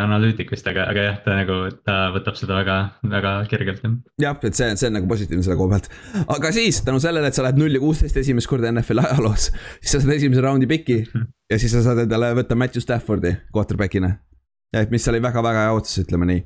[0.02, 2.78] analüütik vist, aga, aga jah, ta nagu, ta võtab seda väga,
[3.12, 3.94] väga kergelt jah.
[4.24, 5.90] jah, et see, see on nagu positiivne selle koha pealt.
[6.34, 9.52] aga siis tänu sellele, et sa lähed null ja kuusteist esimest korda NFL ajaloos,
[9.84, 11.30] siis sa saad esimese raundi piki hmm.
[11.54, 14.16] ja siis sa saad endale võtta Matthew Staffordi quarterback'ina.
[14.74, 16.46] et mis oli väga-väga hea otsus, ütleme nii.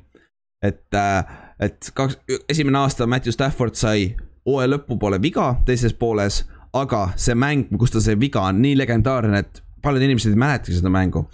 [0.68, 4.12] et äh, et kaks, esimene aasta Matthew Stafford sai
[4.46, 6.42] hooaja lõpupoole viga teises pooles,
[6.76, 10.78] aga see mäng, kus ta sai viga, on nii legendaarne, et paljud inimesed ei mäletagi
[10.78, 11.26] seda mängu.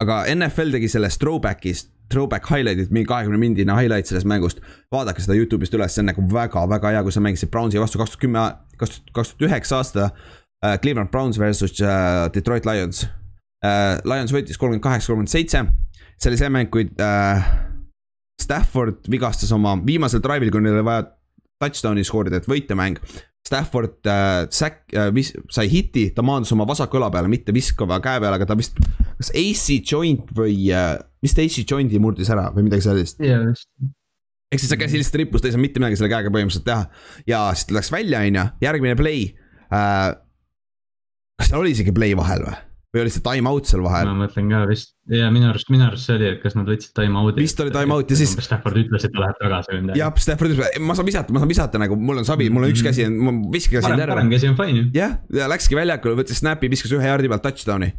[0.00, 4.60] aga NFL tegi sellest throwback'ist, throwback highlight'id, mingi kahekümne mindine highlight sellest mängust.
[4.92, 8.16] vaadake seda Youtube'ist üles, see on nagu väga-väga hea, kui sa mängisid Brownsi vastu kaks
[8.16, 8.46] tuhat kümme,
[8.80, 10.10] kaks tuhat üheksa aasta
[10.64, 10.78] äh,.
[10.80, 13.04] Cleveland Browns versus äh, Detroit Lions
[13.64, 14.00] äh,.
[14.04, 15.66] Lions võitis kolmkümmend kaheksa, kolmkümmend seitse
[16.20, 17.52] see oli see mäng, kui äh,
[18.40, 21.08] Stafford vigastas oma viimasel drive'il, kui neil oli vaja
[21.60, 23.00] touchdown'i skoorida, et võitemäng.
[23.46, 27.98] Stafford äh, säk- äh,, vis-, sai hiti, ta maandus oma vasaku õla peale, mitte viskava
[28.04, 28.76] käe peale, aga ta vist.
[29.16, 30.92] kas AC joint või äh,,
[31.24, 33.20] vist AC joint'i murdis ära või midagi sellist.
[33.48, 33.68] just.
[34.52, 36.86] ehk siis see käsi lihtsalt rippus, ta ei saanud mitte midagi selle käega põhimõtteliselt teha.
[37.32, 39.30] ja siis ta läks välja, on ju, järgmine play
[39.72, 40.10] äh,.
[41.40, 42.58] kas seal oli isegi play vahel või?
[42.90, 44.08] Või oli see time out seal vahel?
[44.10, 46.94] ma mõtlen ka vist ja minu arust, minu arust see oli, et kas nad võtsid
[46.96, 47.42] time out'i.
[47.42, 48.32] vist oli time out ja siis.
[48.42, 50.02] Stafford ütles, et ta läheb tagasi või midagi.
[50.02, 52.74] jah, Stafford ütles, ma saan visata, ma saan visata nagu, mul on savi, mul on
[52.74, 54.16] üks käsi, ma käsi parem, terve.
[54.16, 54.88] parem käsi on fine ju.
[54.96, 57.92] jah, ja läkski väljakule, võttis snap'i, viskas ühe jaardi pealt touchdown'i.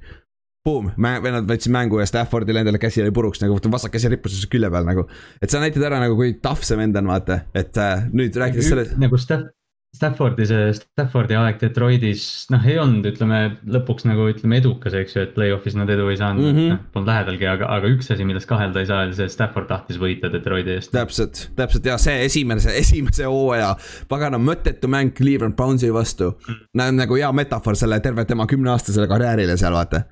[0.62, 4.70] Boom, vennad võtsid mängu ja Staffordil endale käsi oli puruks nagu vasak käsi rippus külje
[4.70, 5.08] peal nagu.
[5.42, 8.70] et sa näitad ära nagu kui tough see vend on, vaata, et äh, nüüd rääkides
[8.70, 8.94] sellest.
[9.02, 9.50] nagu Staff,
[9.92, 12.24] Staffordi see, Staffordi aeg Detroitis,
[12.54, 13.40] noh, ei olnud, ütleme
[13.76, 16.54] lõpuks nagu ütleme edukas, eks ju, et play-off'is nad edu ei saanud mm.
[16.56, 16.70] -hmm.
[16.72, 19.68] noh, polnud lähedalgi, aga, aga üks asi, milles kahelda ei saa, oli see, et Stafford
[19.68, 20.94] tahtis võita Detroiti eest.
[20.96, 23.74] täpselt, täpselt ja see esimene, see esimese hooaja
[24.12, 26.32] pagana mõttetu mäng Cleveland Brownsi vastu.
[26.72, 30.06] näeb nagu hea metafoor selle terve tema kümneaastasele karjäärile seal vaata.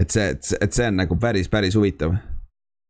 [0.00, 2.16] et see, et see, on nagu päris, päris huvitav.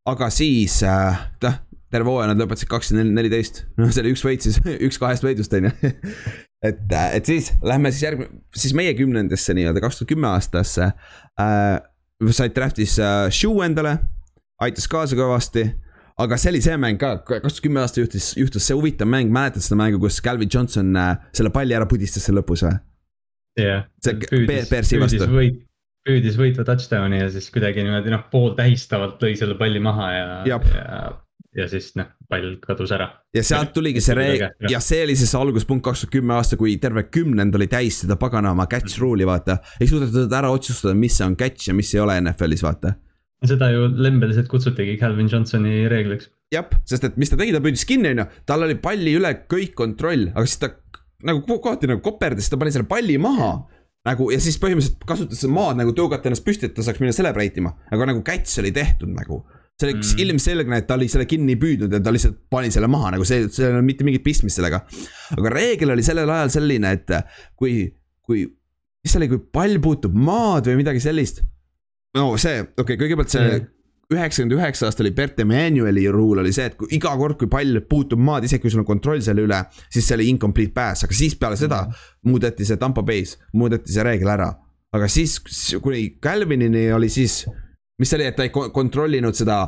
[0.07, 1.59] aga siis äh,, noh,
[1.95, 4.59] terve hooaja nad lõpetasid kakskümmend neli, neliteist, noh, see oli üks võit siis,
[4.89, 5.93] üks kahest võidust on ju.
[6.69, 10.91] et, et siis lähme siis järgmine, siis meie kümnendasse nii-öelda, kaks tuhat kümme aastasse
[11.41, 11.79] äh,.
[12.31, 13.99] said draft'is äh, Shoe endale,
[14.63, 15.69] aitas kaasa kõvasti
[16.21, 19.33] aga see oli see mäng ka, kaks tuhat kümme aasta juhtus, juhtus see huvitav mäng,
[19.35, 22.77] mäletad seda mängu, kus Calvin Johnson äh, selle palli ära pudistas seal lõpus või?
[23.59, 23.87] jah,
[24.71, 25.27] Bearsi vastu.
[25.31, 25.63] võit,
[26.07, 30.67] püüdis võitva touchdown'i ja siis kuidagi niimoodi noh, pooltähistavalt lõi selle palli maha ja, Jap.
[30.71, 31.05] ja,
[31.55, 33.09] ja siis noh, pall kadus ära.
[33.35, 36.77] ja sealt tuligi see reeg- ja see oli siis alguspunkt kaks tuhat kümme aasta, kui
[36.83, 39.59] terve kümnend oli täis seda paganama catch rule'i vaata.
[39.81, 42.95] ei suudetud ära otsustada, mis on catch ja mis ei ole NFL-is vaata.
[43.45, 46.31] seda ju lembeliselt kutsutigi Calvin Johnsoni reegliks.
[46.55, 49.33] jah, sest et mis ta tegi, ta püüdis kinni, on ju, tal oli palli üle
[49.51, 50.75] kõik kontroll, aga siis ta
[51.25, 53.55] nagu ko- kohati nagu koperdas, ta pani selle palli maha.
[54.05, 57.57] nagu ja siis põhimõtteliselt kasutas maad nagu tõugata ennast püsti, et ta saaks minna celebrate
[57.63, 59.39] ima, aga nagu catch oli tehtud nagu.
[59.75, 60.23] See oli mm.
[60.23, 63.49] ilmselge, et ta oli selle kinni püüdnud ja ta lihtsalt pani selle maha, nagu see,
[63.51, 64.85] seal ei olnud mitte mingit pistmist sellega.
[65.35, 67.15] aga reegel oli sellel ajal selline, et
[67.59, 67.89] kui,
[68.23, 68.45] kui,
[69.03, 71.43] mis see oli, kui pall puutub maad või midagi sellist.
[72.15, 73.65] no see, okei okay,, kõigepealt see
[74.05, 74.19] Mm.
[74.19, 77.81] üheksakümmend üheksa aasta oli Bert Emanueli rule oli see, et kui iga kord, kui pall
[77.89, 81.17] puutub maad, isegi kui sul on kontroll selle üle, siis see oli incomplete pass, aga
[81.17, 81.81] siis peale seda
[82.29, 84.51] muudeti see Tampa Bay's, muudeti see reegel ära.
[84.95, 85.41] aga siis,
[85.83, 87.41] kuni Calvinini oli siis,
[87.99, 89.61] mis see oli, et ta ei ko- kontrollinud seda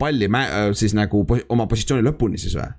[0.00, 2.70] palli mä- siis nagu po oma positsiooni lõpuni siis või?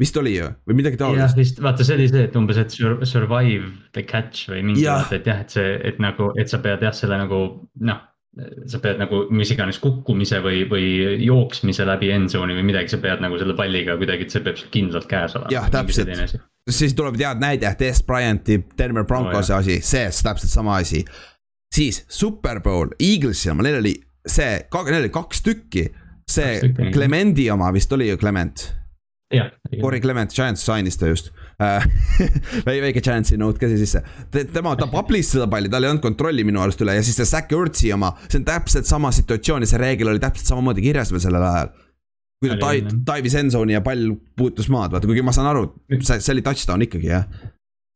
[0.00, 1.36] vist oli ju, või midagi jah, taolist?
[1.38, 5.04] vist vaata, see oli see, et umbes, et sur- survive the catch või mingi Jah.
[5.04, 7.44] vaata, et jah, et see, et nagu, et sa pead jah, selle nagu
[7.80, 8.02] noh.
[8.66, 13.20] sa pead nagu mis iganes kukkumise või, või jooksmise läbi endzone'i või midagi, sa pead
[13.22, 15.52] nagu selle palliga kuidagi, et see peab sul kindlalt käes olema.
[15.54, 16.10] Jah, täpselt.
[16.68, 21.04] siis tuleb head näide, Des Bryanti Denver Broncos oh, asi, see täpselt sama asi.
[21.74, 23.94] siis Superbowl, Eaglesi oma, neil oli
[24.26, 25.88] see, neil oli kaks tükki.
[26.30, 28.66] see Kaks tükki, Clementi oma vist oli ju Clement,
[29.34, 29.50] jah.
[29.80, 31.32] Corey Clement, Giants sainis ta just
[32.66, 34.02] väike, Giantsi note ka siia sisse.
[34.52, 37.28] tema, ta publis seda palli, tal ei olnud kontrolli minu arust üle ja siis see
[37.28, 41.12] Zack Ertzi oma, see on täpselt sama situatsioon ja see reegel oli täpselt samamoodi kirjas
[41.14, 41.74] veel sellel ajal.
[42.42, 45.68] kui ta dive, dive'is endzone'i ja pall puutus maad, vaata, kuigi ma saan aru,
[46.00, 47.28] see, see oli touchdown ikkagi jah.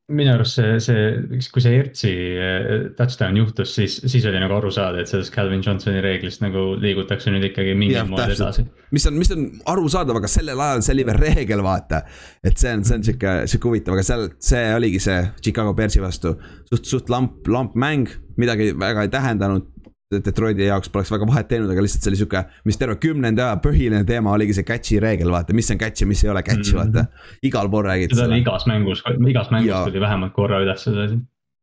[0.09, 2.11] Minu arust see, see, kui see Ertzi
[2.41, 6.63] eh, touchdown juhtus, siis, siis oli nagu aru saada, et sellest Calvin Johnsoni reeglist nagu
[6.81, 8.65] liigutakse nüüd ikkagi mingil moel edasi.
[8.95, 12.01] mis on, mis on arusaadav, aga sellel ajal see oli veel reegel, vaata.
[12.41, 16.01] et see on, see on sihuke, sihuke huvitav, aga seal, see oligi see Chicago Bearsi
[16.01, 16.39] vastu.
[16.71, 18.09] suht, suht lamp, lamp mäng,
[18.41, 19.69] midagi väga ei tähendanud.
[20.09, 24.07] Detroiti jaoks poleks väga vahet teinud, aga lihtsalt see oli sihuke, mis terve kümnenda põhiline
[24.09, 26.79] teema oligi see catch'i reegel, vaata, mis on catch ja mis ei ole catch mm.
[26.79, 27.03] -hmm.
[27.03, 27.43] vaata.
[27.45, 29.85] igal pool räägiti seda oli igas mängus, igas mängus Jaa.
[29.85, 31.19] tuli vähemalt korra üles see asi.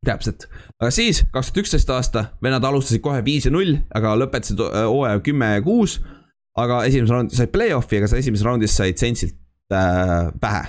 [0.05, 0.47] täpselt.
[0.79, 4.85] aga siis, kaks tuhat üksteist aasta, vennad alustasid kohe viis ja null, aga lõpetasid äh,
[4.85, 5.99] hooaja kümme ja kuus.
[6.55, 9.35] aga esimeses raundis said play-off'i, aga sa esimeses raundis said Saintsilt
[9.73, 10.63] äh, pähe.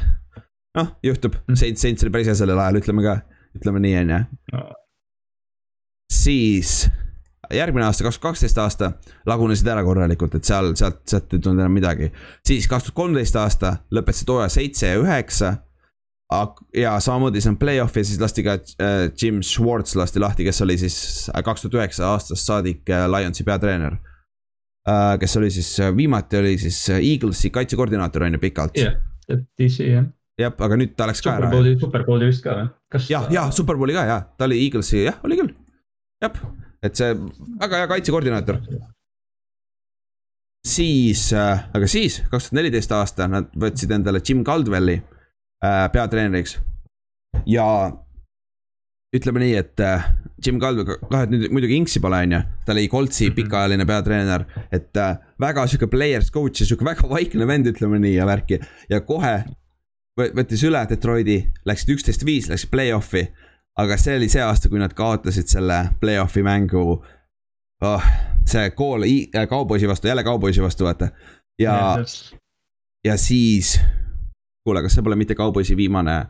[0.76, 1.54] noh, juhtub, Mhm.
[1.56, 3.20] Saints, Saints oli päris hea sellel ajal, ütleme ka,
[3.56, 4.24] ütleme nii, on ju.
[6.12, 6.88] siis
[7.54, 8.90] järgmine aasta, kaks tuhat kaksteist aasta
[9.26, 12.10] lagunesid ära korralikult, et seal, sealt, sealt ei tulnud enam midagi.
[12.46, 15.56] siis kaks tuhat kolmteist aasta lõpetasid hooaja seitse ja üheksa.
[16.74, 20.62] ja samamoodi see on play-off ja siis lasti ka äh, Jim Schwartz lasti lahti, kes
[20.62, 23.94] oli siis kaks tuhat üheksa aastast saadik äh, Lionsi peatreener
[24.88, 25.18] äh,.
[25.20, 28.76] kes oli siis äh, viimati oli siis äh, Eaglesi kaitsekoordinaator on ju pikalt.
[28.76, 28.98] jah,
[29.58, 30.04] DC jah.
[30.38, 31.50] jah, aga nüüd ta läks ka ära.
[31.80, 32.68] Superbowli, vist ka või?
[33.08, 35.54] jah, jah, Superbowli ka jah, ta oli Eaglesi, jah, oli küll.
[36.22, 36.34] jah,
[36.86, 37.12] et see
[37.60, 38.60] väga hea kaitsekoordinaator.
[40.66, 46.58] siis, aga siis, kaks tuhat neliteist aasta nad võtsid endale Jim Caldwelli äh, peatreeneriks.
[47.46, 47.66] ja
[49.16, 50.08] ütleme nii, et äh,
[50.44, 53.36] Jim Caldwell, kah, et nüüd muidugi Inksi pole, on ju, ta oli Coltsi -hmm.
[53.38, 58.14] pikaajaline peatreener, et äh, väga sihuke players coach ja sihuke väga vaikne vend, ütleme nii
[58.14, 58.60] ja värki.
[58.90, 59.44] ja kohe
[60.16, 63.26] võttis üle Detroiti, läksid üksteist viis, läksid play-off'i.
[63.76, 66.84] Aga see oli see aasta, kui nad kaotasid selle play-off'i mängu
[67.84, 68.08] oh,.
[68.46, 69.04] see kool
[69.48, 71.08] Cowboysi vastu, jälle Cowboysi vastu, vaata.
[71.58, 71.98] ja,
[73.04, 73.80] ja siis,
[74.64, 76.26] kuule, kas see pole mitte Cowboysi viimane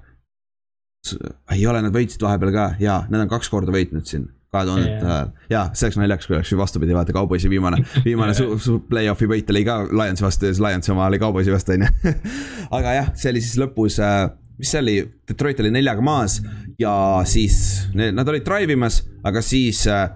[1.54, 5.06] ei ole, nad võitsid vahepeal ka ja nad on kaks korda võitnud siin kahe tuhandete
[5.06, 5.30] ajal.
[5.50, 9.50] ja see oleks naljakas, kui oleks vastupidi, vaata Cowboysi viimane, viimane su, su play-off'i võit
[9.52, 12.14] oli ka Lionsi vastu ja siis Lionsi oma oli Cowboysi vastu, on ju.
[12.78, 14.26] aga jah, see oli siis lõpus äh,
[14.58, 14.96] mis see oli,
[15.28, 16.38] Detroit oli neljaga maas
[16.80, 16.92] ja
[17.28, 20.08] siis nad olid drive imas, aga siis äh,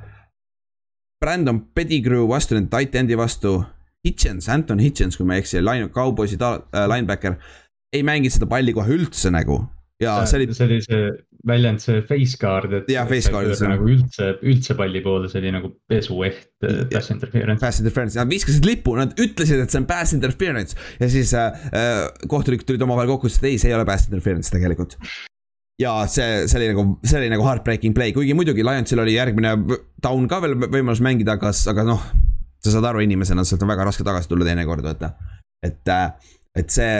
[1.20, 3.60] Brandon Pettigrew vastu, nende tight end'i vastu.
[4.00, 7.36] Hitchens, Anton Hitchens, kui ma ei eksi, line, Cowboysi äh, linebacker.
[7.92, 9.58] ei mänginud seda palli kohe üldse nagu
[10.00, 10.54] ja see oli.
[10.54, 11.10] see oli see
[11.46, 12.90] väljend, see face guard, et.
[12.92, 13.52] jah, face guard.
[13.64, 17.60] nagu üldse, üldse palli poole, see oli nagu pesueht äh, pass interference.
[17.62, 21.64] Pass interference, nad viskasid lipu, nad ütlesid, et see on pass interference ja siis äh,
[21.72, 24.98] äh kohtunikud tulid omavahel kokku, ütlesid ei, see ei ole pass interference tegelikult.
[25.80, 29.56] ja see, see oli nagu, see oli nagu heartbreaking play, kuigi muidugi Lionsil oli järgmine
[30.04, 32.04] down ka veel võimalus mängida, aga, aga noh.
[32.60, 35.14] sa saad aru, inimesena, sealt on väga raske tagasi tulla teinekord, vaata.
[35.64, 36.94] et, äh, et see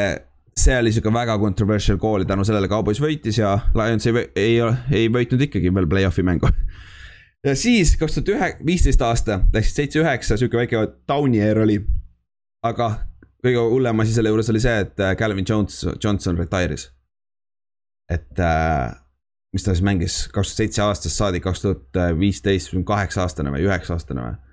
[0.58, 4.56] see oli sihuke väga controversial call ja tänu sellele Cowboys võitis ja Lions ei, ei,
[4.92, 6.50] ei võitnud ikkagi veel play-off'i mängu.
[7.46, 11.80] ja siis kaks tuhat ühe, viisteist aasta läksid seitse-üheksa, sihuke väike down'i air oli.
[12.66, 12.90] aga
[13.44, 16.90] kõige hullem asi selle juures oli see, et äh, Calvin Jones, Johnson retire'is.
[18.10, 18.92] et äh,
[19.54, 23.66] mis ta siis mängis kaks tuhat seitse aastast saadik, kaks tuhat viisteist, kaheksa aastane või
[23.66, 24.49] üheksa aastane või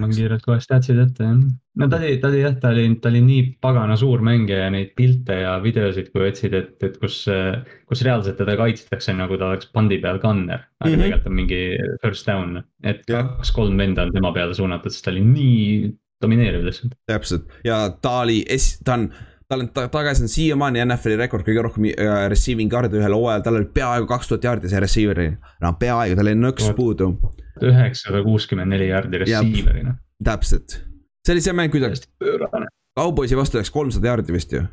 [0.00, 1.40] ma kiirelt kohe statsid ette jah.
[1.80, 4.70] no ta oli, ta oli jah, ta oli, ta oli nii pagana suur mängija ja
[4.72, 7.18] neid pilte ja videosid, kui otsid, et, et kus,
[7.88, 10.64] kus reaalselt teda kaitstakse nagu ta oleks pandi peal gunner.
[10.80, 11.02] aga mm -hmm.
[11.02, 11.60] tegelikult on mingi
[12.04, 15.92] first down, et kaks-kolm venda on tema peale suunatud, sest ta oli nii
[16.22, 16.96] domineeriv lihtsalt.
[17.06, 18.44] täpselt ja ta oli,
[18.84, 19.12] ta on
[19.48, 23.58] tal on tagasi on siiamaani NFL-i rekord kõige rohkem äh, receiving yard'e ühel hooajal, tal
[23.58, 25.36] oli peaaegu kaks tuhat yard'i see receiver'i.
[25.60, 27.12] no peaaegu, tal oli nõks puudu
[27.70, 29.96] üheksasada kuuskümmend neli jaardi receiver'ina.
[30.24, 30.78] täpselt,
[31.26, 31.92] see oli see mäng, kui ta.
[32.98, 34.66] Cowboysi vastu läks kolmsada jaardi vist ju.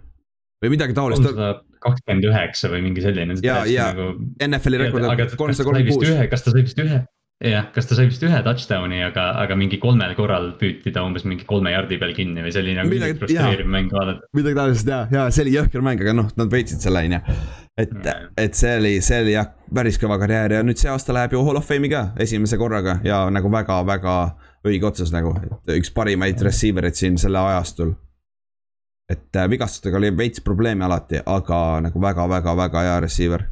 [0.64, 1.24] või midagi taolist.
[1.24, 3.38] kolmsada kakskümmend üheksa või mingi selline.
[3.46, 4.12] ja, ja nagu...
[4.48, 6.30] NFL-i rekord on kolmsada kolmkümmend kuus.
[6.34, 7.04] kas ta sai vist ühe,
[7.44, 11.24] jah, kas ta sai vist ühe touchdown'i, aga, aga mingi kolmel korral püüti ta umbes
[11.28, 14.28] mingi kolme jardi peal kinni või see oli nagu midagi frustreeriv mäng vaadata.
[14.36, 17.24] midagi taolist ja, ja see oli jõhker mäng, aga noh, nad võitsid selle on ju
[17.80, 21.36] et, et see oli, see oli jah, päris kõva karjäär ja nüüd see aasta läheb
[21.36, 24.16] ju Hall of Fame'i ka esimese korraga ja nagu väga-väga
[24.68, 27.96] õige otsus nagu, et üks parimaid receiver eid siin selle ajastul.
[29.10, 33.48] et äh, vigastustega oli veits probleeme alati, aga nagu väga-väga-väga hea receiver.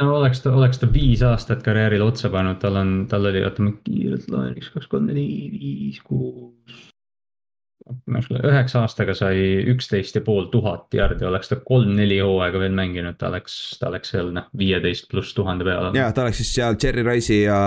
[0.00, 3.64] No oleks ta, oleks ta viis aastat karjäärile otsa pannud, tal on, tal oli, oota
[3.66, 6.88] ma kiirelt loen, üks, kaks, kolm, neli, viis, kuus
[7.90, 9.40] üheksa aastaga sai
[9.72, 14.12] üksteist ja pool tuhat jardi, oleks ta kolm-neli hooaega veel mänginud, ta oleks, ta oleks
[14.14, 15.90] seal noh, viieteist pluss tuhande peal.
[15.96, 17.58] ja ta oleks siis seal Cherry Rice'i ja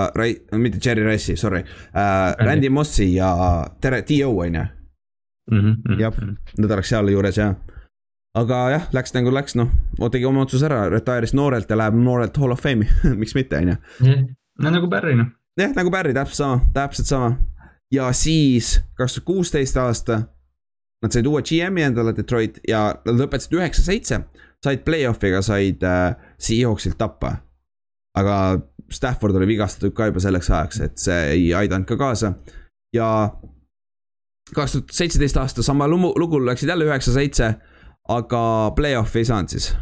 [0.56, 3.34] mitte Cherry Rice'i, sorry äh,, Randy Mossi ja
[3.82, 4.66] tere, T.O on ju.
[5.52, 6.20] Mhm, mhm, jah,
[6.58, 7.56] nad oleks sealjuures jah
[8.38, 9.70] aga jah, läks nagu läks, noh,
[10.12, 12.90] tegi oma otsuse ära, retire'is noorelt ja läheb noorelt Hall of Fame'i
[13.22, 14.20] miks mitte, on ju.
[14.64, 15.34] no nagu Barry noh.
[15.60, 17.36] jah, nagu Barry, täpselt sama, täpselt sama
[17.94, 20.22] ja siis kaks tuhat kuusteist aasta.
[21.04, 24.22] Nad said uue GM-i endale Detroit ja nad lõpetasid üheksa-seitse,
[24.64, 27.36] said play-off'iga, said äh, Seahawksilt tappa.
[28.16, 28.62] aga
[28.94, 32.34] Stafford oli vigastatud ka juba selleks ajaks, et see ei aidanud ka kaasa
[32.94, 33.08] ja
[34.54, 37.54] kaks tuhat seitseteist aasta sama lugu, lugu läksid jälle üheksa-seitse,
[38.10, 38.44] aga
[38.76, 39.74] play-off'i ei saanud siis.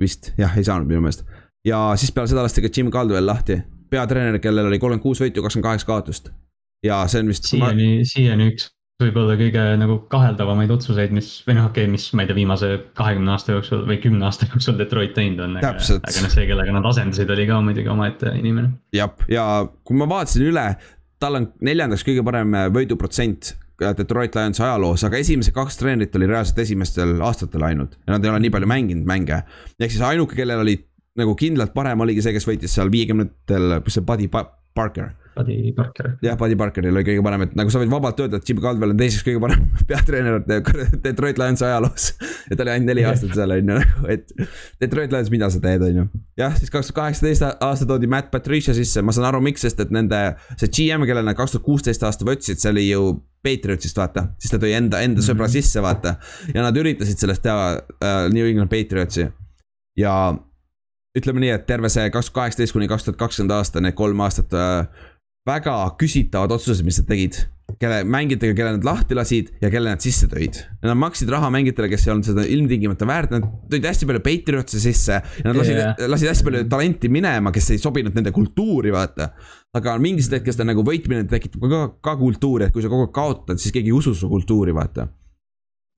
[0.00, 1.24] vist jah, ei saanud minu meelest
[1.66, 3.60] ja siis peale seda lasti ka Jim Caldwell lahti,
[3.90, 6.30] peatreener, kellel oli kolmkümmend kuus võitu, kakskümmend kaheksa kaotust
[6.86, 7.48] ja see on vist.
[7.50, 8.70] siiani ma..., siiani üks
[9.00, 12.70] võib-olla kõige nagu kaheldavamaid otsuseid, mis või noh, okei okay,, mis ma ei tea, viimase
[12.98, 15.56] kahekümne aasta jooksul või kümne aasta jooksul Detroit teinud on.
[15.60, 18.74] aga, aga noh, see, kellega nad asendasid, oli ka muidugi omaette inimene.
[18.96, 19.46] jah, ja
[19.84, 20.66] kui ma vaatasin üle,
[21.20, 26.58] tal on neljandaks kõige parem võiduprotsent Detroit Lionsi ajaloos, aga esimesed kaks treenerit oli reaalselt
[26.64, 29.42] esimestel aastatel ainult ja nad ei ole nii palju mänginud mänge.
[29.80, 30.76] ehk siis ainuke, kellel oli
[31.20, 36.10] nagu kindlalt parem, oligi see, kes võitis seal viiekümnendatel, see Buddy Parker Buddy Parker.
[36.22, 38.94] jah, Buddy Parkeril oli kõige parem, et nagu sa võid vabalt öelda, et Jim Caldwell
[38.94, 40.40] on teiseks kõige parem peatreener
[41.04, 42.10] Detroit Lionsi ajaloos.
[42.50, 44.34] ja ta oli ainult neli aastat seal on ju, nagu, et
[44.82, 46.06] Detroit Lions, mida sa teed, on ju.
[46.40, 49.80] jah, siis kaks tuhat kaheksateist aasta toodi Matt Patricia sisse, ma saan aru, miks, sest
[49.84, 50.20] et nende,
[50.56, 54.52] see GM, kelle nad kaks tuhat kuusteist aasta võtsid, see oli ju Patriotsist vaata, siis
[54.52, 55.54] ta tõi enda, enda sõbra -hmm.
[55.54, 56.16] sisse vaata.
[56.52, 59.30] ja nad üritasid sellest teha äh, New England Patriotsi
[59.96, 60.14] ja
[61.16, 64.20] ütleme nii, et terve see kaks tuhat kaheksateist kuni kaks tuhat kakskümmend aasta, need kolm
[64.22, 65.06] aastat äh,
[65.48, 67.38] väga küsitavad otsused, mis nad tegid
[67.80, 70.58] kelle, mängijatega, kelle nad lahti lasid ja kelle nad sisse tõid.
[70.82, 74.82] Nad maksid raha mängijatele, kes ei olnud seda ilmtingimata väärt, nad tõid hästi palju Patriotsi
[74.82, 78.92] sisse ja nad lasid yeah., lasid hästi palju talenti minema, kes ei sobinud nende kultuuri,
[78.94, 79.30] vaata.
[79.76, 83.14] aga mingis hetkes ta nagu võitmine tekitab ka, ka kultuuri, et kui sa kogu aeg
[83.14, 85.06] kaotad, siis keegi ei usu su kultuuri, vaata.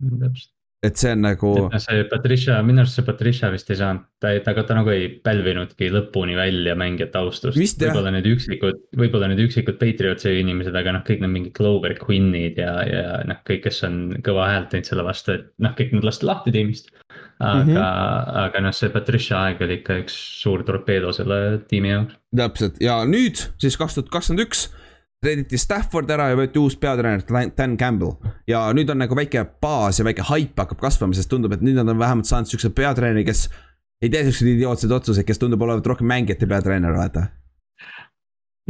[0.03, 0.52] täpselt
[0.83, 1.51] et see on nagu.
[1.79, 5.91] see Patricia, minu arust see Patricia vist ei saanud, ta ei, ta, nagu ei pälvinudki
[5.95, 7.59] lõpuni välja mängijate austust.
[7.59, 12.59] võib-olla need üksikud, võib-olla need üksikud Patriotsi inimesed, aga noh, kõik need mingid Clover Quinnid
[12.59, 16.11] ja, ja noh, kõik, kes on kõva häält teinud selle vastu, et noh, kõik nad
[16.11, 16.91] lasti lahti tiimist.
[17.39, 18.37] aga mm, -hmm.
[18.45, 22.19] aga noh, see Patricia aeg oli ikka üks suur torpeedo selle tiimi jaoks.
[22.37, 24.71] täpselt ja nüüd siis kaks tuhat kakskümmend üks
[25.23, 27.23] Reediti Stafford ära ja võeti uus peatreener
[27.55, 28.17] Dan Campbell.
[28.51, 31.79] ja nüüd on nagu väike baas ja väike haip hakkab kasvama, sest tundub, et nüüd
[31.79, 33.47] nad on vähemalt saanud siukse peatreeneri, kes
[34.03, 37.29] ei tee siukseid idiootseid otsuseid, kes tundub olevat rohkem mängijate peatreener, vaata.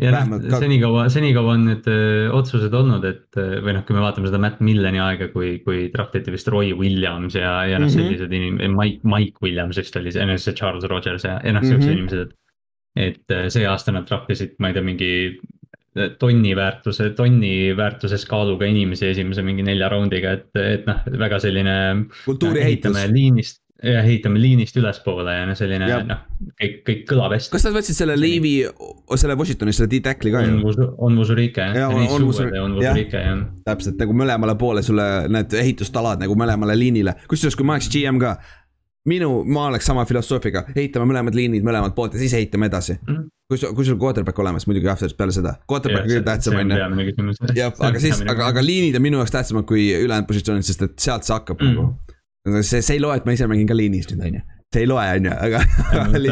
[0.02, 4.28] ja noh, senikaua, senikaua on need öö, otsused olnud, et või noh, kui me vaatame
[4.28, 8.12] seda Matt Milleni aega, kui, kui draftiti vist Roy Williams ja, ja noh mm -hmm.,
[8.12, 11.88] sellised inimesed, Mike, Mike Williams vist oli see, see Charles Rogers ja, ja noh, siuksed
[11.88, 11.98] mm -hmm.
[11.98, 12.38] inimesed.
[12.96, 15.12] et see aasta nad draftisid, ma ei tea, mingi
[16.18, 21.74] tonni väärtuse, tonni väärtuses kaaluga inimesi esimese mingi nelja raundiga, et, et noh, väga selline.
[22.24, 22.96] kultuuri ehitus.
[23.12, 26.22] liinist, jah, ehitame liinist ülespoole ja noh, selline noh,
[26.60, 27.52] kõik, kõik kõlab hästi.
[27.52, 28.54] kas nad võtsid selle Leavi,
[29.20, 30.56] selle Washingtoni, selle D-tackli ka ju?
[30.56, 31.92] on Vusurike jah.
[31.92, 33.44] on, Vusurike jah.
[33.68, 38.22] täpselt nagu mõlemale poole sulle need ehitustalad nagu mõlemale liinile, kusjuures kui ma oleks GM
[38.22, 38.36] ka
[39.08, 43.14] minu, ma oleks sama filosoofiaga, ehitame mõlemad liinid mõlemalt poolt ja siis ehitame edasi mm.
[43.14, 46.54] -hmm kui sul, kui sul quarterback olemas, muidugi jah, peale seda, quarterback on kõige tähtsam
[46.56, 47.50] on ju.
[47.58, 50.94] jah, aga siis, aga, aga liinid on minu jaoks tähtsamad kui ülejäänud positsioonid, sest et
[51.04, 51.74] sealt see hakkab mm.
[51.76, 52.62] nagu.
[52.62, 54.88] see, see ei loe, et ma ise mängin ka liinis nüüd on ju see ei
[54.88, 55.62] loe, on ju, aga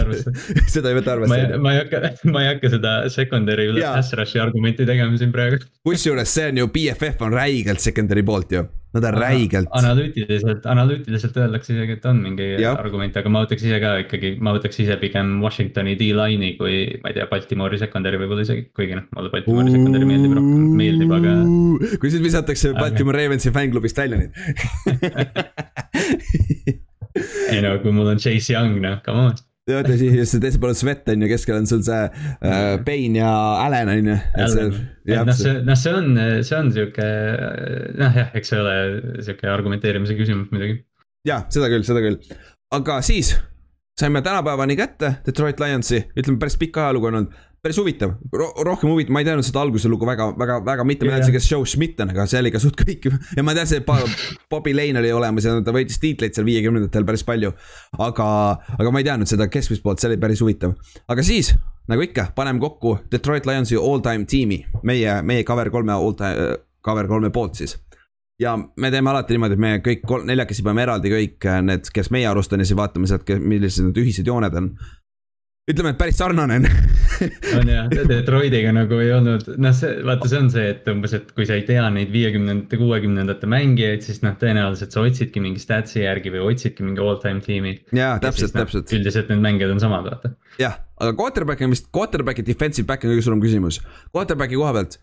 [0.74, 1.60] seda ei võta arvesse.
[1.60, 2.02] ma ei hakka,
[2.34, 5.62] ma ei hakka seda secondary üle pass rush'i argumenti tegema siin praegu.
[5.86, 9.68] kusjuures see on ju, BFF on räigelt secondary poolt ju Nad on räigelt.
[9.70, 12.72] analüütiliselt, analüütiliselt öeldakse isegi, et on mingi ja.
[12.74, 17.12] argument, aga ma võtaks ise ka ikkagi, ma võtaks ise pigem Washingtoni D-line'i kui, ma
[17.12, 21.38] ei tea, Baltimoori secondary võib-olla isegi, kuigi noh, mulle Baltimoori secondary meeldib rohkem, meeldib, aga.
[22.02, 24.32] kui siis visatakse Baltimore Ravensi fännklubist välja nüüd
[27.53, 29.39] ei no kui mul on Chase Young, noh, come on.
[29.70, 33.20] Ja tõsi, just see teisel pool Svet on ju, keskel on sul see äh, Payne
[33.20, 33.31] ja
[33.66, 34.16] Allan on ju.
[34.16, 36.09] noh, see, noh, see on,
[36.47, 37.11] see on sihuke,
[38.01, 38.74] noh jah, eks see ole
[39.20, 40.81] sihuke argumenteerimise küsimus muidugi.
[41.28, 42.19] ja seda küll, seda küll,
[42.74, 43.37] aga siis
[44.01, 48.91] saime tänapäevani kätte Detroit Lionsi, ütleme päris pikk ajalugu on olnud päris huvitav Ro, rohkem
[48.91, 51.66] huvitav, ma ei teadnud seda alguse lugu väga, väga, väga mitte, ma teadsin, kes Joe
[51.69, 53.11] Schmidt on, aga see oli ka suht kõik.
[53.37, 57.24] ja ma teadsin, et Bobby Lane oli olemas ja ta võitis tiitleid seal viiekümnendatel päris
[57.28, 57.53] palju.
[57.99, 58.31] aga,
[58.78, 60.74] aga ma ei teadnud seda keskmist poolt, see oli päris huvitav.
[61.11, 61.53] aga siis,
[61.91, 66.51] nagu ikka, paneme kokku Detroit Lionsi all time tiimi, meie, meie cover kolme all time,
[66.85, 67.77] cover kolme poolt siis
[68.41, 72.09] ja me teeme alati niimoodi, et me kõik kolm, neljakesi paneme eraldi kõik need, kes
[72.15, 74.70] meie arust on ja siis vaatame sealt, millised need ühised jooned on
[75.72, 76.66] ütleme, et päris sarnane on
[77.59, 81.32] on jah, Detroitiga nagu ei olnud, noh, see, vaata, see on see, et umbes, et
[81.36, 86.05] kui sa ei tea neid viiekümnendate, kuuekümnendate mängijaid, siis noh, tõenäoliselt sa otsidki mingi statsi
[86.05, 87.74] järgi või otsidki mingi all time tiimi.
[87.97, 88.94] jaa, täpselt, noh, täpselt.
[88.97, 90.32] üldiselt need mängijad on samad, vaata.
[90.60, 93.80] jah, aga quarterback on vist, quarterback ja defensive back on kõige suurem küsimus.
[94.14, 94.98] Quarterbacki koha pealt,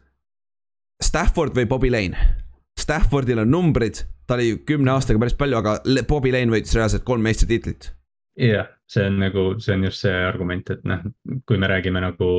[1.04, 2.32] Stafford või Bobby Lane?
[2.78, 5.80] Staffordil on numbrid, ta oli kümne aastaga päris palju, aga
[6.10, 7.92] Bobby Lane võitis reaalselt kolm meistritiitlit
[8.38, 11.04] jah, see on nagu, see on just see argument, et noh,
[11.48, 12.30] kui me räägime nagu,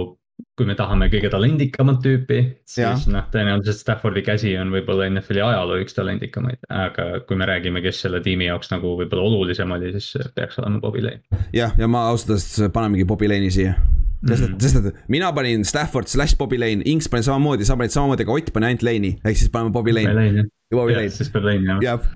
[0.59, 2.39] kui me tahame kõige talendikamat tüüpi,
[2.69, 7.83] siis noh, tõenäoliselt Staffordi käsi on võib-olla NFL-i ajaloo üks talendikamaid, aga kui me räägime,
[7.85, 11.43] kes selle tiimi jaoks nagu võib-olla olulisem oli, siis peaks olema Bobby Lane.
[11.55, 13.77] jah, ja ma ausalt öeldes panemegi Bobby Lane'i siia.
[14.19, 17.95] Sest et, sest et mina panin Stafford slash Bobby Lane, Inks pani samamoodi, sa panid
[17.95, 20.49] samamoodi, aga Ott pani ainult Lane'i, ehk siis paneme Bobby Lane.
[20.75, 21.79] Bobby Lane, jah.
[21.85, 22.11] jah.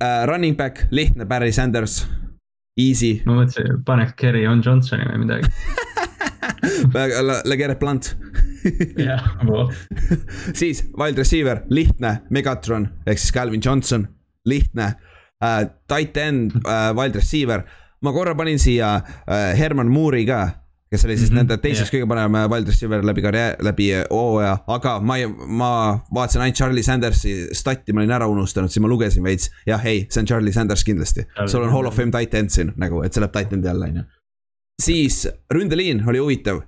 [0.00, 2.04] Uh,, running back, lihtne, Barry Sanders
[2.78, 3.22] Easy.
[3.26, 5.44] ma mõtlesin, paneks Kerry on Johnsoni või midagi
[7.50, 8.04] Legerett Blunt
[9.08, 9.24] jah,
[10.52, 14.04] siis wild receiver, lihtne, Megatron ehk siis Calvin Johnson,
[14.46, 14.92] lihtne
[15.40, 15.64] uh,.
[15.88, 17.64] Tight end uh,, wild receiver,
[18.04, 20.42] ma korra panin siia uh, Herman Moore'i ka
[20.90, 21.94] kes oli siis mm -hmm, nende teiseks yeah.
[21.94, 26.82] kõige parem wide receiver läbi karjäär, läbi hooaja, aga ma ei, ma vaatasin ainult Charlie
[26.82, 29.50] Sandersi stati, ma olin ära unustanud, siis ma lugesin veits.
[29.66, 32.72] jah, ei, see on Charlie Sanders kindlasti, sul on hall of fame tight end siin
[32.76, 34.02] nagu, et see läheb tight end'i alla, on ju.
[34.82, 36.62] siis ründeliin oli huvitav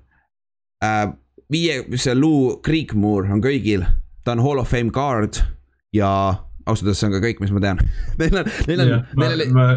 [0.85, 1.13] äh,.
[1.53, 3.85] viie, see Lou Creekmore on köigil
[4.25, 5.43] ta on Hall of Fame guard
[5.93, 6.09] ja
[6.67, 7.83] ausalt öeldes see on ka kõik, mis ma tean
[8.19, 9.73] Neil on, neil on, neil oli ma...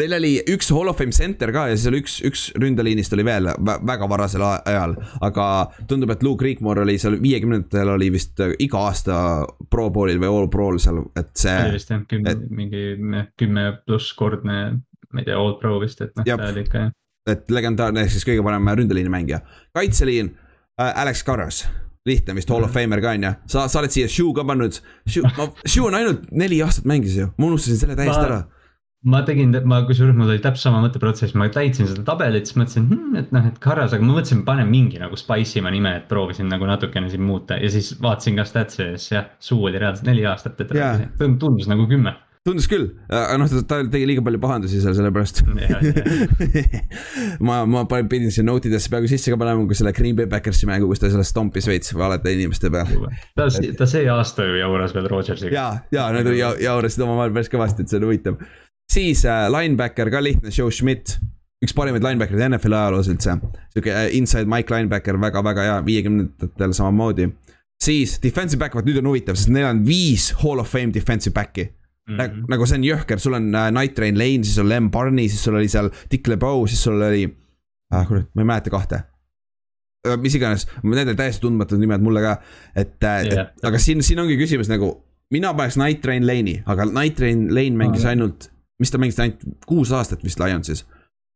[0.00, 3.24] Neil oli üks Hall of Fame center ka ja siis oli üks, üks ründeliinist oli
[3.26, 4.96] veel väga varasel ajal.
[5.26, 5.46] aga
[5.90, 9.18] tundub, et Luke Creekmore oli seal viiekümnendatel oli vist iga aasta
[9.70, 11.56] pro bowl'il või all pro'l seal, et see.
[11.66, 12.84] oli vist jah, kümne mingi
[13.40, 14.60] kümme pluss kordne,
[15.10, 16.94] ma ei tea, all pro vist, et noh, ta oli ikka jah.
[17.34, 19.42] et legendaarne ehk siis kõige parem ründeliini mängija,
[19.76, 21.64] kaitseliin äh, Alex Carras
[22.08, 22.78] lihtne vist Hall of mhm.
[22.78, 26.30] Famer ka on ju, sa, sa oled siia Shoe ka pannud, Shoe, Shoe on ainult
[26.32, 28.30] neli aastat mängis ju, ma unustasin selle täiesti ma...
[28.30, 28.40] ära
[29.08, 32.88] ma tegin, ma kusjuures mul oli täpselt sama mõtteprotsess, ma täitsin seda tabelit, siis mõtlesin
[32.88, 36.08] hmm,, et noh, et Karras, aga ma mõtlesin, panen mingi nagu spice ima nime, et
[36.10, 39.80] proovisin nagu natukene siin muuta ja siis vaatasin ka stats'i ja siis jah, suu oli
[39.80, 41.00] reaalselt neli aastat, et yeah.
[41.16, 45.42] tundus nagu kümme tundus küll, aga noh, ta tegi liiga palju pahandusi seal sellepärast
[47.48, 50.68] ma, ma pidin siin note idesse peaaegu sisse ka panema, kui selle Green Bay Backersi
[50.68, 53.04] mängu, kus ta sellest stompis veits valede inimeste peal.
[53.36, 55.52] ta, ta see aasta ju jauras veel Rodgersiga.
[55.52, 58.40] ja, ja nad ja, jaurasid omavahel päris kõvasti, et see on huvitav.
[58.90, 61.18] Siis äh, linebacker ka lihtne, Joe Schmidt
[61.60, 63.36] üks parimaid linebacker'id NFL ajaloos üldse.
[63.74, 67.28] sihuke äh, inside Mike linebacker väga, väga hea, viiekümnendatel samamoodi.
[67.80, 71.34] siis defensive back, vot nüüd on huvitav, sest neil on viis hall of fame defensive
[71.36, 71.70] back'i
[72.10, 72.44] Mm -hmm.
[72.48, 75.44] nagu see on jõhker, sul on uh, Night Train Lane, siis on Lem Barney, siis
[75.44, 77.36] sul oli seal Dick LeBeau, siis sul oli
[77.90, 79.02] ah,, kurat, ma ei mäleta kahte
[80.08, 80.16] uh,.
[80.18, 82.32] mis iganes, need on täiesti tundmatud nimed mulle ka,
[82.74, 85.04] et yeah., et aga siin, siin ongi küsimus nagu.
[85.30, 88.50] mina paneks Night Train Lane'i, aga Night Train Lane mängis ainult,
[88.80, 90.86] mis ta mängis ainult kuus aastat vist Lionsis.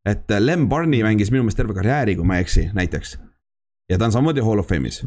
[0.04, 3.18] et uh, Lem Barney mängis minu meelest terve karjääri, kui ma ei eksi, näiteks.
[3.90, 5.04] ja ta on samamoodi Hall of Fame'is.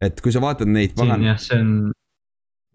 [0.00, 0.96] et kui sa vaatad neid.
[0.96, 1.76] siin jah, see on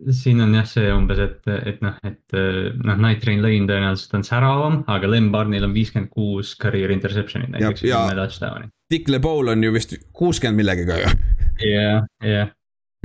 [0.10, 2.38] siin on jah see umbes, et, et noh, et
[2.82, 7.52] noh, Night Train Lane tõenäoliselt on säravam, aga Lem Barnil on viiskümmend kuus career interception'it
[7.54, 8.72] näiteks ja, kümme touchdown'i.
[8.92, 11.12] Dick LeBeau on ju vist kuuskümmend millegagi ju.
[11.70, 12.50] jah, jah,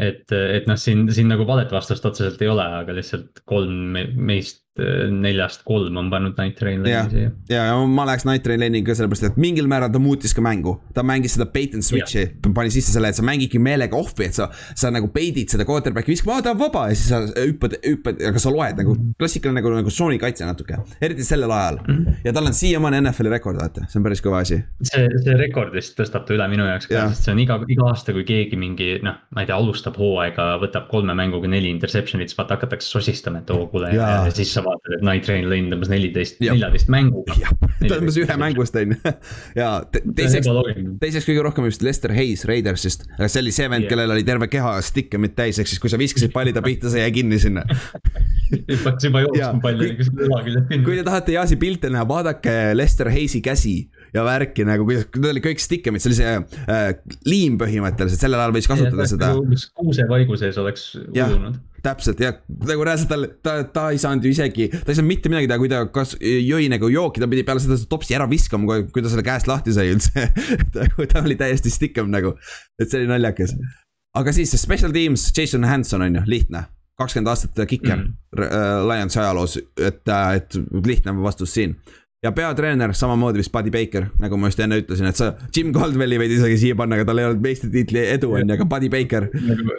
[0.01, 4.63] et, et noh, siin, siin nagu valet vastust otseselt ei ole, aga lihtsalt kolm meist
[4.63, 7.31] Äh, neljast kolm on pannud Night Train Lane'i siia.
[7.51, 10.77] ja, ja ma läheks Night Train Lane'iga sellepärast, et mingil määral ta muutis ka mängu.
[10.95, 14.37] ta mängis seda bait and switch'i, pani sisse selle, et sa mängidki meelega off'i, et
[14.37, 17.79] sa, sa nagu peidid seda quarterback'i viskama, aa ta on vaba ja siis sa hüppad,
[17.85, 19.17] hüppad, aga sa loed nagu mhm.
[19.21, 20.81] klassikaline nagu, nagu tsoonikaitse natuke.
[21.01, 22.21] eriti sellel ajal mm -hmm.
[22.25, 24.61] ja tal on siiamaani NFL-i rekord, vaata, see on päris kõva asi.
[24.83, 27.89] see, see rekord vist tõstab ta üle minu jaoks ka, sest see on iga, iga
[27.91, 32.33] aasta, kui keegi mingi noh, ma ei tea, alustab hooaega, võtab kolme mänguga neli interception'it,
[32.33, 35.71] siis vaata hakatakse sosistama, et oo kuule ja, ja siis sa vaatad, et Night Train
[35.73, 37.37] tõmbas neliteist, neljateist mänguga.
[37.81, 39.13] ta tõmbas ühe mängust on ju
[39.61, 40.51] ja teiseks,
[41.03, 44.51] teiseks kõige rohkem vist Lester Hayes Raidersist, aga see oli see vend, kellel oli terve
[44.53, 47.65] keha stikkemit täis, ehk siis kui sa viskasid palli ta pihta, see jäi kinni sinna.
[48.71, 50.87] Hüppaks juba jooksma palli kuskil õla küljest kinni.
[50.87, 53.77] kui te tahate Jaasi pilte näha, vaadake Lester Hayes'i käsi
[54.17, 56.35] ja värki nagu, kuidas, need olid kõik stikkemid, see oli see
[56.73, 56.91] äh,
[57.29, 59.33] liim põhimõtteliselt, sellel ajal võis kasutada ja, seda.
[59.77, 62.33] kuusevaigu sees oleks ujunud täpselt ja
[62.67, 65.61] nagu reaalselt tal, ta, ta ei saanud ju isegi, ta ei saanud mitte midagi teha,
[65.61, 69.13] kui ta kas jõi nagu jooki, ta pidi peale seda topsi ära viskama, kui ta
[69.13, 70.29] selle käest lahti sai üldse
[71.13, 72.35] ta oli täiesti stikkem nagu,
[72.81, 73.55] et see oli naljakas.
[74.19, 76.65] aga siis special teams, Jason Hanson on ju, lihtne,
[76.99, 78.17] kakskümmend aastat kiker mm.
[78.41, 78.89] -hmm.
[78.91, 81.77] Lionsi ajaloos, et, et lihtne vastus siin
[82.27, 86.19] ja peatreener samamoodi vist Buddy Baker, nagu ma just enne ütlesin, et sa Jim Caldwelli
[86.21, 89.31] võid isegi siia panna, aga tal ei olnud meistritiitli edu on ju, aga Buddy Baker
[89.37, 89.77] nagu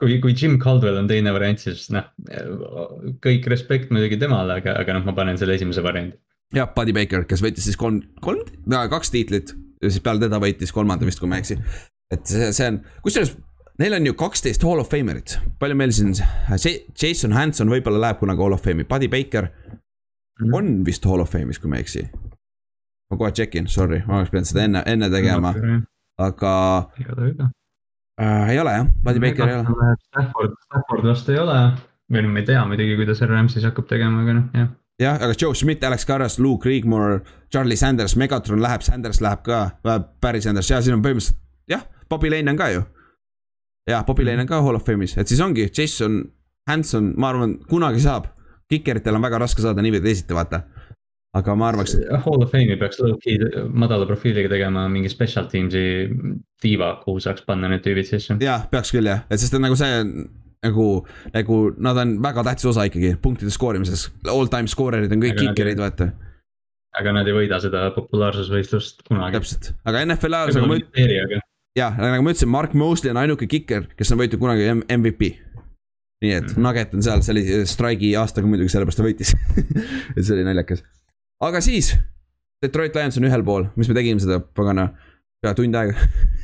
[0.00, 2.08] kui, kui Jim Caldwell on teine variant, siis noh,
[3.24, 6.16] kõik respekt muidugi temale, aga, aga noh, ma panen selle esimese variandi.
[6.56, 10.72] jah, Buddy Baker, kes võitis siis kolm, kolm, kaks tiitlit ja siis peale teda võitis
[10.74, 11.60] kolmanda vist, kui ma ei eksi.
[12.14, 13.36] et see, see on, kusjuures
[13.80, 16.16] neil on ju kaksteist Hall of Famerit, palju meil siin,
[17.00, 19.50] Jason Hanson võib-olla läheb kunagi Hall of Fame'i, Buddy Baker
[20.40, 20.54] mm.
[20.54, 22.04] on vist Hall of Fame'is, kui ma ei eksi.
[23.10, 25.54] ma kohe check in, sorry, ma oleks pidanud seda enne, enne tegema,
[26.20, 26.52] aga
[27.00, 28.50] äh,.
[28.52, 29.94] ei ole jah, Buddy Baker ei ole.
[30.08, 31.58] Stafford, Stafford vast ei ole
[32.10, 34.72] või noh, me ei tea muidugi, kuidas Rams'is hakkab tegema, aga noh, jah.
[35.02, 37.20] jah, aga Joe Schmidt, Alex Carras, Luke Creekmore,
[37.52, 39.62] Charlie Sanders, Megatron läheb, Sanders läheb ka,
[40.22, 41.38] Barry Sanders ja siin on põhimõtteliselt
[41.70, 42.82] jah, Bobby Lane on ka ju.
[43.90, 46.22] jah, Bobby Lane on ka Hall of Fame'is, et siis ongi Jason
[46.70, 48.28] Hanson, ma arvan, kunagi saab.
[48.70, 50.62] Kikeritel on väga raske saada nii või teisiti, vaata
[51.36, 52.08] aga ma arvaks, et.
[52.24, 53.38] Hall of Fame'i peaks low-key
[53.70, 55.82] madala profiiliga tegema mingi special teams'i
[56.62, 58.36] tiiva, kuhu saaks panna need tüübid sisse.
[58.42, 60.00] jah, peaks küll jah, et sest nagu see
[60.66, 60.88] nagu,
[61.34, 65.78] nagu nad on väga tähtis osa ikkagi punktide skoorimises, all time scorerid on kõik kikerid,
[65.80, 66.10] vaata.
[66.98, 69.38] aga nad ei võida seda populaarsusvõistlust kunagi.
[69.38, 71.46] täpselt, aga NFL ajal, nagu ma ütlesin.
[71.78, 74.66] jah, nagu ma ütlesin, Mark Mosley on ainuke kiker, kes on võitnud kunagi
[74.98, 75.30] MVP
[76.24, 76.62] nii et mm.
[76.64, 79.34] Nugget on seal, see oli Strike'i aastaga muidugi, sellepärast ta võitis
[80.16, 80.84] et see oli naljakas
[81.46, 81.94] aga siis,
[82.60, 84.90] Detroit Lions on ühel pool, mis me tegime seda pagana
[85.40, 85.94] pea tund aega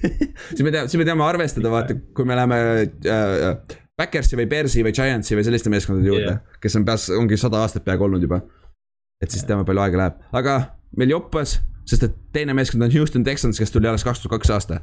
[0.54, 4.84] siis me teame, siis me teame arvestada, vaata, kui me läheme äh, Backersi või Bearsi
[4.84, 8.24] või Giantsi või selliste meeskondade juurde yeah., kes on peas, ongi sada aastat peaaegu olnud
[8.24, 8.42] juba.
[9.22, 10.56] et siis teame, palju aega läheb, aga
[10.96, 14.50] meil joppas sest et teine meeskond on Houston Texans, kes tuli alles kaks tuhat kaks
[14.54, 14.80] aasta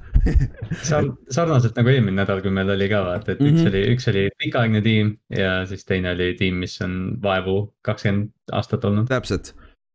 [1.35, 3.51] sarnaselt nagu eelmine nädal, kui meil oli ka vaata, et mm -hmm.
[3.51, 3.71] üks mhm.
[3.71, 8.85] oli, üks oli pikaaegne tiim ja siis teine oli tiim, mis on vaevu kakskümmend aastat
[8.85, 9.07] olnud.
[9.07, 9.53] täpselt,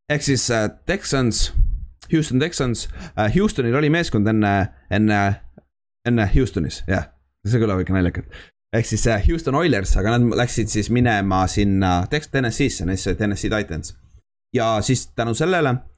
[0.08, 1.54] ehk siis äh, Texans,
[2.12, 5.34] Houston Texans äh,, Houstonil oli meeskond enne, enne,
[6.06, 7.08] enne Houstonis, jah,
[7.46, 8.26] see kõlab ikka naljakalt
[8.76, 13.96] ehk siis äh, Houston Oilers, aga nad läksid siis minema sinna Tennessee'sse, Tennessee Titans.
[14.52, 15.78] ja siis tänu sellele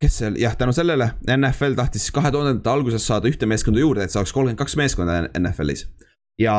[0.00, 4.12] kes seal, jah, tänu sellele NFL tahtis kahe tuhandete alguses saada ühte meeskonda juurde, et
[4.12, 5.86] saaks kolmkümmend kaks meeskonda NFL-is.
[6.40, 6.54] ja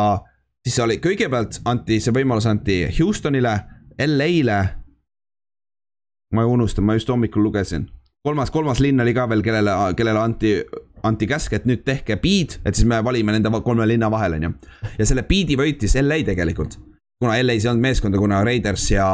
[0.65, 3.53] siis oli, kõigepealt anti see võimalus anti Houstonile,
[4.01, 4.59] LA-le.
[6.33, 7.87] ma unustan, ma just hommikul lugesin.
[8.25, 10.57] kolmas, kolmas linn oli ka veel, kellele, kellele anti,
[11.03, 14.49] anti käsk, et nüüd tehke beat, et siis me valime nende kolme linna vahel, on
[14.49, 14.53] ju.
[14.97, 16.79] ja selle beat'i võitis LA tegelikult.
[17.21, 19.07] kuna LA-s ei olnud meeskonda, kuna Raiders ja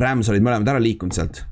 [0.00, 1.49] Rams olid mõlemad ära liikunud sealt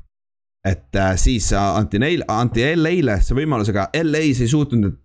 [0.68, 4.98] et äh, siis anti neil, anti LA-le see võimalus, aga LA-s ei suutnud,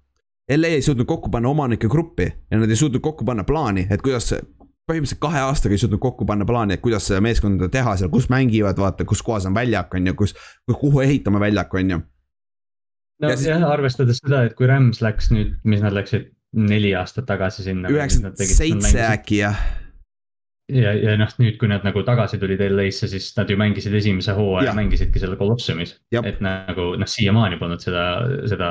[0.57, 4.03] LA ei suutnud kokku panna omanike gruppi ja nad ei suutnud kokku panna plaani, et
[4.03, 4.31] kuidas
[4.83, 8.27] põhimõtteliselt kahe aastaga ei suutnud kokku panna plaani, et kuidas seda meeskonda teha seal, kus
[8.33, 10.35] mängivad, vaata, kus kohas on väljak, on ju, kus,
[10.67, 12.01] kuhu ehitame väljaku, on ju.
[13.23, 17.25] no ja siis, arvestades seda, et kui Rams läks nüüd, mis nad läksid neli aastat
[17.29, 17.89] tagasi sinna.
[17.89, 19.63] üheksakümmend seitse äkki jah
[20.71, 24.35] ja, ja noh, nüüd, kui nad nagu tagasi tulid LA-sse, siis nad ju mängisid esimese
[24.37, 25.97] hooaja, mängisidki selle Colossumis.
[26.23, 28.05] et nagu noh, siiamaani polnud seda,
[28.49, 28.69] seda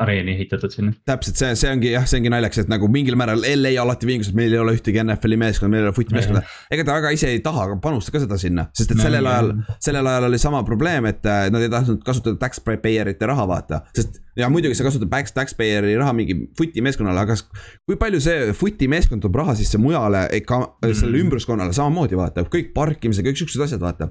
[0.00, 0.92] areeni ehitatud sinna.
[1.06, 4.30] täpselt, see, see ongi jah, see ongi naljakas, et nagu mingil määral LA alati vingus,
[4.32, 6.42] et meil ei ole ühtegi NFL-i meeskonda, meil ei ole footi meeskonda.
[6.72, 9.52] ega ta väga ise ei taha panustada ka seda sinna, sest et sellel ajal,
[9.82, 13.82] sellel ajal oli sama probleem, et äh, nad ei tahtnud kasutada taxpayer ite raha, vaata.
[13.96, 17.36] sest ja muidugi sa kasutad back taxpayer'i raha mingi footi meeskonnale, aga
[17.86, 20.94] kui palju see footi meeskond toob raha sisse mujale, ka mm.
[20.94, 24.10] sellele ümbruskonnale samamoodi vaata, kõik parkimise, kõik siuksed asjad, vaata.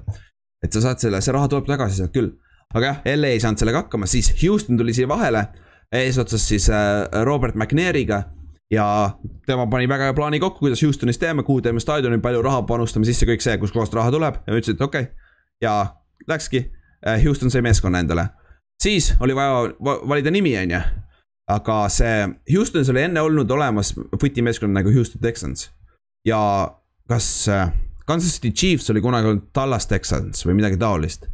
[0.64, 2.36] et sa saad selle, see raha tuleb tagasi sealt küll
[2.74, 5.46] aga jah, LA ei saanud sellega hakkama, siis Houston tuli siia vahele.
[5.92, 8.22] eesotsas siis äh, Robert McNairiga
[8.70, 9.10] ja
[9.46, 13.08] tema pani väga hea plaani kokku, kuidas Houstonis teeme, kuhu teeme staadioni, palju raha panustame
[13.08, 15.14] sisse, kõik see, kuskohast raha tuleb ja ütlesid, et okei okay..
[15.62, 15.74] ja
[16.30, 16.64] läkski,
[17.06, 18.28] äh, Houston sai meeskonna endale.
[18.82, 20.80] siis oli vaja valida nimi, on ju.
[21.50, 25.70] aga see, Houstonis oli enne olnud olemas futimeeskond nagu Houston Texans.
[26.26, 26.40] ja
[27.08, 27.72] kas äh,
[28.06, 31.26] Kansas City Chiefs oli kunagi olnud Dallas Texans või midagi taolist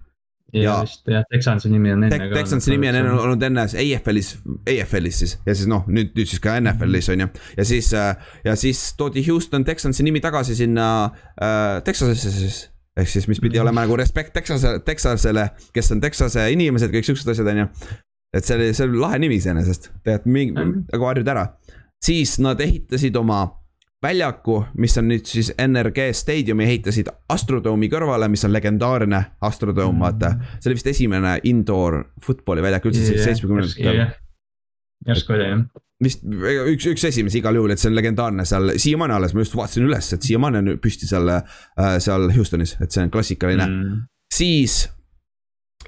[0.55, 2.29] ja vist jah, Texansi nimi on enne Te.
[2.35, 4.31] Texansi nimi on enne olnud enne AFL-is,
[4.71, 7.29] AFL-is siis ja siis noh, nüüd, nüüd siis ka NFL-is on ju.
[7.59, 8.15] ja siis, äh,
[8.47, 10.89] ja siis toodi Houston Texansi nimi tagasi sinna
[11.35, 12.63] äh, Texasesse siis.
[12.97, 17.35] ehk siis, mis pidi olema nagu respekt Texase, Texasele, kes on Texase inimesed, kõik siuksed
[17.35, 17.69] asjad, on ju.
[18.37, 21.49] et see oli, see oli lahe nimi iseenesest, tegelikult mingi, nagu harjud ära.
[22.07, 23.45] siis nad ehitasid oma
[24.07, 30.33] väljaku, mis on nüüd siis NRG Stadiumi ehitasid Astrodoomi kõrvale, mis on legendaarne Astrodoom, vaata.
[30.59, 34.01] see oli vist esimene indoor football'i väljak üldse yeah, seitsmekümnendatel.
[34.01, 34.15] yeah..
[35.11, 35.65] järsku oli jah.
[36.05, 39.57] vist üks, üks esimesi igal juhul, et see on legendaarne seal, siiamaani alles, ma just
[39.59, 41.63] vaatasin üles, et siiamaani on püsti seal äh,,
[42.03, 43.67] seal Houstonis, et see on klassikaline.
[43.67, 44.03] Mm..
[44.33, 44.85] siis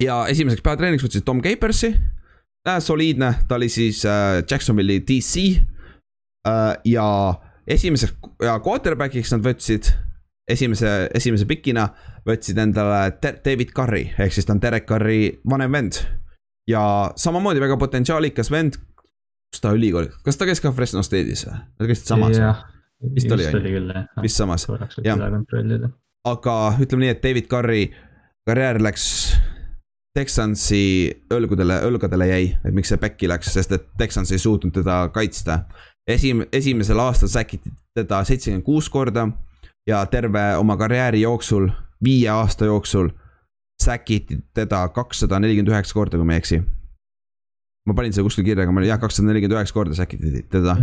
[0.03, 5.45] ja esimeseks peatreeniks võtsid Tom Capersi äh,, soliidne, ta oli siis äh, Jacksonville'i DC
[6.47, 7.11] äh, ja
[7.69, 8.15] esimeseks
[8.45, 9.91] ja quarterback'iks nad võtsid,
[10.49, 11.87] esimese, esimese pikina
[12.27, 16.01] võtsid endale David Curry, ehk siis ta on Derek Curry vanem vend.
[16.69, 16.81] ja
[17.17, 18.75] samamoodi väga potentsiaalikas vend,
[19.49, 21.61] kus ta ülikooli, kas ta käis ka Fresno State'is või?
[21.79, 22.51] Nad käisid samas või?
[23.15, 24.67] vist oli, on ju, vist samas,
[25.03, 25.21] jah.
[26.27, 27.87] aga ütleme nii, et David Curry
[28.49, 29.05] karjäär läks
[30.17, 35.03] Texansi õlgudele, õlgadele jäi, et miks see back'i läks, sest et Texans ei suutnud teda
[35.13, 35.61] kaitsta
[36.09, 39.27] esim-, esimesel aastal säkiti teda seitsekümmend kuus korda
[39.87, 41.69] ja terve oma karjääri jooksul,
[42.03, 43.09] viie aasta jooksul
[43.83, 46.61] säkiti teda kakssada nelikümmend üheksa korda, kui ma ei eksi.
[47.87, 50.77] ma panin selle kuskil kirja, aga ma jah, kakssada nelikümmend üheksa korda säkiti teda.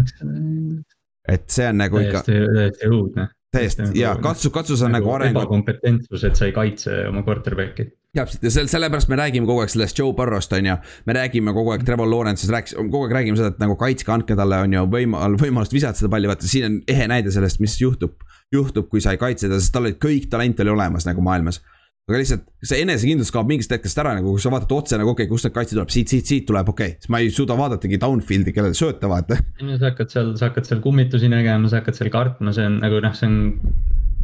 [1.29, 2.23] et see on nagu ikka.
[2.27, 3.29] täiesti õudne.
[3.53, 5.41] täiesti ja katsu, katsu sa nagu, nagu arengu.
[5.41, 9.73] ebakompetentsus, et sa ei kaitse oma quarterback'i täpselt ja sel-, sellepärast me räägime kogu aeg
[9.73, 10.77] sellest Joe Burrow'st, on ju.
[11.07, 14.37] me räägime kogu aeg Trevor Lawrence'ist, rääkis, kogu aeg räägime seda, et nagu kaitske, andke
[14.39, 17.79] talle, on ju, võimal-, võimalust visata seda palli, vaata siin on ehe näide sellest, mis
[17.81, 18.19] juhtub.
[18.55, 21.63] juhtub, kui sa ei kaitse teda, sest tal oli kõik talent oli olemas nagu maailmas.
[22.07, 25.27] aga lihtsalt see enesekindlus kaob mingist hetkest ära nagu, kui sa vaatad otse nagu okei
[25.27, 27.57] okay,, kust need kaitse tuleb, siit, siit, siit tuleb, okei okay., siis ma ei suuda
[27.59, 29.41] vaadatagi downfield'i, kellele sööta vaata.
[29.59, 33.03] sa hakkad seal, sa hakkad seal kummitusi nägema, sa hakkad seal kartma, see on nagu
[33.03, 33.41] noh, see on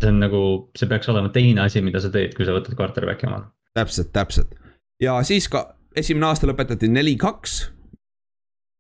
[0.02, 0.42] see on nagu,
[0.78, 3.50] see peaks olema teine asi, mida sa teed, kui sa võtad quarterback'i omale.
[3.74, 4.54] Täpselt, täpselt.
[5.02, 7.60] Ja siis ka esimene aasta lõpetati neli-kaks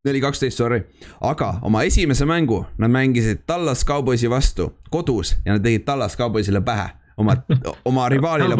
[0.04, 0.80] neli kaksteist, sorry,
[1.20, 6.60] aga oma esimese mängu nad mängisid Tallas Cowboysi vastu kodus ja nad tegid Tallas Cowboysile
[6.60, 7.36] pähe oma,
[7.84, 8.56] oma rivaalile.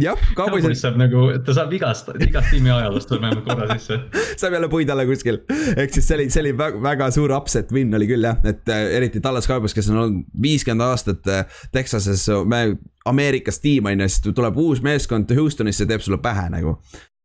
[0.00, 4.00] jah, Cowboys saab nagu, ta saab igast, igast tiimi ajaloost tuleb vähemalt korra sisse.
[4.40, 5.42] saab jälle puid alla kuskil,
[5.76, 8.72] ehk siis see oli, see oli väga, väga suur upset win oli küll jah, et
[8.72, 12.64] äh, eriti Tallas Cowboys, kes on olnud viiskümmend aastat äh, Texases, me
[13.08, 16.78] Ameerikas tiim on ju, siis tuleb uus meeskond Houstonisse, teeb sulle pähe nagu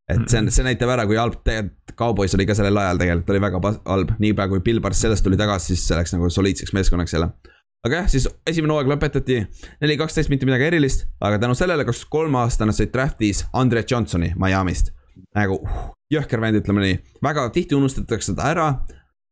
[0.09, 3.31] et see on, see näitab ära, kui halb tegelikult Cowboys oli ka sellel ajal tegelikult
[3.33, 6.75] oli väga halb, niipea kui Bill Barr sellest tuli tagasi, siis see läks nagu soliidseks
[6.77, 7.31] meeskonnaks jälle.
[7.85, 9.39] Aga jah, siis esimene hooaeg lõpetati,
[9.83, 14.33] neli kaksteist, mitte midagi erilist, aga tänu sellele, kakskümmend kolm aastane said draft'is Andre Johnsoni
[14.41, 14.91] Miami'st.
[15.35, 18.67] nagu uh, jõhker vend, ütleme nii, väga tihti unustatakse teda ära.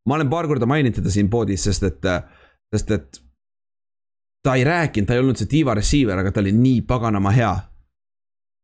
[0.08, 2.08] ma olen paar korda maininud teda siin poodis, sest et,
[2.76, 3.22] sest et
[4.44, 7.54] ta ei rääkinud, ta ei olnud see diva receiver, aga ta oli nii paganama hea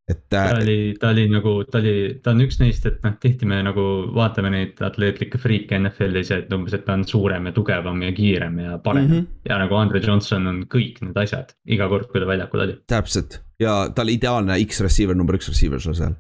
[0.10, 0.22] et.
[0.31, 3.61] ta oli, ta oli nagu, ta oli, ta on üks neist, et noh, tihti me
[3.65, 3.84] nagu
[4.15, 8.57] vaatame neid atleetlikke friike NFL-is, et umbes, et ta on suurem ja tugevam ja kiirem
[8.64, 9.14] ja parem mm.
[9.14, 9.27] -hmm.
[9.49, 12.80] ja nagu Andre Johnson on kõik need asjad, iga kord, kui ta väljakul oli.
[12.88, 16.18] täpselt ja ta oli ideaalne X-receiver, number üks receiver sul seal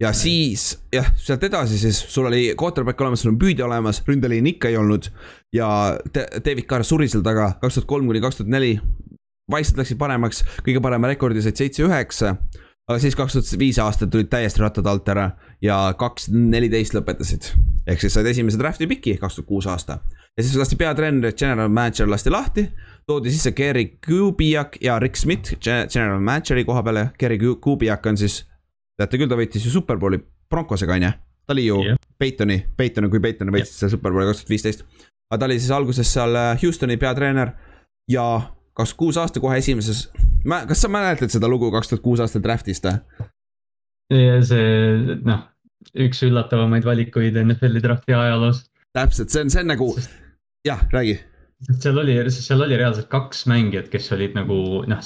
[0.00, 4.46] ja siis jah, sealt edasi siis sul oli quarterback olemas, sul on püüdja olemas, ründeliin
[4.52, 5.08] ikka ei olnud.
[5.54, 5.68] ja
[6.14, 8.78] David Carr suri seal taga kaks tuhat kolm kuni kaks tuhat neli.
[9.50, 12.34] vaikselt läksid paremaks, kõige parema rekordi said seitse-üheksa
[12.86, 15.30] aga siis kaks tuhat viis aastat tulid täiesti rattad alt ära
[15.62, 17.50] ja kaks neliteist lõpetasid.
[17.86, 19.98] ehk siis said esimese draft'i piki, kaks tuhat kuus aasta.
[20.36, 22.68] ja siis lasti peatreener, general manager lasti lahti.
[23.06, 27.10] toodi sisse Gary Kubiak ja Rick Smith general manager'i koha peale.
[27.18, 28.44] Gary Kubiak on siis,
[28.98, 31.12] teate küll, ta võitis ju superbowli Broncosega on ju.
[31.46, 31.98] ta oli ju yeah.
[32.18, 33.80] Peytoni, Peytoni, kui Peyton võitis yeah.
[33.80, 34.86] selle superbowli kaks tuhat viisteist.
[35.30, 37.56] aga ta oli siis alguses seal äh, Houstoni peatreener
[38.10, 38.26] ja
[38.76, 40.06] kakskümmend kuus aasta kohe esimeses,
[40.44, 43.28] kas sa mäletad seda lugu kaks tuhat kuus aasta draft'ist või?
[44.46, 45.46] see noh,
[46.06, 48.66] üks üllatavamaid valikuid NFL-i draft'i ajaloos.
[48.94, 49.88] täpselt, see on, see on nagu,
[50.66, 51.18] jah, räägi
[51.64, 55.00] seal oli, seal oli reaalselt kaks mängijat, kes olid nagu noh,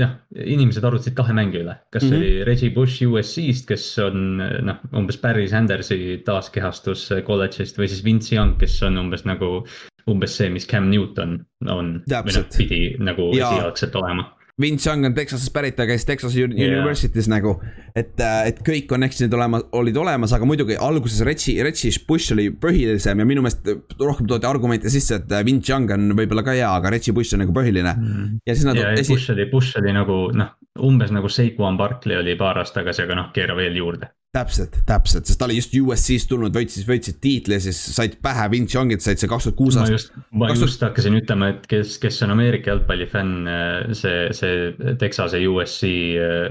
[0.00, 1.74] noh, inimesed arutasid kahe mängi üle.
[1.90, 2.16] kas mm -hmm.
[2.16, 8.36] oli Reggie Bush USC-st, kes on noh, umbes Barry Sandersi taaskehastus kolledžist või siis Vince
[8.36, 9.66] Young, kes on umbes nagu
[10.10, 11.98] umbes see, mis Cam Newton on.
[12.06, 13.50] või noh, pidi nagu ja.
[13.50, 14.32] esialgselt olema.
[14.56, 16.48] Vince Young on Texasest pärit, ta käis Texas yeah.
[16.48, 17.58] University's nagu.
[17.92, 22.48] et, äh, et kõik connection'id olema, olid olemas, aga muidugi alguses Reggie, Reggie Bush oli
[22.56, 23.68] põhilisem ja minu meelest
[24.00, 27.36] rohkem toodi argumente sisse, et äh, Vince Young on võib-olla ka hea, aga Reggie Bush
[27.36, 28.38] on nagu põhiline mm..
[28.48, 28.96] ja siis nad yeah,.
[28.96, 29.12] Esi...
[29.12, 30.54] Bush oli, Bush oli nagu noh,
[30.88, 35.26] umbes nagu Saquon Barkley oli paar aastat tagasi, aga noh, keera veel juurde täpselt, täpselt,
[35.28, 39.04] sest ta oli just USC-st tulnud, võitsid, võitsid tiitli ja siis said pähe Vince Youngit,
[39.04, 39.92] said see kaks tuhat kuus aastat.
[39.92, 40.66] ma just, ma 20...
[40.66, 43.50] just hakkasin ütlema, et kes, kes on Ameerika jalgpallifänn,
[43.96, 45.92] see, see Texase USC,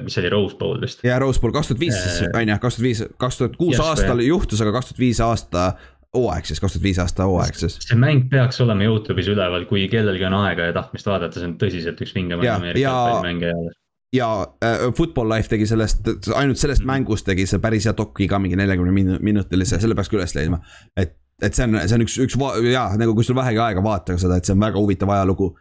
[0.06, 1.04] mis oli Rose Bowl vist.
[1.06, 3.60] jaa, Rose Bowl kaks tuhat viis siis äh, on ju, kaks tuhat viis, kaks tuhat
[3.62, 5.70] kuus aastal juhtus, aga kaks tuhat viis aasta
[6.16, 7.80] hooaeg siis, kaks tuhat viis aasta hooaeg siis.
[7.86, 11.58] see mäng peaks olema Youtube'is üleval, kui kellelgi on aega ja tahtmist vaadata, see on
[11.62, 13.82] tõsiselt üks vingemaid Ameerika jalgpallimänge eales
[14.14, 16.90] ja äh, Football Life tegi sellest, ainult sellest mm.
[16.92, 20.62] mängust tegi see päris hea doki ka mingi neljakümne minutilise, selle peaks ka üles leidma.
[20.98, 22.38] et, et see on, see on üks, üks
[22.70, 25.52] jaa, nagu kui sul vähegi aega vaata seda, et see on väga huvitav ajalugu.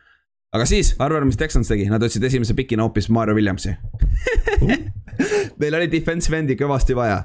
[0.55, 3.75] aga siis, arvame, mis Texans tegi, nad võtsid esimese pikina hoopis Mario Williamsi
[5.61, 7.21] Neil oli defensive end'i kõvasti vaja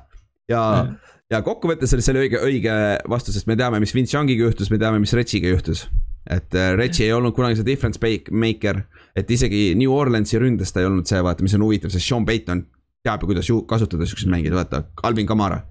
[0.49, 2.75] ja mm., ja kokkuvõttes oli see õige, õige
[3.09, 5.83] vastus, sest me teame, mis Vince Youngiga juhtus, me teame, mis Retsiga juhtus
[6.29, 7.99] et äh, Reggie ei olnud kunagi see difference
[8.31, 8.83] maker,
[9.15, 12.25] et isegi New Orleansi ründes ta ei olnud see, vaata, mis on huvitav, sest Sean
[12.27, 12.65] Payton
[13.05, 15.61] teab ju, kuidas ju kasutada siukseid mängijaid, vaata, Alvin Kamara.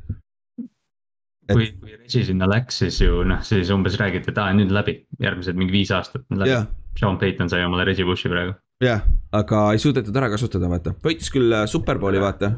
[1.49, 1.55] Et...
[1.55, 4.99] kui, kui Reggie sinna läks, siis ju noh, siis umbes räägiti, et aa nüüd läbi,
[5.23, 6.67] järgmised mingi viis aastat on läbi yeah..
[6.99, 8.57] Sean Payton sai omale Reggie Bushi praegu.
[8.85, 12.53] jah yeah,, aga ei suudetud ära kasutada, vaata, võitis küll äh, superbowli, vaata.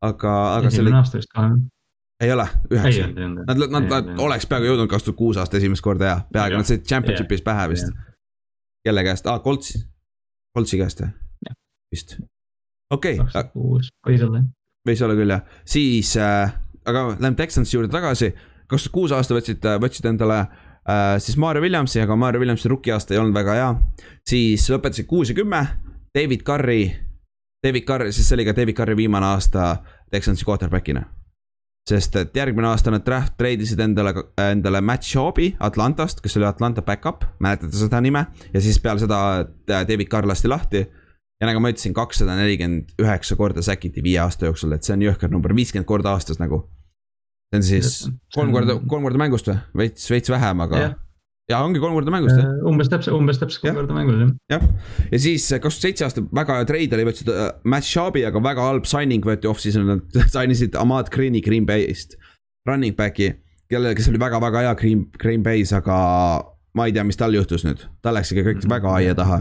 [0.00, 0.72] aga, aga.
[0.72, 1.50] esimene aasta vist ka
[2.20, 3.06] ei ole, üheksa.
[3.12, 6.58] Nad, nad, nad, nad oleks peaaegu jõudnud kaks tuhat kuus aasta esimest korda ja peaaegu,
[6.58, 7.92] nad said championship'is pähe vist.
[8.86, 9.74] Kelle käest, ah, Colts,
[10.56, 11.10] Coltsi käest või?
[11.94, 12.16] vist,
[12.92, 13.50] okei okay..
[14.06, 14.48] võis olla jah.
[14.88, 18.32] võis olla küll jah, siis äh,, aga lähme Texansi juurde tagasi.
[18.68, 22.92] kaks tuhat kuus aasta võtsid, võtsid endale äh, siis Mario Williamsi, aga Mario Williamsi rookie
[22.92, 23.74] aasta ei olnud väga hea.
[24.28, 25.62] siis lõpetasid kuus ja kümme,
[26.14, 26.82] David Carri,
[27.64, 29.76] David Carri, siis see oli ka David Carri viimane aasta
[30.10, 31.17] Texansi quarterback'ina
[31.88, 34.12] sest et järgmine aasta nad draft treidisid endale,
[34.42, 38.26] endale Matt Shawbi Atlantast, kes oli Atlanta back-up, mäletate seda nime?
[38.52, 39.20] ja siis peale seda
[39.68, 40.84] David Carr lasti lahti.
[41.40, 45.04] ja nagu ma ütlesin, kakssada nelikümmend üheksa korda säkiti viie aasta jooksul, et see on
[45.06, 46.64] jõhker number, viiskümmend korda aastas nagu.
[47.52, 47.92] see on siis
[48.34, 50.88] kolm korda, kolm korda mängust või, veits, veits vähem, aga.
[51.48, 52.50] Ja ongi kolm korda mängust jah.
[52.68, 54.32] umbes täpselt, umbes täpselt kolm korda mängus jah.
[54.52, 54.66] jah,
[55.12, 57.30] ja siis kaks tuhat seitse aasta väga hea treid oli, võtsid
[57.72, 62.18] Matt Schabi, aga väga halb signing võeti off-season, nad sainisid Ahmad Greeni Green Bay'st.
[62.68, 63.30] Running back'i,
[63.72, 65.96] kelle, kes oli väga-väga hea Green, Green Bay's, aga
[66.76, 69.40] ma ei tea, mis tal juhtus nüüd, ta läks ikka kõik väga aia taha.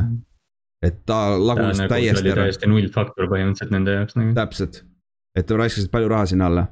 [0.86, 2.46] et ta lagunes nagu täiesti ära.
[2.46, 4.32] täiesti null faktor põhimõtteliselt nende jaoks nagu.
[4.38, 4.84] täpselt,
[5.36, 6.68] et raiskasid palju raha sinna alla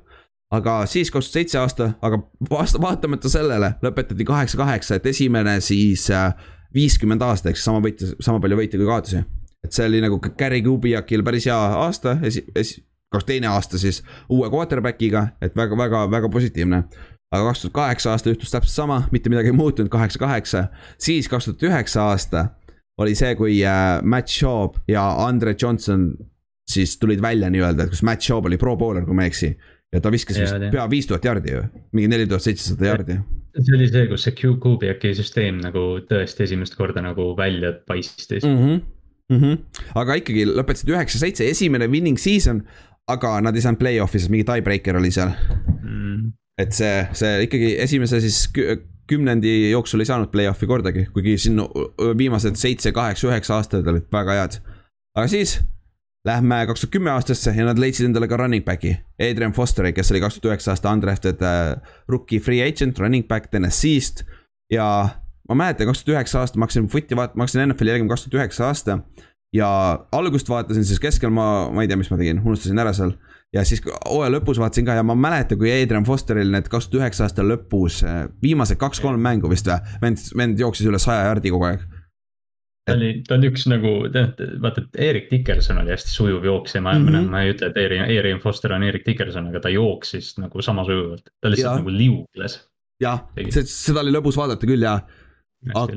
[0.55, 2.19] aga siis kaks tuhat seitse aasta, aga
[2.49, 6.31] vaast-, vaatamata sellele lõpetati kaheksa, kaheksa, et esimene siis äh,
[6.75, 9.23] viiskümmend aasta, ehk sama võite, sama palju võite kui kaotusi.
[9.65, 12.83] et see oli nagu Gary Kubiakil päris hea aasta, esi-, esi-,
[13.13, 16.83] kaks teine aasta siis uue quarterback'iga, et väga, väga, väga positiivne.
[17.31, 20.67] aga kaks tuhat kaheksa aasta juhtus täpselt sama, mitte midagi ei muutunud, kaheksa, kaheksa.
[20.97, 22.47] siis kaks tuhat üheksa aasta
[22.97, 26.13] oli see, kui äh, Matt Schaub ja Andre Johnson
[26.69, 29.51] siis tulid välja nii-öelda, et kus Matt Schaub oli pro bowler, kui ma ei eksi
[29.95, 31.63] ja ta viskas vist pea viis tuhat jardi ju,
[31.95, 33.19] mingi neli tuhat seitsesada jardi.
[33.55, 38.57] see oli see, kus see Kubiaki süsteem nagu tõesti esimest korda nagu välja paistis mm.
[38.59, 38.81] -hmm.
[39.33, 39.85] Mm -hmm.
[39.95, 42.61] aga ikkagi lõpetasid üheksa-seitse, esimene winning season,
[43.07, 45.31] aga nad ei saanud play-off'i, sest mingi tiebreaker oli seal
[45.81, 46.31] mm..
[46.61, 48.51] et see, see ikkagi esimese siis
[49.07, 51.61] kümnendi jooksul ei saanud play-off'i kordagi, kuigi siin
[52.17, 54.59] viimased seitse, kaheksa, üheksa aastat olid väga head.
[55.17, 55.59] aga siis
[56.25, 58.95] Lähme kaks tuhat kümme aastasse ja nad leidsid endale ka running back'i.
[59.21, 61.75] Adrian Fosteri, kes oli kaks tuhat üheksa aasta undrafted uh,
[62.09, 64.23] rookie free agent, running back TNS-ist.
[64.73, 64.87] ja
[65.49, 68.25] ma mäletan, kaks tuhat üheksa aasta ma hakkasin footi vaatama, ma hakkasin NFL-i jälgima kaks
[68.25, 68.99] tuhat üheksa aasta.
[69.53, 69.69] ja
[70.11, 73.13] algust vaatasin, siis keskel ma, ma ei tea, mis ma tegin, unustasin ära seal.
[73.53, 77.05] ja siis hooaja lõpus vaatasin ka ja ma mäletan, kui Adrian Fosteril need kaks tuhat
[77.05, 81.53] üheksa aasta lõpus, äh, viimased kaks-kolm mängu vist või, vend, vend jooksis üle saja jardi
[81.53, 81.85] kogu aeg
[82.85, 83.93] ta oli, ta on üks nagu,
[84.61, 87.31] vaata, et Erik Dickerson oli hästi sujuv jooksja, ma mm, -hmm.
[87.33, 90.85] ma ei ütle, et Erin, Erin Foster on Erik Dickerson, aga ta jooksis nagu sama
[90.85, 91.81] sujuvalt, ta lihtsalt ja.
[91.81, 92.59] nagu liugles.
[93.01, 93.25] jah,
[93.65, 94.99] seda oli lõbus vaadata küll ja.
[95.73, 95.89] jah,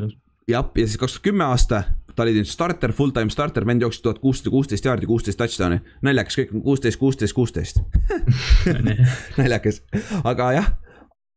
[0.49, 1.85] ja siis kaks tuhat kümme aasta,
[2.15, 5.83] ta oli nüüd starter, full-time starter, vend jooksis tuhat kuussada kuusteist jaardi, kuusteist touchdown'i.
[6.03, 7.83] naljakas, kõik kuusteist, kuusteist, kuusteist.
[9.41, 9.85] naljakas,
[10.25, 10.77] aga jah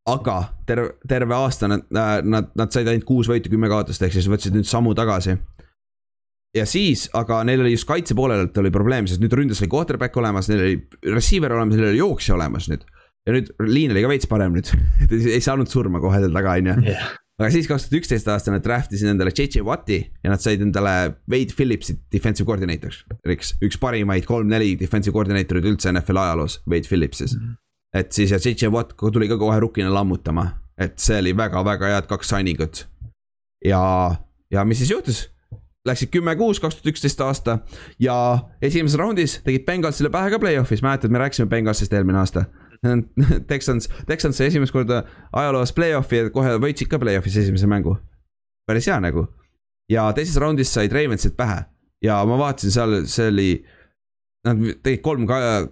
[0.09, 4.29] aga terve, terve aasta nad, nad, nad said ainult kuus võitu, kümme kaotust, ehk siis
[4.31, 5.37] võtsid nüüd sammu tagasi.
[6.57, 10.17] ja siis, aga neil oli just kaitse poolelt oli probleem, sest nüüd ründes oli quarterback
[10.17, 12.85] olemas, neil oli receiver olemas, neil oli jooksja olemas nüüd.
[13.27, 14.73] ja nüüd liin oli ka veits parem nüüd
[15.05, 16.97] et ei saanud surma kohe seal taga, on ju.
[17.41, 20.65] aga siis kaks tuhat üksteist aasta nad draft isid endale JJ Watti ja nad said
[20.65, 20.95] endale
[21.29, 23.57] Wade Phillipsi defensive coordinator'iks.
[23.61, 27.45] üks parimaid kolm-neli defensive coordinator'id üldse NFL ajaloos, Wade Phillips siis mm.
[27.45, 27.59] -hmm
[27.93, 30.47] et siis ja JJ Watt tuli ka kohe rukina lammutama,
[30.77, 32.87] et see oli väga-väga head kaks signing ut.
[33.65, 34.15] ja,
[34.51, 35.29] ja mis siis juhtus?
[35.85, 37.57] Läksid kümme-kuus, kaks tuhat üksteist aasta
[37.99, 38.15] ja
[38.61, 42.45] esimeses raundis tegid Bengalsile pähe ka play-off'is, mäletad, me rääkisime Bengalsist eelmine aasta.
[43.49, 45.03] Texans, Texans sai esimest korda
[45.33, 47.97] ajaloos play-off'i ja kohe võitsid ka play-off'is esimese mängu.
[48.67, 49.27] päris hea nagu.
[49.89, 51.63] ja teises raundis said Ravensid pähe
[52.01, 53.49] ja ma vaatasin seal, see oli
[54.47, 55.27] Nad tegid kolm,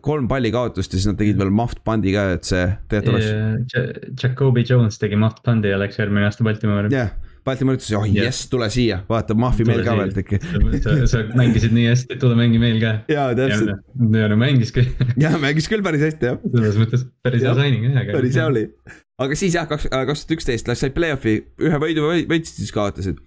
[0.05, 4.11] kolm palli kaotust ja siis nad tegid veel muffed pundi ka, et see tegelikult oleks.
[4.21, 6.93] Jacobi Jones tegi muffed pundi ja läks järgmine aasta Baltimoori.
[6.93, 8.27] jah yeah., Baltimore ütles, oh yeah.
[8.27, 10.39] jess, tule siia, vaata muff'i meil ka veel tegi.
[11.09, 12.93] sa mängisid nii hästi, tule mängi meil ka.
[13.09, 13.85] jaa, täpselt.
[14.15, 14.89] ja no mängis küll.
[15.23, 16.41] jaa, mängis küll päris hästi jah.
[16.55, 18.09] selles mõttes päris hea signing jah.
[18.11, 18.65] päris hea oli.
[19.23, 23.23] aga siis jah, kaks, kaks tuhat üksteist läks, said play-off'i, ühe võidu võitsid, siis kaotasid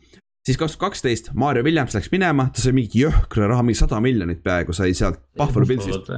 [0.46, 4.00] siis kaks tuhat kaksteist Mario Williams läks minema, ta sai mingi jõhkra raha, mingi sada
[4.02, 6.10] miljonit peaaegu sai sealt Buffalo Pillsist.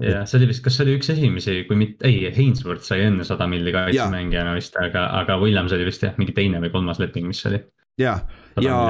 [0.00, 3.26] ja see oli vist, kas see oli üks esimesi, kui mitte, ei, Hainsworth sai enne
[3.28, 7.28] sada milli kaitsemängijana vist, aga, aga Williams oli vist jah, mingi teine või kolmas leping,
[7.28, 7.60] mis oli.
[8.00, 8.18] ja,
[8.60, 8.80] ja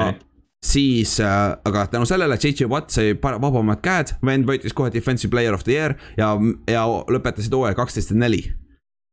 [0.66, 5.54] siis äh,, aga tänu sellele JJ Watt sai vabamad käed, vend võitis kohe defensive player
[5.54, 6.34] of the year ja,
[6.70, 8.44] ja lõpetasid hooaja kaksteist ja neli.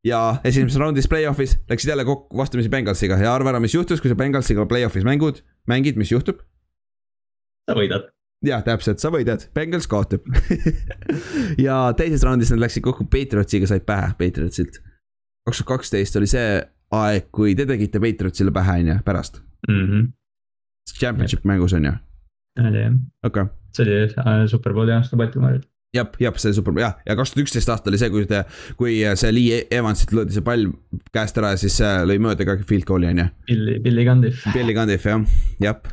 [0.04, 4.12] Ja esimeses raundis play-off'is läksid jälle kokku vastamisi Bengalsiga ja arva ära, mis juhtus, kui
[4.12, 6.42] sa Bengalsiga play-off'is mängud, mängid, mis juhtub?
[7.64, 8.08] sa võidad.
[8.44, 10.26] jah, täpselt, sa võidad, Bengals kaotab
[11.66, 14.80] ja teises raundis nad läksid kokku Patriotsiga, said pähe Patriotsilt.
[15.48, 16.48] kaks tuhat kaksteist oli see
[16.94, 19.84] aeg, kui te tegite Patriotsile pähe, on ju, pärast mm.
[19.84, 20.10] -hmm.
[20.98, 21.92] Championship mängus on ju?
[22.60, 22.98] oli jah.
[23.24, 23.54] okei okay..
[23.72, 25.64] see oli äh, superbowli aasta Baltimoril
[25.94, 28.42] jah, jah, see super, jah, ja kaks tuhat üksteist aasta oli see, kui te,
[28.78, 30.68] kui see Lee Evansit löödi see pall
[31.14, 33.26] käest ära ja siis lõi mööda ka field goal'i on ju.
[33.50, 34.46] Billy, Billy Candiff.
[34.54, 35.26] Billy Candiff jah,
[35.62, 35.90] jep,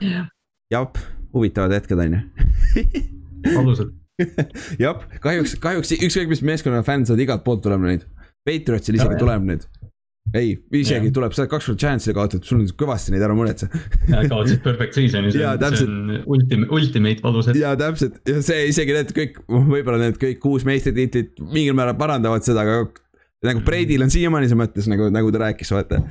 [0.74, 1.02] jep,
[1.36, 2.24] huvitavad hetked on ju.
[3.52, 3.94] valusad.
[4.86, 8.08] jah, kahjuks, kahjuks ükskõik mis meeskonna fänn saad igalt poolt tulema neid.
[8.48, 9.70] Patriotsil isegi tuleb nüüd
[10.34, 11.14] ei, isegi ja.
[11.16, 13.68] tuleb, sa oled kaks korda Giantsile kaotatud, sul on kõvasti neid, ära muretse
[14.32, 17.60] kaotasid perfect season'i, see on, see on ultimate, ultimate valusad.
[17.60, 22.46] ja täpselt ja see isegi need kõik, võib-olla need kõik kuus meistritiitlit mingil määral parandavad
[22.48, 22.86] seda, aga
[23.46, 26.04] nagu Brady'l on siiamaani see mõttes nagu, nagu ta rääkis, vaata.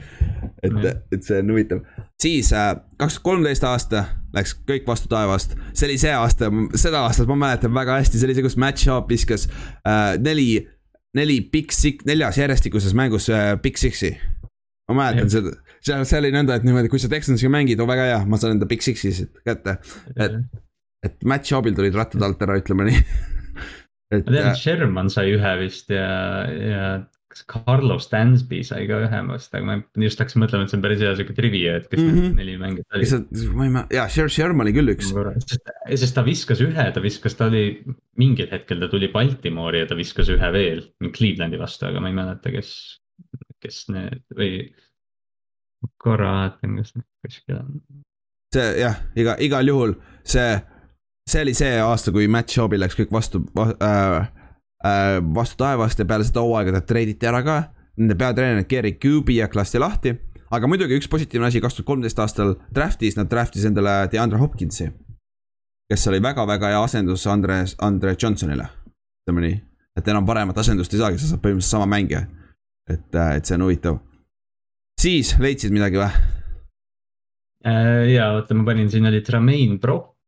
[0.66, 0.78] et,
[1.14, 1.84] et see on huvitav.
[2.20, 4.04] siis äh, kaks tuhat kolmteist aasta
[4.34, 8.28] läks kõik vastu taevast, see oli see aasta, seda aastat ma mäletan väga hästi, see
[8.28, 9.46] oli see, kus Match Up viskas
[9.86, 10.66] äh, neli,
[11.18, 14.14] neli Big Six, neljas järjestikuses mängus äh, Big Six'i.
[14.90, 18.08] ma mäletan seda, seal, see oli nõnda, et niimoodi, kui sa Texansiga mängid, oo väga
[18.08, 19.76] hea, ma saan enda Big Six'i siit kätte,
[20.16, 20.40] et,
[21.06, 22.98] et Match Up'il tulid rattad alt ära, ütleme nii
[24.16, 24.24] et.
[24.26, 26.10] ma tean, et Sherman sai ühe vist ja,
[26.50, 26.84] ja
[27.30, 30.84] kas Carlos Stansby sai ka ühe vast, aga ma just hakkasin mõtlema, et see on
[30.84, 32.24] päris hea sihuke trivia, et kes mm -hmm.
[32.24, 33.52] need neli mängijat olid.
[33.54, 35.12] ma ei mäleta, jaa, Sherman oli küll üks.
[35.94, 37.84] sest ta viskas ühe, ta viskas, ta oli
[38.18, 40.82] mingil hetkel ta tuli Baltimoori ja ta viskas ühe veel
[41.18, 42.72] Clevelandi vastu, aga ma ei mäleta, kes,
[43.62, 44.74] kes need või.
[45.96, 47.80] korra vaatan, kas need kuskil on.
[48.54, 49.94] see jah, iga, igal juhul
[50.24, 50.58] see,
[51.30, 54.39] see oli see aasta, kui Matt Shaw'il läks kõik vastu äh, Äh,
[55.34, 57.60] vastu taevast ja peale seda hooaega ta treiditi ära ka.
[58.00, 60.14] Nende peatreener Gary Kubiak lasti lahti.
[60.50, 64.90] aga muidugi üks positiivne asi, kaks tuhat kolmteist aastal draft'is nad draft'is endale DeAndre Hopkinsi.
[65.90, 68.66] kes oli väga-väga hea asendus Andre, Andre Johnsonile,
[69.22, 69.60] ütleme nii.
[69.96, 72.26] et enam paremat asendust ei saagi, sa saad põhimõtteliselt sama mängija.
[72.88, 73.98] et, äh, et see on huvitav.
[75.00, 76.10] siis leidsid midagi või?
[77.66, 80.19] Äh, ja oota, ma panin, siin oli Tremaine Brock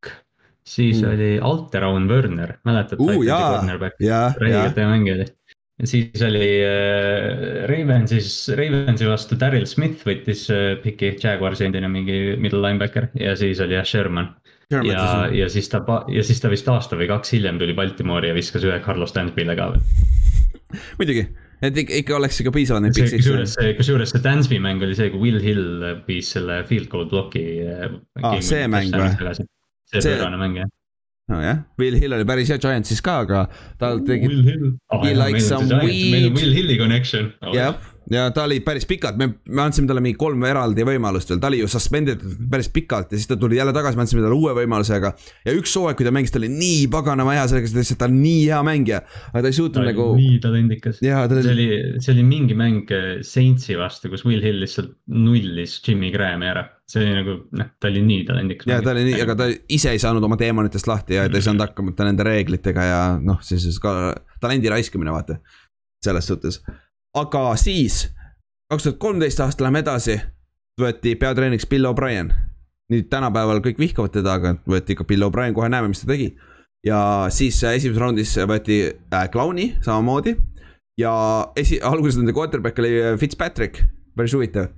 [0.64, 1.12] siis mm.
[1.12, 3.08] oli Alteron Werner, mäletad uh,?
[4.40, 5.26] räigete mängija oli.
[5.82, 12.36] ja siis oli äh, Ravensis, Ravensi vastu Daryl Smith võttis äh, piki, Jaguarsi endine mingi
[12.38, 14.34] middle linebacker ja siis oli jah Sherman.
[14.72, 14.90] Sherman.
[14.92, 18.36] ja, ja siis ta, ja siis ta vist aasta või kaks hiljem tuli Baltimoori ja
[18.38, 19.82] viskas ühe Carlos Stansby'le ka veel
[20.98, 21.26] muidugi,
[21.62, 23.18] et ikka, oleks ikka piisavalt neid piksis.
[23.20, 27.10] kusjuures see, kusjuures see Dansby mäng oli see, kui Will Hill viis selle field goal
[27.10, 27.44] block'i.
[28.22, 29.44] aa, see mäng või?
[30.00, 30.70] See pöörane mäng jah
[31.32, 33.46] nojah, Will Hill oli päris hea Giantsis ka, aga
[33.78, 34.28] tal tegi.
[34.28, 35.04] Will Hill oh,.
[35.04, 36.34] He likes some weed.
[36.34, 37.54] Will Hilli connection oh,.
[37.54, 37.74] jah,
[38.10, 41.50] ja ta oli päris pikalt, me, me andsime talle mingi kolm eraldi võimalust veel, ta
[41.50, 44.54] oli ju suspended päris pikalt ja siis ta tuli jälle tagasi, me andsime talle uue
[44.56, 45.12] võimaluse, aga.
[45.46, 48.18] ja üks hooaeg, kui ta mängis, ta oli nii paganama hea, sellepärast et ta on
[48.18, 49.02] nii hea mängija.
[49.30, 50.10] aga ta ei suutnud nagu.
[50.18, 51.00] nii talendikas.
[51.02, 51.68] See oli,
[52.02, 56.66] see oli mingi mäng eh, Saintsi vastu, kus Will Hill lihtsalt nullis Jimmy Graham'i ära
[56.92, 58.68] see oli nagu noh, ta oli nii talendikas.
[58.68, 61.46] ja ta oli nii, aga ta ise ei saanud oma teemonitest lahti ja ta ei
[61.46, 64.12] saanud hakkama nende reeglitega ja noh, siis ka
[64.42, 65.38] talendi raiskamine, vaata.
[66.02, 66.58] selles suhtes
[67.14, 68.06] aga siis,
[68.72, 70.16] kaks tuhat kolmteist aasta läheme edasi,
[70.80, 72.32] võeti peatreeniks Bill O'Brien.
[72.92, 76.36] nüüd tänapäeval kõik vihkavad teda, aga võeti ikka Bill O'Brien, kohe näeme, mis ta tegi.
[76.86, 80.36] ja siis esimeses raundis võeti äh, Clowni samamoodi.
[80.98, 81.12] ja
[81.56, 83.84] esi-, alguses nende quarterback oli äh, Fitzpatrick,
[84.16, 84.72] päris huvitav.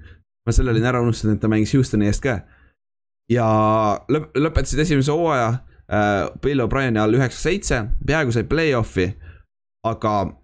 [0.47, 2.40] ma selle olin ära unustanud, et ta mängis Houstoni eest ka.
[3.31, 3.47] ja
[4.09, 9.15] lõp-, lõpetasid esimese hooaja äh, Bill O'Brieni all üheksa, seitse, peaaegu sai play-off'i.
[9.86, 10.44] aga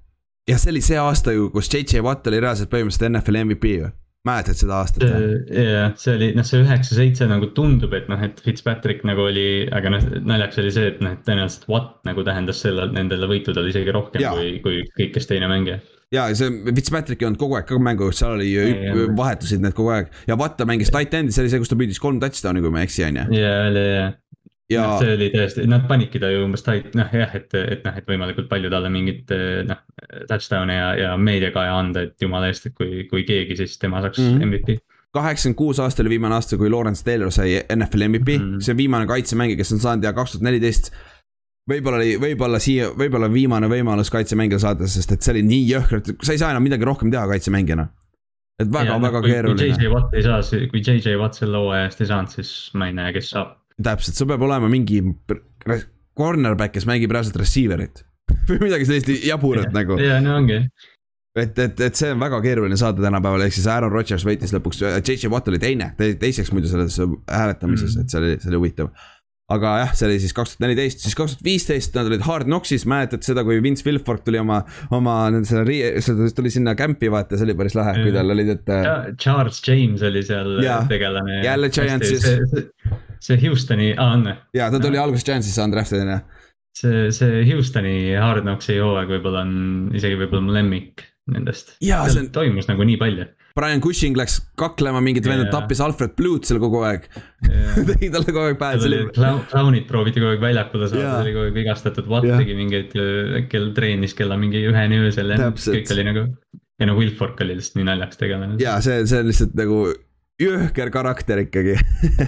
[0.51, 3.91] jah, see oli see aasta ju, kus JJ Watt oli reaalselt põhimõtteliselt NFL MVP ju
[4.29, 5.07] mäletad seda aastat?
[5.55, 9.95] jah, see oli noh, see üheksa-seitse nagu tundub, et noh, et Fitzpatrick nagu oli, aga
[9.95, 13.97] noh, naljakas oli see, et noh, et tõenäoliselt Watt nagu tähendas selle, nendele võitudele isegi
[13.97, 14.35] rohkem ja.
[14.37, 15.81] kui, kui kõik, kes teine mängija.
[16.13, 19.95] ja see Fitzpatrick ei olnud kogu aeg ka mängus, seal oli ju vahetusid need kogu
[19.97, 22.75] aeg ja Watt mängis tight end'i, see oli see, kus ta püüdis kolm touchdown'i, kui
[22.75, 23.41] ma ei eksi, on ju.
[23.41, 24.19] ja, oli jah
[24.71, 27.83] ja no, see oli täiesti, nad panidki ta ju umbes tait-, noh jah, et, et
[27.87, 29.33] noh, et võimalikult palju talle mingit
[29.67, 29.83] noh,
[30.31, 34.23] touchdown'e ja, ja meediakaja anda, et jumala eest, et kui, kui keegi, siis tema saaks
[34.23, 34.47] mm -hmm.
[34.47, 34.81] MVP
[35.15, 38.61] kaheksakümmend kuus aasta oli viimane aasta, kui Lawrence Taylor sai NFL MVP mm, -hmm.
[38.61, 40.93] see on viimane kaitsemängija, kes on saanud ja kaks tuhat neliteist.
[41.71, 45.99] võib-olla oli, võib-olla siia, võib-olla viimane võimalus kaitsemängija saada, sest et see oli nii jõhker,
[45.99, 47.89] et sa ei saa enam midagi rohkem teha kaitsemängijana.
[48.61, 49.75] et väga-väga keeruline.
[49.75, 50.41] kui JJ Watt ei saa,
[50.71, 54.19] kui JJ Watt selle hooaja eest ei saanud, siis ma ei näe, kes saab täpselt,
[54.19, 55.03] sul peab olema mingi
[56.19, 58.05] cornerback, kes mängib reaalselt receiver'it
[58.49, 59.99] või midagi sellist jaburat nagu.
[60.03, 60.63] ja, no ongi
[61.39, 64.83] et, et, et see on väga keeruline saada tänapäeval, ehk siis Aaron Rodgers võitis lõpuks,
[64.99, 68.93] JJ Watt oli teine, teiseks muidu selles hääletamises mm., et see oli, see oli huvitav
[69.51, 72.47] aga jah, see oli siis kaks tuhat neliteist, siis kaks tuhat viisteist nad olid Hard
[72.47, 74.61] Knocksis, mäletad seda, kui Vince Wilfork tuli oma,
[74.95, 75.17] oma
[75.49, 78.75] selle, selle tuli sinna camp'i vaata, see oli päris lahe, kui tal olid, et.
[79.23, 81.41] Charles James oli seal ja, tegelane.
[81.47, 82.29] jälle Giantsis.
[83.21, 84.37] See Houstoni, aa on või?
[84.57, 86.21] ja ta tuli alguses Giantsisse undrafted on ju.
[86.81, 89.55] see, see Houstoni Hard Knocksi hooaeg võib-olla on
[89.97, 91.77] isegi võib-olla mu lemmik nendest.
[91.79, 92.27] See...
[92.35, 93.29] toimus nagu nii palju
[93.59, 95.35] Brian Cushing läks kaklema, mingid yeah.
[95.35, 97.07] vennad tappis Alfred Blue't seal kogu aeg
[97.49, 97.81] yeah.
[97.91, 98.79] tegi talle kogu aeg pähe.
[98.87, 99.01] Oli...
[99.51, 102.41] Clownid prooviti kogu aeg väljakule saada yeah., oli kogu aeg vigastatud, Watt yeah.
[102.41, 102.95] tegi mingeid,
[103.51, 106.27] kell treenis kella mingi üheni öösel ja kõik oli nagu.
[106.81, 108.61] ja no Will Fork oli lihtsalt nii naljakas tegelane.
[108.63, 109.83] ja see, see on lihtsalt nagu
[110.41, 111.77] jõhker karakter ikkagi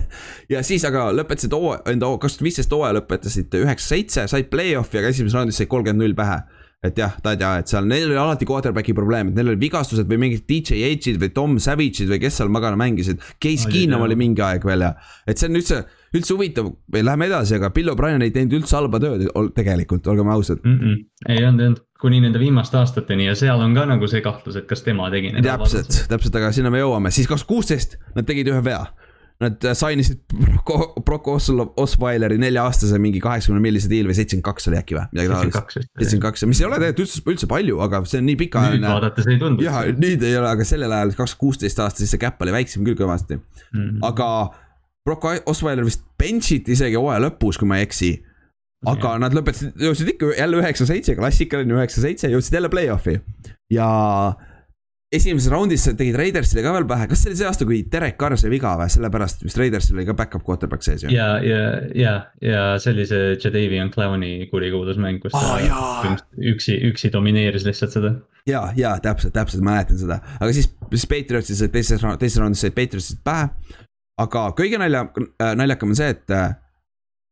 [0.53, 3.55] ja siis aga lõpetasid hooaja, enda kaks tuhat viisteist hooaja lõpetasid?
[3.63, 6.43] Üheksa-seitse, said play-off'i, aga esimeses raundis said kolmkümmend null pähe
[6.83, 9.61] et jah, ta ei tea, et seal neil oli alati quarterback'i probleem, et neil oli
[9.61, 13.23] vigastused või mingid DJ H-id või Tom Savage'id või kes seal magana mängisid.
[13.43, 14.97] Case Keenum oli mingi aeg veel ja,
[15.27, 15.79] et see on üldse,
[16.11, 20.59] üldse huvitav, lähme edasi, aga Bill O'Brien ei teinud üldse halba tööd tegelikult, olgem ausad
[20.65, 20.79] mm.
[20.81, 21.01] -mm.
[21.29, 24.59] ei olnud, ei olnud kuni nende viimaste aastateni ja seal on ka nagu see kahtlus,
[24.59, 25.31] et kas tema tegi.
[25.39, 28.83] täpselt, täpselt, aga sinna me jõuame, siis kaks kuusteist nad tegid ühe vea
[29.43, 30.21] Nad sign isid
[31.03, 31.29] Brock
[31.83, 35.07] Osweileri nelja-aastase mingi kaheksakümne millise diil või seitsekümmend kaks oli äkki või?
[35.19, 38.83] seitsekümmend kaks, mis ei ole tegelikult üldse, üldse palju, aga see on nii pikaajaline.
[38.85, 39.67] nüüd vaadates ei tundu.
[39.67, 42.87] jah, nüüd ei ole, aga sellel ajal, kaks kuusteist aasta, siis see käpp oli väiksem
[42.87, 43.81] küll kõvasti mm.
[43.81, 44.05] -hmm.
[44.13, 44.29] aga
[45.07, 48.13] Brock Osweiler vist bench iti isegi hooaja lõpus, kui ma ei eksi.
[48.87, 53.19] aga nad lõpetasid, jõudsid ikka jälle üheksa-seitse, klassikaline üheksa-seitse, jõudsid jälle play-off'i
[53.71, 53.89] ja
[55.13, 58.39] esimeses raundis tegid Raidersile ka veel pähe, kas see oli see aasta, kui Derek Carr
[58.41, 61.13] sai viga või, sellepärast vist Raidersil oli ka back-up quarterback sees ju.
[61.13, 61.61] ja, ja,
[61.99, 62.15] ja,
[62.45, 66.15] ja see oli see Jadavion Clowni kurikuulus mäng, kus oh, ta
[66.53, 68.15] üksi, üksi domineeris lihtsalt seda.
[68.49, 72.77] ja, ja täpselt, täpselt mäletan seda, aga siis, siis Patriotsid said teises, teises raundis said
[72.77, 73.51] Patriotsid pähe.
[74.23, 75.07] aga kõige nalja,
[75.37, 76.55] äh, naljakam on see, et äh,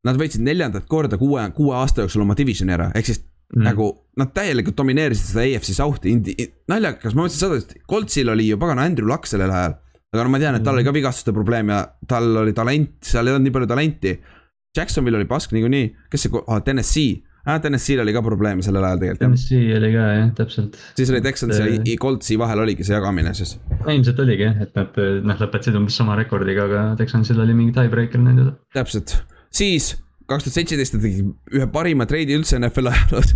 [0.04, 3.24] nad võitsid neljandat korda kuue, kuue aasta jooksul oma divisioni ära, ehk siis
[3.54, 3.66] mm.
[3.66, 3.90] nagu
[4.20, 6.16] nad täielikult domineerisid seda EFC South'i,
[6.70, 9.78] naljakas, ma mõtlesin seda, et Coltsil oli ju pagana Andrew Luck sellel ajal.
[10.10, 13.28] aga no ma tean, et tal oli ka vigastuste probleem ja tal oli talent, seal
[13.28, 14.14] ei olnud nii palju talenti.
[14.76, 19.00] Jacksonville oli pask niikuinii, kes see oh,, Tennessee ah,, Tennessee'l oli ka probleeme sellel ajal
[19.02, 19.22] tegelikult.
[19.24, 20.76] Tennessee oli ka jah, täpselt.
[20.98, 23.56] siis oli Texans ja Coltsi vahel oligi see jagamine siis.
[23.80, 28.22] ilmselt oligi jah, et nad noh lõpetasid umbes sama rekordiga, aga Texansil oli mingi tiebreaker
[28.22, 28.52] nende.
[28.76, 29.16] täpselt,
[29.54, 29.94] siis
[30.30, 33.32] kaks tuhat seitseteist nad tegid ühe parima treidi üldse NFL ajaloos.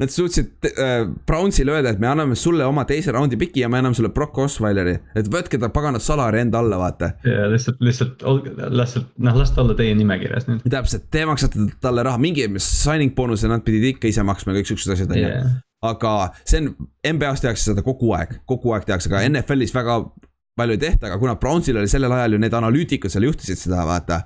[0.00, 3.80] Nad suutsid äh, Brownsile öelda, et me anname sulle oma teise raundi piki ja me
[3.80, 4.96] anname sulle Brock Osweileri.
[5.16, 7.14] et võtke ta paganat salari enda alla, vaata.
[7.24, 8.24] ja lihtsalt, lihtsalt,
[8.70, 10.66] lihtsalt noh, las ta olla teie nimekirjas nüüd.
[10.70, 14.72] täpselt, te maksate talle raha, mingi signing boonuse nad pidid ikka ise maksma ja kõik
[14.72, 15.32] siuksed asjad, on ju.
[15.88, 16.70] aga see on,
[17.16, 20.02] NBA-s tehakse seda kogu aeg, kogu aeg tehakse, aga NFL-is väga
[20.54, 23.82] palju ei tehta, aga kuna Brownsil oli sellel ajal ju need analüütikud seal juhtisid seda,
[23.88, 24.22] vaata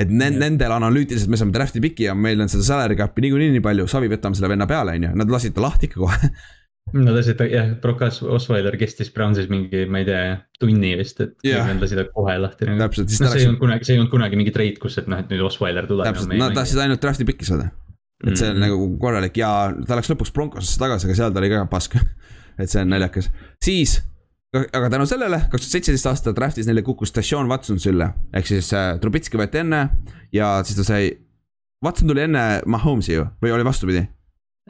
[0.00, 3.52] et ne, nendel analüütiliselt me saame draft'i piki ja meil on seda salary cap'i niikuinii
[3.56, 6.32] nii palju, savi võtame selle venna peale, on ju, nad lasid ta lahti ikka kohe.
[6.90, 10.22] Nad lasid ta jah, Brock Osweiler kestis Brownsis mingi, ma ei tea,
[10.58, 11.68] tunni vist, et yeah.
[11.68, 12.66] nad lasid ta kohe lahti.
[12.66, 12.80] Nagu..
[12.80, 15.06] täpselt, siis no, see ei olnud kunagi, see ei olnud kunagi mingi trade, kus, et
[15.12, 16.08] noh, et nüüd Osweiler tuleb.
[16.08, 17.68] täpselt, nad tahtsid ainult draft'i piki saada.
[18.24, 18.64] et see on mm.
[18.64, 19.52] nagu korralik ja
[19.86, 21.94] ta läks lõpuks Broncosesse tagasi, aga seal ta oli ka pask.
[22.60, 23.30] Et see on naljakas,
[23.64, 24.00] siis
[24.58, 28.72] aga tänu sellele, kaks tuhat seitseteist aasta draft'is neile kukkus Deshaun Watson sülle, ehk siis
[28.74, 29.84] äh, Trubitski võeti enne
[30.34, 31.10] ja siis ta sai.
[31.84, 34.02] Watson tuli enne Mahomes'i ju, või oli vastupidi?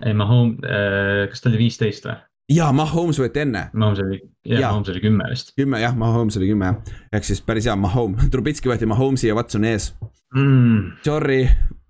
[0.07, 2.19] ei, Mahomes äh,, kas ta oli viisteist või?
[2.55, 3.67] jaa, Mahomes võeti enne.
[3.73, 5.53] Mahomes oli, jah, Mahomes oli kümme vist.
[5.59, 9.39] kümme jah, Mahomes oli kümme jah, ehk siis päris hea, Mahomes, Trubitski võeti Mahomes'i ja
[9.39, 9.93] Watsoni ees
[10.37, 11.01] mm..
[11.07, 11.41] Sorry,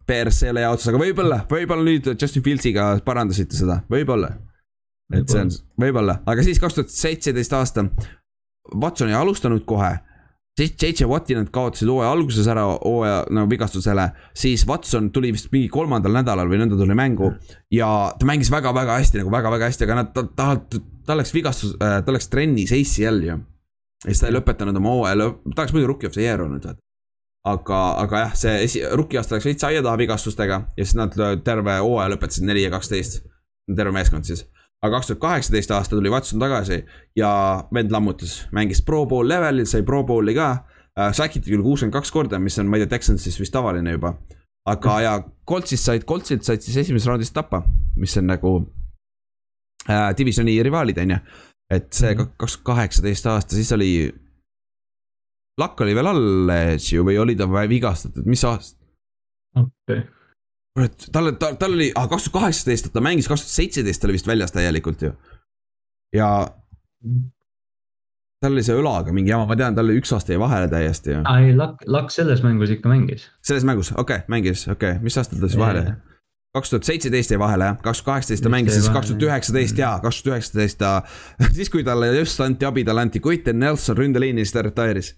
[0.07, 4.33] Bears ei ole hea otsus, aga võib-olla, võib-olla nüüd Justin Fields'iga parandasite seda, võib-olla
[5.15, 5.51] et see on,
[5.81, 7.87] võib-olla, aga siis kaks tuhat seitseteist aasta.
[8.81, 9.97] Watson ei alustanud kohe.
[10.61, 15.49] siis JJ Watti nad kaotasid hooaja alguses ära hooaja nagu vigastusele, siis Watson tuli vist
[15.53, 17.33] mingi kolmandal nädalal või nõnda tuli mängu.
[17.73, 21.35] ja ta mängis väga-väga hästi nagu väga-väga hästi, aga nad, ta, ta, ta, ta läks
[21.35, 23.41] vigastus äh,, ta läks trennis ACL ju.
[24.05, 26.65] ja siis ta ei lõpetanud oma hooaja, ta oleks muidu rookie of the year olnud,
[26.65, 26.79] vaata
[27.51, 31.17] aga, aga jah, see esi-, rookie aasta läks veits aia taha vigastustega ja siis nad
[31.45, 33.23] terve hooaja lõpetasid neli ja kaksteist.
[33.77, 34.45] terve meeskond siis
[34.81, 36.81] aga kaks tuhat kaheksateist aasta tuli Watson tagasi
[37.17, 37.31] ja
[37.75, 40.51] vend lammutas, mängis pro bowl levelil, sai pro bowl'i ka
[40.97, 41.13] äh,.
[41.13, 44.15] säkiti küll kuuskümmend kaks korda, mis on, ma ei tea, Texansis vist tavaline juba.
[44.69, 45.15] aga ja
[45.49, 47.63] Coltsist said, Coltsilt said siis esimeses raundis tappa,
[47.97, 48.55] mis on nagu
[49.89, 51.21] äh, divisioni rivaalid, on ju.
[51.71, 52.33] et see mhm.
[52.37, 53.93] kaks tuhat kaheksateist aasta, siis oli.
[55.61, 58.81] lakk oli veel alles ju või oli ta vigastatud, mis aasta?
[59.57, 60.20] okei okay
[60.77, 64.19] kurat, tal, tal, tal oli, kaks tuhat kaheksateist, ta mängis kaks tuhat seitseteist, ta oli
[64.19, 65.15] vist väljas täielikult ju.
[66.17, 66.29] ja
[68.41, 71.17] tal oli see õlaga mingi jama, ma tean, tal oli üks aasta jäi vahele täiesti
[71.17, 71.25] ju.
[71.35, 73.27] ei, Lakk, Lakk selles mängus ikka mängis.
[73.47, 75.99] selles mängus, okei okay,, mängis, okei okay., mis aastal ta siis vahele jäi?
[76.55, 79.79] kaks tuhat seitseteist jäi vahele jah, kaks tuhat kaheksateist ta mängis, siis kaks tuhat üheksateist
[79.79, 80.93] jaa, kaks tuhat üheksateist ta.
[81.57, 85.13] siis, kui talle just anti abi, talle anti Quentin Nelson ründeliini, siis ta retire'is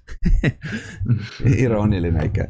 [1.64, 2.48] irooniline ikka.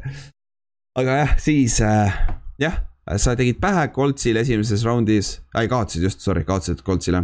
[0.99, 2.17] aga jah, siis äh,
[2.59, 2.81] jah
[3.17, 7.23] sa tegid pähe Coltsile esimeses raundis, ei kaotasid just, sorry, kaotasid Coltsile.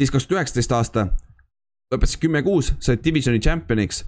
[0.00, 1.06] siis kaks tuhat üheksateist aasta
[1.92, 4.04] lõpetasid kümme-kuus, said divisioni championiks.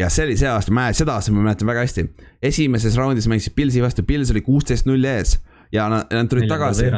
[0.00, 2.06] ja see oli see aasta, ma seda aasta ma mäletan väga hästi.
[2.42, 5.38] esimeses raundis mängisid Pilsi vastu, Pils oli kuusteist null ees
[5.72, 6.90] ja nad, nad tulid tagasi.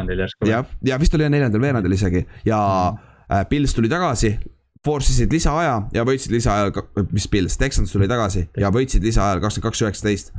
[0.47, 2.61] jah, ja vist oli neljandal veerandil isegi ja
[2.93, 3.45] mm.
[3.49, 4.39] Pils tuli tagasi.
[4.87, 6.71] Force isid lisaaja ja võitsid lisaajal,
[7.11, 10.31] mis Pils, Texans tuli tagasi ja võitsid lisaajal kakskümmend kaks, üheksateist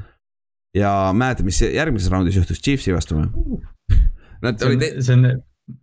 [0.78, 3.62] ja mäletad, mis järgmises raundis juhtus Chiefsi vastu või?
[4.44, 4.84] Nad olid.
[5.04, 5.26] see on,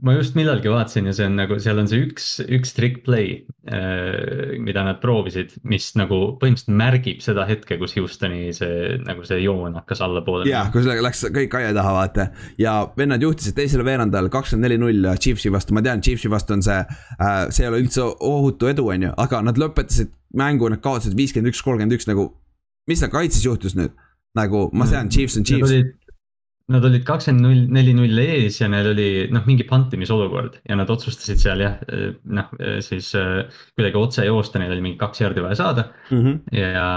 [0.06, 3.42] ma just millalgi vaatasin ja see on nagu, seal on see üks, üks trick play
[3.68, 4.56] äh,.
[4.62, 9.76] mida nad proovisid, mis nagu põhimõtteliselt märgib seda hetke, kus Houstoni see nagu see joon
[9.80, 10.46] hakkas allapoole.
[10.48, 12.28] ja, kus läks kõik aia taha, vaata.
[12.62, 16.64] ja vennad juhtisid teisele veerandajal kakskümmend neli null Chiefsi vastu, ma tean, Chiefsi vastu on
[16.66, 20.82] see äh,, see ei ole üldse ohutu edu, on ju, aga nad lõpetasid mängu, nad
[20.84, 22.30] kaotasid viiskümmend üks, kolmkümmend üks nagu.
[22.86, 23.94] mis seal kaitses juhtus nüüd?
[24.36, 25.94] Nagu ma tean, Chiefs on Chiefs.
[26.66, 30.88] Nad olid kakskümmend null, neli null ees ja neil oli noh, mingi pantimisolukord ja nad
[30.90, 31.76] otsustasid seal jah,
[32.26, 32.48] noh
[32.82, 36.24] siis kuidagi otse joosta, neil oli mingi kaks jardi vaja saada mm.
[36.24, 36.58] -hmm.
[36.58, 36.88] ja,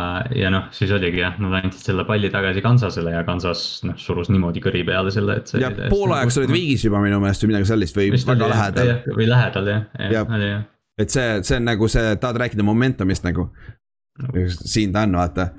[0.42, 4.34] ja noh, siis oligi jah, nad andsid selle palli tagasi Kansasele ja Kansas noh, surus
[4.34, 5.54] niimoodi kõri peale selle, et.
[5.62, 8.94] ja poolajaks olid viigis juba minu meelest või midagi sellist või Vist väga oli, lähedal.
[9.22, 9.88] või lähedal jah,
[10.18, 10.68] jah, oli jah.
[10.98, 14.48] et see, see on nagu see, tahad rääkida momentumist nagu no..
[14.50, 15.52] siin ta on, vaata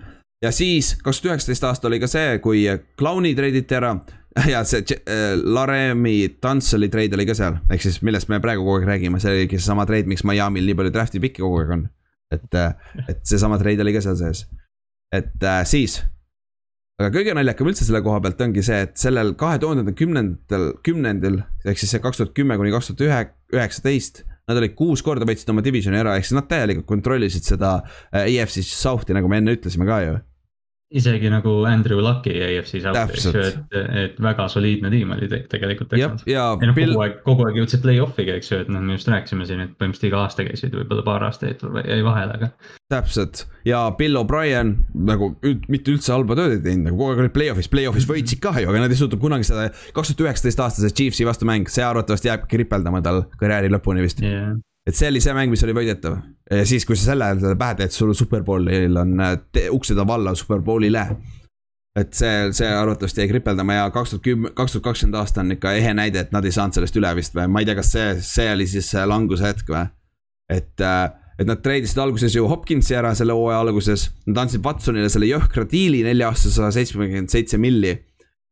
[0.43, 2.65] ja siis kaks tuhat üheksateist aasta oli ka see, kui
[2.99, 3.95] Clowni treiditi ära
[4.53, 8.79] ja see äh, Laremi Tanseli treid oli ka seal, ehk siis millest me praegu kogu
[8.79, 11.89] aeg räägime, see oligi seesama treid, miks Miami'l nii palju draft'i pikki kogu aeg on.
[12.31, 14.47] et, äh, et seesama treid oli ka seal sees,
[15.13, 15.99] et äh, siis.
[17.01, 21.43] aga kõige naljakam üldse selle koha pealt ongi see, et sellel kahe tuhande kümnendatel, kümnendil,
[21.67, 23.23] ehk siis see kaks tuhat kümme kuni kaks tuhat ühe,
[23.57, 27.85] üheksateist Nad olid kuus korda võitsid oma divisioni ära, ehk siis nad täielikult kontrollisid seda
[28.11, 30.17] EFC South'i, nagu me enne ütlesime ka ju
[30.91, 35.95] isegi nagu Andrew Lucky AFC South, eks ju, et, et väga soliidne tiim oli tegelikult.
[35.99, 36.95] ja, ja no, Bill...
[36.95, 39.77] kogu aeg, kogu aeg jõudsid play-off'iga, eks ju, et noh, me just rääkisime siin, et
[39.79, 42.51] põhimõtteliselt iga aasta käisid, võib-olla paar aastat jäi vahele, aga.
[42.91, 45.31] täpselt ja Bill O'Brien nagu
[45.71, 48.73] mitte üldse halba tööd ei teinud, nagu kogu aeg olid play-off'is, play-off'is võitsid ka ju,
[48.73, 49.69] aga nad ei suutnud kunagi seda.
[49.95, 54.25] kaks tuhat üheksateist aastase Chiefsi vastu mäng, see arvatavasti jääb kripeldama tal karjääri lõpuni vist
[54.25, 54.59] yeah
[54.89, 56.17] et see oli see mäng, mis oli võidetav
[56.51, 59.13] ja siis, kui sa selle ajal pähe teed, sul superbowlil on
[59.77, 61.05] uksed on valla superbowlile.
[61.99, 65.57] et see, see arvatavasti jäi kripeldama ja kaks tuhat kümme, kaks tuhat kakskümmend aasta on
[65.57, 67.93] ikka ehe näide, et nad ei saanud sellest üle vist või ma ei tea, kas
[67.93, 69.89] see, see oli siis see languse hetk või.
[70.51, 70.87] et,
[71.39, 75.67] et nad treidisid alguses ju Hopkinsi ära selle hooaja alguses, nad andsid Watsonile selle jõhkra
[75.71, 77.99] diili nelja aastase sada seitsmekümmend seitse milli.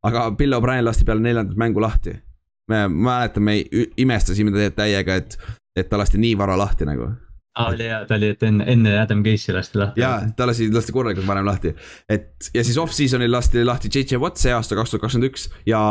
[0.03, 2.15] aga Bill O'Brien lasti peale neljandat mängu lahti
[2.69, 3.55] me mäletan, me
[3.97, 5.37] imestasime täiega, et
[5.83, 7.09] et ta lasti nii vara lahti nagu
[7.59, 10.01] aa oli hea, ta oli, et enne, enne Adam Case'i lasti lahti.
[10.03, 11.73] jaa, ta lasti, lasti korralikult varem lahti.
[12.09, 15.81] et ja siis off-season'il lasti lahti JJ Watt see aasta, kaks tuhat kakskümmend üks ja.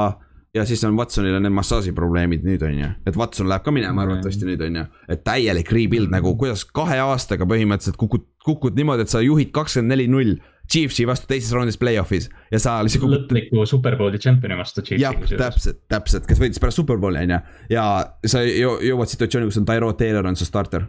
[0.56, 3.74] ja siis on Watsonil on need massaaži probleemid nüüd on ju, et Watson läheb ka
[3.74, 4.86] minema arvatavasti nüüd on ju.
[5.12, 9.96] et täielik rebuild nagu, kuidas kahe aastaga põhimõtteliselt kukud, kukud niimoodi, et sa juhid kakskümmend
[9.96, 10.38] neli null
[10.68, 13.24] Chiefsi vastu teises raundis play-off'is ja sa lihtsalt kukut....
[13.24, 15.02] lõpliku superbowli tšempioni vastu Chiefsi.
[15.04, 17.42] jah, täpselt, täpselt, kes võitis pärast superbowli on ju.
[17.72, 17.84] ja
[18.26, 20.88] sa jõuad situatsiooni, kus on Tyro Taylor on su starter.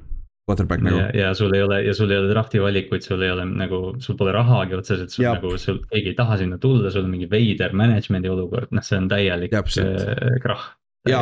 [0.50, 1.04] Quarterback nagu.
[1.14, 4.18] ja sul ei ole ja sul ei ole draft'i valikuid, sul ei ole nagu, sul
[4.18, 5.36] pole rahagi otseselt, sul ja.
[5.38, 8.98] nagu, sul keegi ei taha sinna tulla, sul on mingi veider management'i olukord, noh, see
[8.98, 10.72] on täielik äh, krahh
[11.08, 11.22] ja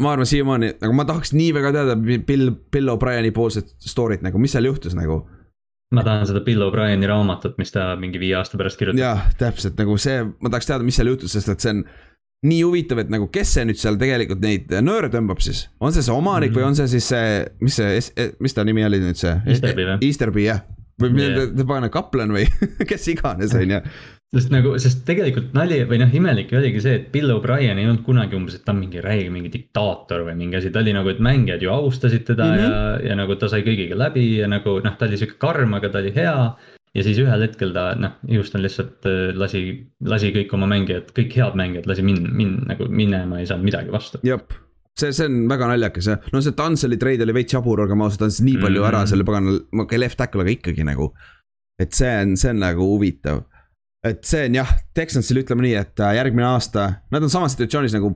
[0.00, 4.40] ma arvan siiamaani, nagu ma tahaks nii väga teada Bill, Bill O'Brieni poolset story't nagu,
[4.40, 5.20] mis seal juhtus nagu
[5.94, 9.00] ma tahan seda Bill O'Brieni raamatut, mis ta mingi viie aasta pärast kirjutab.
[9.00, 11.84] jah, täpselt nagu see, ma tahaks teada, mis seal juhtus, sest et see on
[12.48, 16.04] nii huvitav, et nagu kes see nüüd seal tegelikult neid nööre tõmbab siis, on see
[16.06, 16.60] see omanik mm -hmm.
[16.60, 17.32] või on see siis see,
[17.64, 19.34] mis see, mis ta nimi oli nüüd see?
[19.46, 19.98] Easterby või?
[20.06, 20.62] Easterby jah,
[21.00, 21.50] või yeah.
[21.56, 22.46] ta pagana kaplan või
[22.90, 23.80] kes iganes on ju
[24.34, 28.02] sest nagu, sest tegelikult nali või noh, imelik oligi see, et Bill O'Brien ei olnud
[28.04, 31.08] kunagi umbes, et ta on mingi räige, mingi diktaator või mingi asi, ta oli nagu,
[31.12, 32.74] et mängijad ju austasid teda mm -hmm.
[32.74, 35.88] ja, ja nagu ta sai kõigiga läbi ja nagu noh, ta oli sihuke karm, aga
[35.88, 36.36] ta oli hea.
[36.94, 41.32] ja siis ühel hetkel ta noh, Houston lihtsalt äh, lasi, lasi kõik oma mängijad, kõik
[41.36, 44.20] head mängijad lasi min-, min- nagu minema, ei saanud midagi vastu.
[44.22, 44.52] jep
[44.98, 48.18] see, see on väga naljakas jah, no see Tanseli treid oli veits jabur, olgem ausad,
[48.18, 48.88] ta andis nii palju mm -hmm.
[48.88, 51.14] ära selle pagana, left tackle, aga ikkagi nagu.
[51.80, 53.46] et see on, see on nagu huvitav
[54.08, 57.96] et see on jah, Texansil ütleme nii, et äh, järgmine aasta, nad on samas situatsioonis
[57.96, 58.12] nagu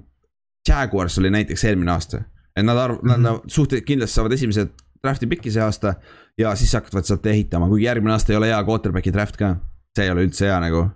[0.68, 2.22] Jaguars oli näiteks eelmine aasta.
[2.56, 3.16] et nad arv- mm, -hmm.
[3.16, 4.66] nad suhteliselt kindlasti saavad esimese
[5.02, 5.94] draft'i piki see aasta.
[6.38, 9.56] ja siis hakkavad sealt ehitama, kuigi järgmine aasta ei ole hea quarterback'i draft ka.
[9.96, 10.86] see ei ole üldse hea nagu.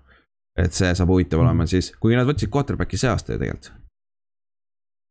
[0.59, 3.86] et see saab huvitav olema siis, kuigi nad võtsid quarterback'i see aasta ju tegelikult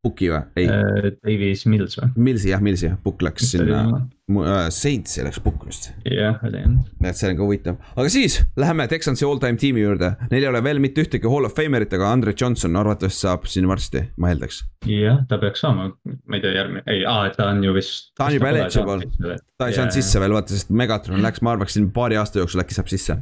[0.06, 0.44] Puki või?
[0.62, 1.10] ei uh,.
[1.26, 2.12] Davis Mills või?
[2.28, 5.90] Millsi jah, Millsi jah, Pukk läks sinna uh,, Saintsi läks Pukk vist.
[6.06, 6.76] jah, oli jah.
[7.10, 10.12] et see on ka huvitav, aga siis läheme Texansi all-time tiimi juurde.
[10.32, 13.70] Neil ei ole veel mitte ühtegi hall of famer'it, aga Andre Johnson arvatavasti saab siin
[13.70, 14.62] varsti, ma eeldaks.
[14.90, 18.12] jah, ta peaks saama, ma ei tea, järgmine, ei, aa, ta on ju vist.
[18.18, 21.90] ta on juba eligible, ta ei saanud sisse veel, vaata, sest Megatron läks, ma arvaksin
[21.96, 23.18] paari aasta jooksul äkki saab sisse.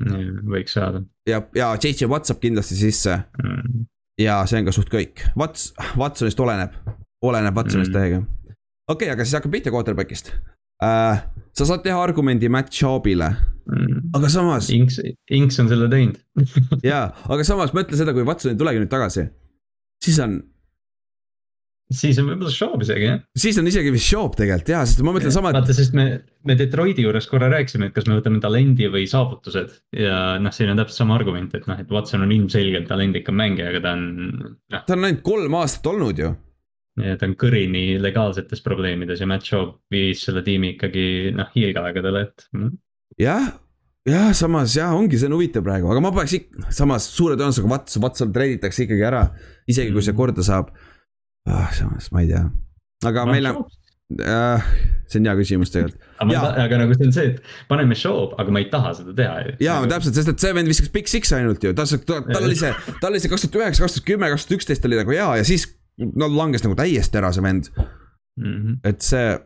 [0.52, 1.06] võiks saada.
[1.30, 3.90] ja, ja JJ Watt saab kindlasti sisse mm
[4.22, 6.76] ja see on ka suht kõik, Wats-, Watsonist oleneb,
[7.26, 7.98] oleneb Watsonist mm.
[7.98, 8.22] täiega.
[8.88, 11.24] okei okay,, aga siis hakkab pihta quarterback'ist uh,.
[11.54, 14.70] sa saad teha argumendi Matt Schaubile mm., aga samas.
[14.74, 15.00] Inks,
[15.34, 16.20] Inks on selle teinud
[16.92, 19.28] jaa, aga samas mõtle seda, kui Watson ei tulegi nüüd tagasi,
[20.04, 20.42] siis on.
[21.94, 23.20] Siis on võib-olla Shaw isegi jah.
[23.38, 25.54] siis on isegi vist Shaw tegelikult jaa, sest ma mõtlen sama.
[25.56, 26.06] vaata, sest me,
[26.48, 30.74] me Detroiti juures korra rääkisime, et kas me võtame talendi või saavutused ja noh, siin
[30.74, 34.06] on täpselt sama argument, et noh, et Watson on ilmselgelt talendikam mängija, aga ta on
[34.14, 34.86] noh.
[34.86, 36.32] ta on ainult kolm aastat olnud ju.
[37.04, 42.24] ja ta on kõrini legaalsetes probleemides ja Matt Shaw viis selle tiimi ikkagi noh, hiilgeaegadele,
[42.30, 42.48] et.
[42.58, 42.80] Mm.
[43.22, 43.52] jah,
[44.10, 47.72] jah, samas jah, ongi, see on huvitav praegu, aga ma paneks ikka, samas suure tõenäosusega
[47.76, 49.28] Watson, Watson treiditakse ikkagi ära,
[49.70, 50.20] isegi kui see mm.
[50.24, 50.74] korda saab
[51.50, 51.72] ah,.
[51.76, 52.44] samas ma ei tea,
[53.10, 53.64] aga no, meil on
[54.20, 54.68] äh,,
[55.10, 56.08] see on hea küsimus tegelikult.
[56.24, 59.40] aga, aga nagu see on see, et paneme show, aga ma ei taha seda teha
[59.48, 59.56] ju.
[59.66, 62.48] jaa nagu..., täpselt, sest et see vend viskas Big Six ainult ju, ta, ta, tal
[62.48, 65.00] oli see, tal oli see kaks tuhat üheksa, kaks tuhat kümme, kaks tuhat üksteist oli
[65.02, 65.68] nagu hea ja siis
[66.04, 68.48] no langes nagu täiesti ära see vend mm.
[68.48, 68.80] -hmm.
[68.90, 69.38] et see,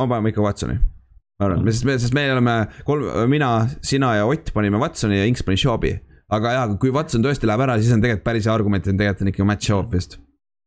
[0.00, 2.58] ma panen ikka Watsoni ma arvan, sest me, sest me oleme
[2.88, 3.52] kolm, mina,
[3.84, 5.96] sina ja Ott panime Watsoni ja Inks pani Shawbi.
[6.32, 9.22] aga jaa, kui Watson tõesti läheb ära, siis on tegelikult päris hea argument, et tegelikult
[9.22, 10.18] on ikka Matt Shaw vist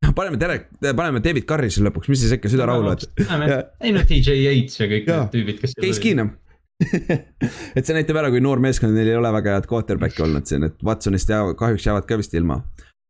[0.18, 3.74] paneme Derek, paneme David Carri siis lõpuks, mis siis ikka süda rahule, et.
[3.84, 5.76] ei no DJ Yates ja kõik need tüübid, kes.
[5.80, 6.36] Case Keenum
[7.76, 10.64] et see näitab ära, kui noor meeskond, neil ei ole väga head quarterback'i olnud siin,
[10.70, 12.62] et Watsonist jääb, kahjuks jäävad ka vist ilma.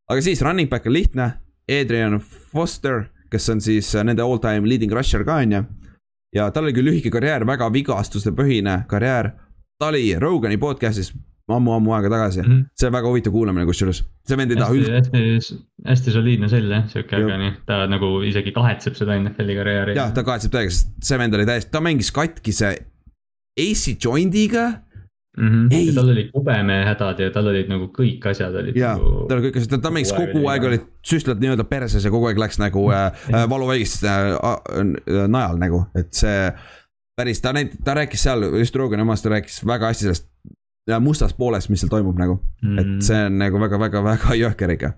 [0.09, 1.27] aga siis running back on lihtne,
[1.69, 5.63] Adrian Foster, kes on siis nende all time leading rusher ka on ju.
[6.35, 9.35] ja tal oli küll lühike karjäär, väga vigastuste põhine karjäär.
[9.79, 11.13] ta oli Rogani podcast'is
[11.55, 12.65] ammu-ammu aega tagasi mm, -hmm.
[12.79, 14.99] see on väga huvitav kuulamine kusjuures, see vend ei taha üldse.
[14.99, 19.97] hästi, hästi soliidne sell jah, sihuke, aga nii, ta nagu isegi kahetseb seda NFL-i karjääri.
[19.99, 22.75] jah, ta kahetseb täiega, sest see vend oli täiesti, ta mängis katkise
[23.59, 24.67] AC joint'iga
[25.37, 25.69] mm.
[25.69, 25.95] -hmm.
[25.95, 28.75] Tal olid kubemehädad ja tal olid nagu kõik asjad olid.
[28.77, 32.11] jaa nagu..., tal oli kõik asjad, ta mängis kogu aeg olid süstlad nii-öelda perses ja
[32.11, 36.51] kogu aeg läks nagu äh, äh valuvaigist äh, äh, najal nagu, et see
[37.19, 40.29] päris, ta näit-, ta rääkis seal, just Rogani omast, ta rääkis väga hästi sellest
[40.99, 42.69] mustast poolest, mis seal toimub nagu mm.
[42.69, 42.79] -hmm.
[42.81, 44.93] et see on nagu väga-väga-väga jõhker ikka.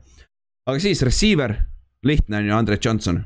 [0.68, 1.56] aga siis receiver,
[2.04, 3.24] lihtne on ju, Andre Johnson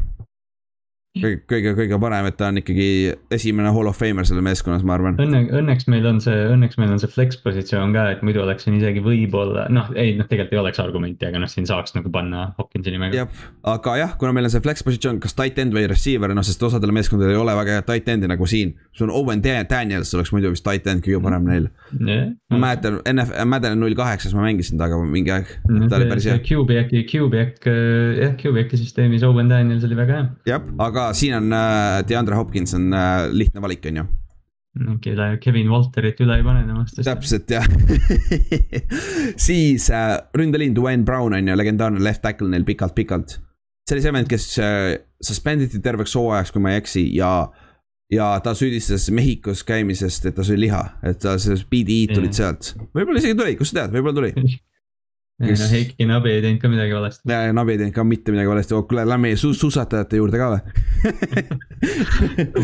[1.22, 2.88] kõige, kõige, kõige parem, et ta on ikkagi
[3.34, 5.18] esimene hall of famer selle meeskonnas, ma arvan.
[5.22, 8.68] Õnne, õnneks meil on see, õnneks meil on see flex positsioon ka, et muidu oleks
[8.68, 12.12] siin isegi võib-olla noh, ei noh, tegelikult ei oleks argumenti, aga noh, siin saaks nagu
[12.14, 13.20] panna Hopkinsoni mängu.
[13.20, 16.46] jah, aga jah, kuna meil on see flex positsioon, kas tight end või receiver, noh,
[16.46, 18.76] sest osadel meeskondadel ei ole väga head tight end'i nagu siin.
[18.96, 21.70] sul on Owen Daniels oleks muidu vist tight end kõige parem neil
[22.00, 22.32] yeah..
[22.52, 25.52] ma mäletan, NF, Madden null kaheksas ma mängisin temaga mingi aeg
[25.90, 26.40] ta oli päris hea.
[26.46, 27.68] Q-back'i, Q-back,
[28.20, 30.28] jah, Q-back'i süsteemis Owen Daniels oli väga hea.
[30.50, 34.06] jah, aga siin on äh, DeAndre Hopkins on äh, lihtne valik, on ju
[35.02, 36.98] kelle Kevin Walterit üle ei pane temast.
[37.06, 37.68] täpselt jah
[39.48, 43.38] siis äh, ründeliin Dwayne Brown on ju, legendaarne left tackle neil pikalt-pikalt.
[43.88, 44.90] see oli see vend, kes äh,
[45.24, 47.32] suspenditi terveks hooajaks, kui ma ei eksi ja,
[48.12, 52.74] ja ta süüdistas Mehhikos käimisest, et ta sõi liha, et ta, see BDI-d tulid sealt.
[52.92, 54.34] võib-olla isegi tuli, kust sa tead, võib-olla tuli
[55.36, 55.60] Kes...
[55.60, 57.28] no Heiki Nabi ei teinud ka midagi valesti.
[57.28, 60.40] ja, ja Nabi ei teinud ka mitte midagi valesti, oh kuule, lähme su suusatajate juurde
[60.40, 60.62] ka või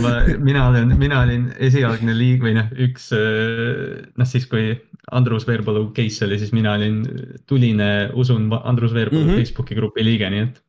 [0.03, 4.71] ma, mina olen, mina olin esialgne liig- või noh, üks noh, siis kui
[5.11, 7.01] Andrus Veerpalu case oli, siis mina olin
[7.51, 9.43] tuline, usun Andrus Veerpalu mm -hmm.
[9.43, 10.63] Facebooki grupi liige, nii et.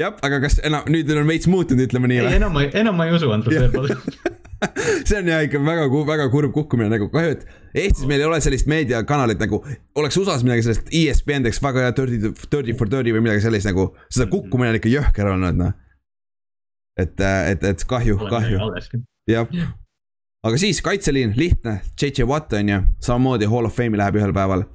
[0.00, 2.38] jah, aga kas enam, nüüd on veits muutunud, ütleme nii või?
[2.40, 4.00] enam ma, enam ma ei usu Andrus Veerpalu
[5.08, 7.46] see on jah ikka väga, väga kurb kukkumine nagu kahju, et
[7.84, 9.60] Eestis meil ei ole sellist meediakanalit nagu,
[9.98, 13.68] oleks USA-s midagi sellist ESPN teeks väga hea thirty, thirty for thirty või midagi sellist
[13.70, 15.72] nagu, seda kukkumine on ikka jõhker olnud noh.
[17.00, 18.70] et, et, et kahju, kahju,
[19.30, 19.58] jah.
[20.44, 24.68] aga siis kaitseliin, lihtne, JJ Watt on ju, samamoodi Hall of Fame'i läheb ühel päeval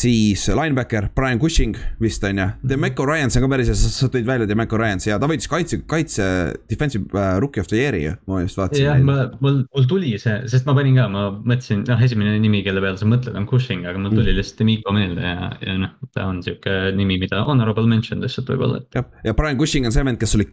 [0.00, 4.24] siis linebacker Brian Cushing vist on ju, Demeco Ryans on ka päris hea, sa tõid
[4.26, 6.24] välja Demeco Ryans ja ta võitis kaitse, kaitse
[6.70, 8.86] defensive uh, rookie of the year'i ju, ma just vaatasin.
[8.86, 12.62] jah, ma, mul, mul tuli see, sest ma panin ka, ma mõtlesin, noh, esimene nimi,
[12.64, 14.38] kelle peale sa mõtled, on Cushing, aga mul tuli mm.
[14.40, 18.80] lihtsalt Demeco meelde ja, ja noh, ta on sihuke nimi, mida honorable mention lihtsalt võib-olla.
[18.96, 20.48] jah, ja Brian Cushing on see vend, kes oli,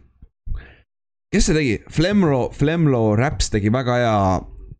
[1.32, 4.18] kes see tegi, Flemro, Flemlo Raps tegi väga hea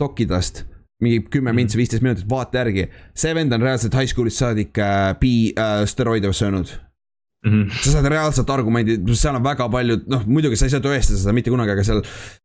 [0.00, 0.66] dokidest
[1.00, 1.80] mingi kümme mintsi, mhm.
[1.80, 2.88] viisteist minutit, vaata järgi.
[3.14, 6.76] see vend on reaalselt high school'ist saadik äh, bi- äh,, steroide söönud
[7.44, 7.62] mm.
[7.62, 7.82] -hmm.
[7.82, 11.34] sa saad reaalselt argumendi, seal on väga palju, noh muidugi sa ei saa tõestada seda
[11.36, 12.02] mitte kunagi, aga seal.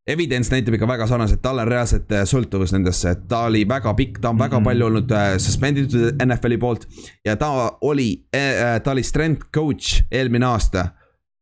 [0.08, 3.94] Evidence näitab ikka väga sarnaselt, tal on reaalselt äh, sõltuvus nendesse, et ta oli väga
[3.98, 4.72] pikk, ta on väga mm -hmm.
[4.72, 6.88] palju olnud äh, suspenditud NFL-i poolt.
[7.26, 10.90] ja ta oli äh,, ta oli strength coach eelmine aasta,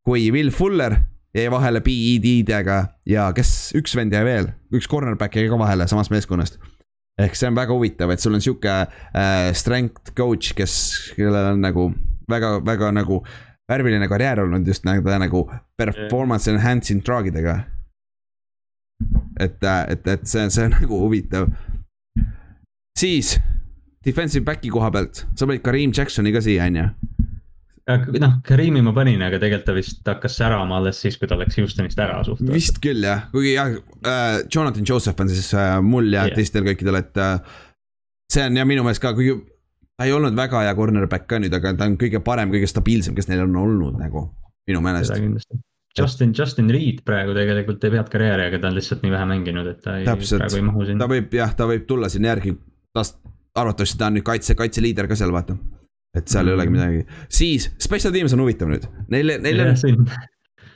[0.06, 0.96] kui Will Fuller
[1.36, 6.12] jäi vahele PED-dega ja kes, üks vend jäi veel, üks cornerback jäi ka vahele samast
[6.12, 6.60] meeskonnast
[7.22, 10.76] ehk see on väga huvitav, et sul on sihuke äh, strength coach, kes,
[11.18, 11.92] kellel on nagu
[12.30, 13.22] väga, väga nagu
[13.70, 15.46] värviline karjäär olnud just nagu, nagu
[15.78, 17.64] performance enhancing drug'idega.
[19.40, 21.50] et, äh, et, et see, see on nagu huvitav.
[23.00, 23.40] siis
[24.06, 26.90] defensive back'i koha pealt, sa panid Kareem Jacksoni ka siia, on ju.
[27.92, 31.58] Noh, Karimi ma panin, aga tegelikult ta vist hakkas särama alles siis, kui ta läks
[31.60, 32.44] Houstonist ära suht-.
[32.54, 36.38] vist küll jah, kuigi jah äh,, Jonathan Joseph on siis äh, mul ja yeah.
[36.38, 37.60] teistel kõikidel, et äh,
[38.32, 39.36] see on ja minu meelest ka, kuigi
[39.98, 43.18] ta ei olnud väga hea cornerback ka nüüd, aga ta on kõige parem, kõige stabiilsem,
[43.18, 44.30] kes neil on olnud nagu,
[44.70, 45.20] minu meelest.
[45.94, 49.68] Justin, Justin Reed praegu tegelikult ei pead karjääri, aga ta on lihtsalt nii vähe mänginud,
[49.70, 51.04] et ta ei, praegu ei mahu sinna.
[51.04, 52.56] ta võib jah, ta võib tulla sinna järgi,
[52.96, 53.20] tast
[53.54, 55.60] arvatavasti ta on nüüd kaitse, kaitseliider ka seal, vaata
[56.14, 56.50] et seal mm -hmm.
[56.50, 56.80] ei olegi mhm.
[56.80, 59.76] midagi, siis special teams on huvitav nüüd, neil, neil on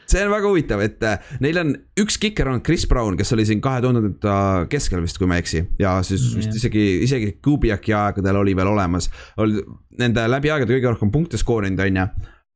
[0.08, 3.46] see on väga huvitav, et äh, neil on üks kiker on Chris Brown, kes oli
[3.48, 4.38] siin kahe tuhandenda
[4.72, 5.64] keskel vist, kui ma ei eksi.
[5.82, 9.10] ja siis mm, vist isegi, isegi Kubiaki aegadel oli veel olemas.
[9.44, 9.64] oli
[10.00, 12.10] nende läbi aegade kõige rohkem punkte skoorinud, on ju.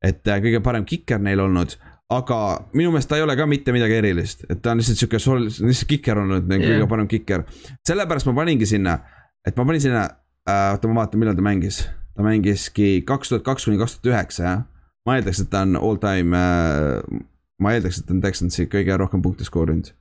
[0.08, 1.76] et äh, kõige parem kiker neil olnud.
[2.12, 2.38] aga
[2.76, 5.88] minu meelest ta ei ole ka mitte midagi erilist, et ta on lihtsalt sihuke, lihtsalt
[5.88, 7.44] kiker olnud yeah., kõige parem kiker.
[7.88, 8.98] sellepärast ma paningi sinna,
[9.46, 10.06] et ma panin sinna
[10.48, 11.84] äh,, oota ma vaatan, millal ta mängis
[12.16, 14.64] ta mängiski kaks tuhat kaks kuni kaks tuhat üheksa, jah.
[15.06, 17.20] ma eeldaks, et ta on all time äh,,
[17.62, 19.92] ma eeldaks, et ta on Texansi kõige rohkem punkte skoorinud.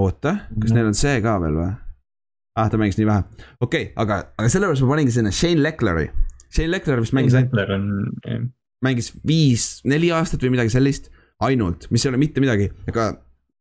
[0.00, 0.78] oota, kas no.
[0.78, 1.72] neil on see ka veel või?
[2.56, 3.26] ah, ta mängis nii vähe,
[3.60, 6.08] okei okay,, aga, aga sellepärast ma paningi sinna Shane Leclerc'i.
[6.46, 7.34] Shane Leclerc vist mängis.
[7.36, 8.50] On...
[8.84, 11.10] mängis viis, neli aastat või midagi sellist,
[11.44, 13.10] ainult, mis ei ole mitte midagi, aga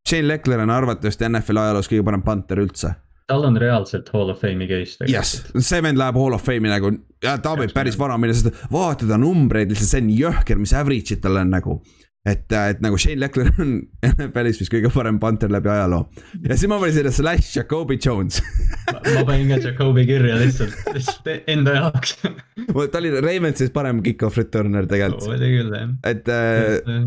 [0.07, 2.93] Shane Leclerc on arvatavasti NFL ajaloos kõige parem panter üldse
[3.29, 5.09] tal on reaalselt Hall of Fame'i case.
[5.09, 9.09] jah, see vend läheb Hall of Fame'i nagu, ta võib päris vara minna, sest vaata
[9.09, 11.79] ta numbreid, lihtsalt see on jõhker, mis average'id tal on nagu.
[12.25, 13.75] et, et nagu Shane Leclerc on
[14.09, 16.07] NFL-is vist kõige parem punter läbi ajaloo.
[16.41, 18.41] ja siis ma panin sinna slash Jacoby Jones
[18.89, 22.17] ma panin ka Jacoby kirja lihtsalt, lihtsalt enda jaoks
[22.91, 25.29] ta oli Ravensis parem kick-off returner tegelikult.
[25.33, 25.93] oli küll jah.
[26.13, 27.05] et äh,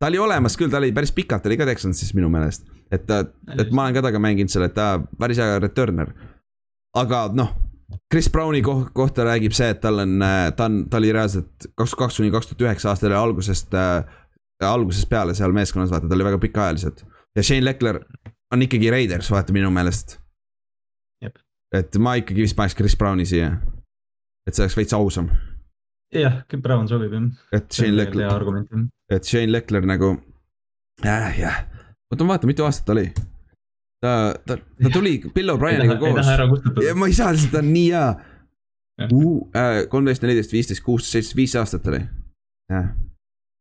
[0.00, 2.64] ta oli olemas küll, ta oli päris pikalt oli ka Texansis minu meelest.
[2.90, 3.20] et ta,
[3.56, 6.14] et ma olen ka temaga mänginud seal, et ta päris hea returner.
[6.96, 7.52] aga noh,
[8.10, 10.16] Chris Browni kohta räägib see, et tal on,
[10.56, 14.04] ta on, ta oli reaalselt kaks kaks kuni kaks tuhat üheksa aasta oli algusest äh,,
[14.64, 17.04] algusest peale seal meeskonnas, vaata, ta oli väga pikaajaliselt.
[17.36, 18.00] ja Shane Leckler
[18.52, 20.18] on ikkagi Raiders, vaata minu meelest.
[21.74, 23.52] et ma ikkagi vist paneks Chris Browni siia.
[24.46, 25.28] et see oleks veits ausam
[26.14, 27.28] jah, Brown sobib jah.
[27.52, 28.48] et Shane Leckler,
[29.10, 30.14] et Shane Leckler nagu
[31.04, 31.60] äh,, jah,
[32.10, 33.10] oota ma vaatan, mitu aastat ta oli.
[34.00, 34.14] ta,
[34.46, 36.32] ta, ta tuli Bill O'Brieniga koos.
[36.94, 38.08] ma ei saa ta on nii hea.
[39.00, 42.02] Äh, kolmteist, neliteist, viisteist, kuusteist, seitseteist, viis aastat oli,
[42.72, 42.90] jah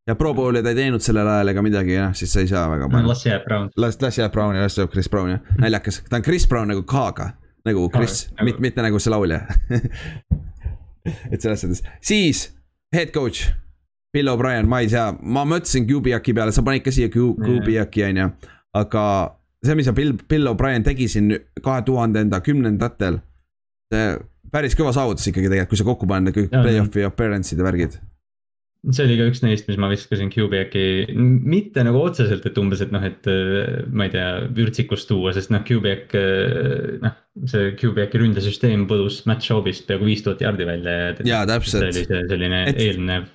[0.09, 2.65] ja Pro Bowli ta ei teinud sellel ajal ega midagi, jah, siis sa ei saa
[2.71, 3.07] väga palju.
[3.11, 3.69] las jääb Brown.
[3.77, 6.71] las, las jääb Brown ja las jääb Chris Brown jah, naljakas, ta on Chris Brown
[6.73, 7.29] nagu K-ga,
[7.69, 9.43] nagu Chris, mitte, mitte nagu see laulja
[11.33, 12.47] et selles suhtes, siis
[12.95, 13.51] head coach.
[14.13, 18.21] Bill O'Brien, ma ei tea, ma mõtlesin Kubiaki peale, sa panid ka siia Kubiaki on
[18.23, 18.29] ju,
[18.79, 19.03] aga
[19.65, 21.33] see, mis Bill, Bill O'Brien tegi siin
[21.63, 23.21] kahe tuhandenda kümnendatel.
[24.49, 27.99] päris kõva saavutus ikkagi tegelikult, kui sa kokku paned kõik play-off'i appearance'id ja värgid
[28.87, 32.93] see oli ka üks neist, mis ma viskasin QBAC-i, mitte nagu otseselt, et umbes, et
[32.95, 37.17] noh, et äh, ma ei tea, vürtsikust tuua, sest noh, QBAC, äh, noh.
[37.47, 41.13] See QBAC-i ründesüsteem põlus Matt Schaubist peaaegu viis tuhat jaardi välja ja.
[41.31, 41.85] jaa, täpselt.
[41.85, 42.81] see oli see selline et...
[42.85, 43.27] eelnev,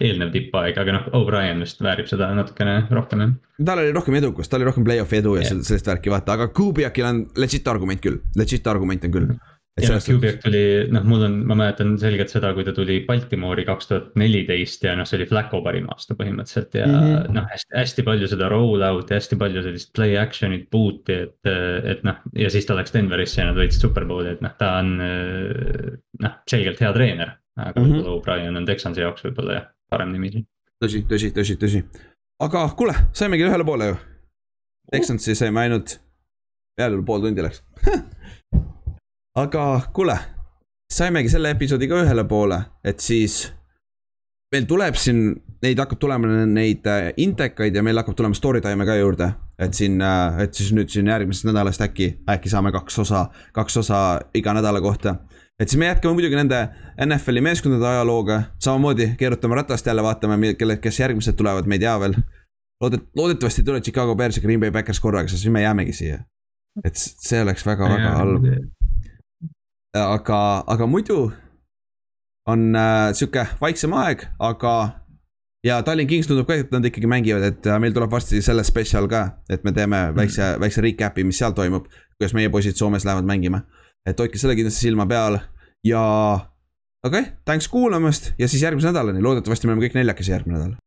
[0.00, 3.36] eelnev tippaeg, aga noh, O'Brien vist väärib seda natukene rohkem jah.
[3.70, 5.62] tal oli rohkem edukust, tal oli rohkem play-off'i edu ja yeah.
[5.62, 9.38] sellist värki vaata, aga QBAC-il on legit argument küll, legit argument on küll mm.
[9.38, 13.00] -hmm ja noh, Kubiak tuli, noh, mul on, ma mäletan selgelt seda, kui ta tuli
[13.06, 17.32] Baltimoori kaks tuhat neliteist ja noh, see oli Flacco parim aasta põhimõtteliselt ja mm -hmm.
[17.38, 21.52] noh, hästi, hästi palju seda roll out'i, hästi palju sellist play action'it, boot'i, et,
[21.94, 22.20] et noh.
[22.34, 26.80] ja siis ta läks Denverisse ja nad võitsid superbowli, et noh, ta on noh, selgelt
[26.80, 27.36] hea treener.
[27.56, 27.92] aga mm -hmm.
[27.94, 30.30] võib-olla O'Brien on Texansi jaoks võib-olla jah, parem nimi
[30.84, 31.82] tõsi, tõsi, tõsi, tõsi.
[32.40, 33.98] aga kuule, saimegi ühele poole ju.
[34.90, 36.00] Texansi saime ainult,
[36.76, 37.62] peaaegu pool tundi läks
[39.40, 39.64] aga
[39.94, 40.16] kuule,
[40.92, 43.44] saimegi selle episoodiga ühele poole, et siis
[44.50, 45.28] meil tuleb siin,
[45.62, 49.32] neid hakkab tulema neid äh, intekaid ja meil hakkab tulema story time'e ka juurde.
[49.60, 53.76] et siin, äh, et siis nüüd siin järgmisest nädalast äkki, äkki saame kaks osa, kaks
[53.76, 53.98] osa
[54.34, 55.16] iga nädala kohta.
[55.60, 56.60] et siis me jätkame muidugi nende
[57.06, 61.94] NFL-i meeskondade ajalooga, samamoodi keerutame ratast jälle, vaatame, kelle, kes järgmised tulevad, me ei tea
[62.00, 62.18] veel.
[62.82, 65.92] loodet-, loodetavasti ei tule Chicago Bears ja Green Bay Packers korraga, sest siis me jäämegi
[65.92, 66.24] siia.
[66.84, 68.46] et see oleks väga-väga halb
[69.96, 71.30] aga, aga muidu
[72.50, 74.74] on äh, sihuke vaiksem aeg, aga.
[75.66, 78.64] ja Tallinn Kings tundub ka, et nad ikkagi mängivad, et äh, meil tuleb varsti selle
[78.66, 80.16] spetsial ka, et me teeme mm.
[80.16, 81.88] väikse mm., väikse recap'i, mis seal toimub.
[82.18, 83.62] kuidas meie poisid Soomes lähevad mängima,
[84.06, 85.40] et hoidke selle kindlasti silma peal
[85.84, 86.04] ja.
[87.04, 90.78] okei okay,, thanks kuulamast ja siis järgmise nädalani, loodetavasti me oleme kõik neljakesi järgmine nädal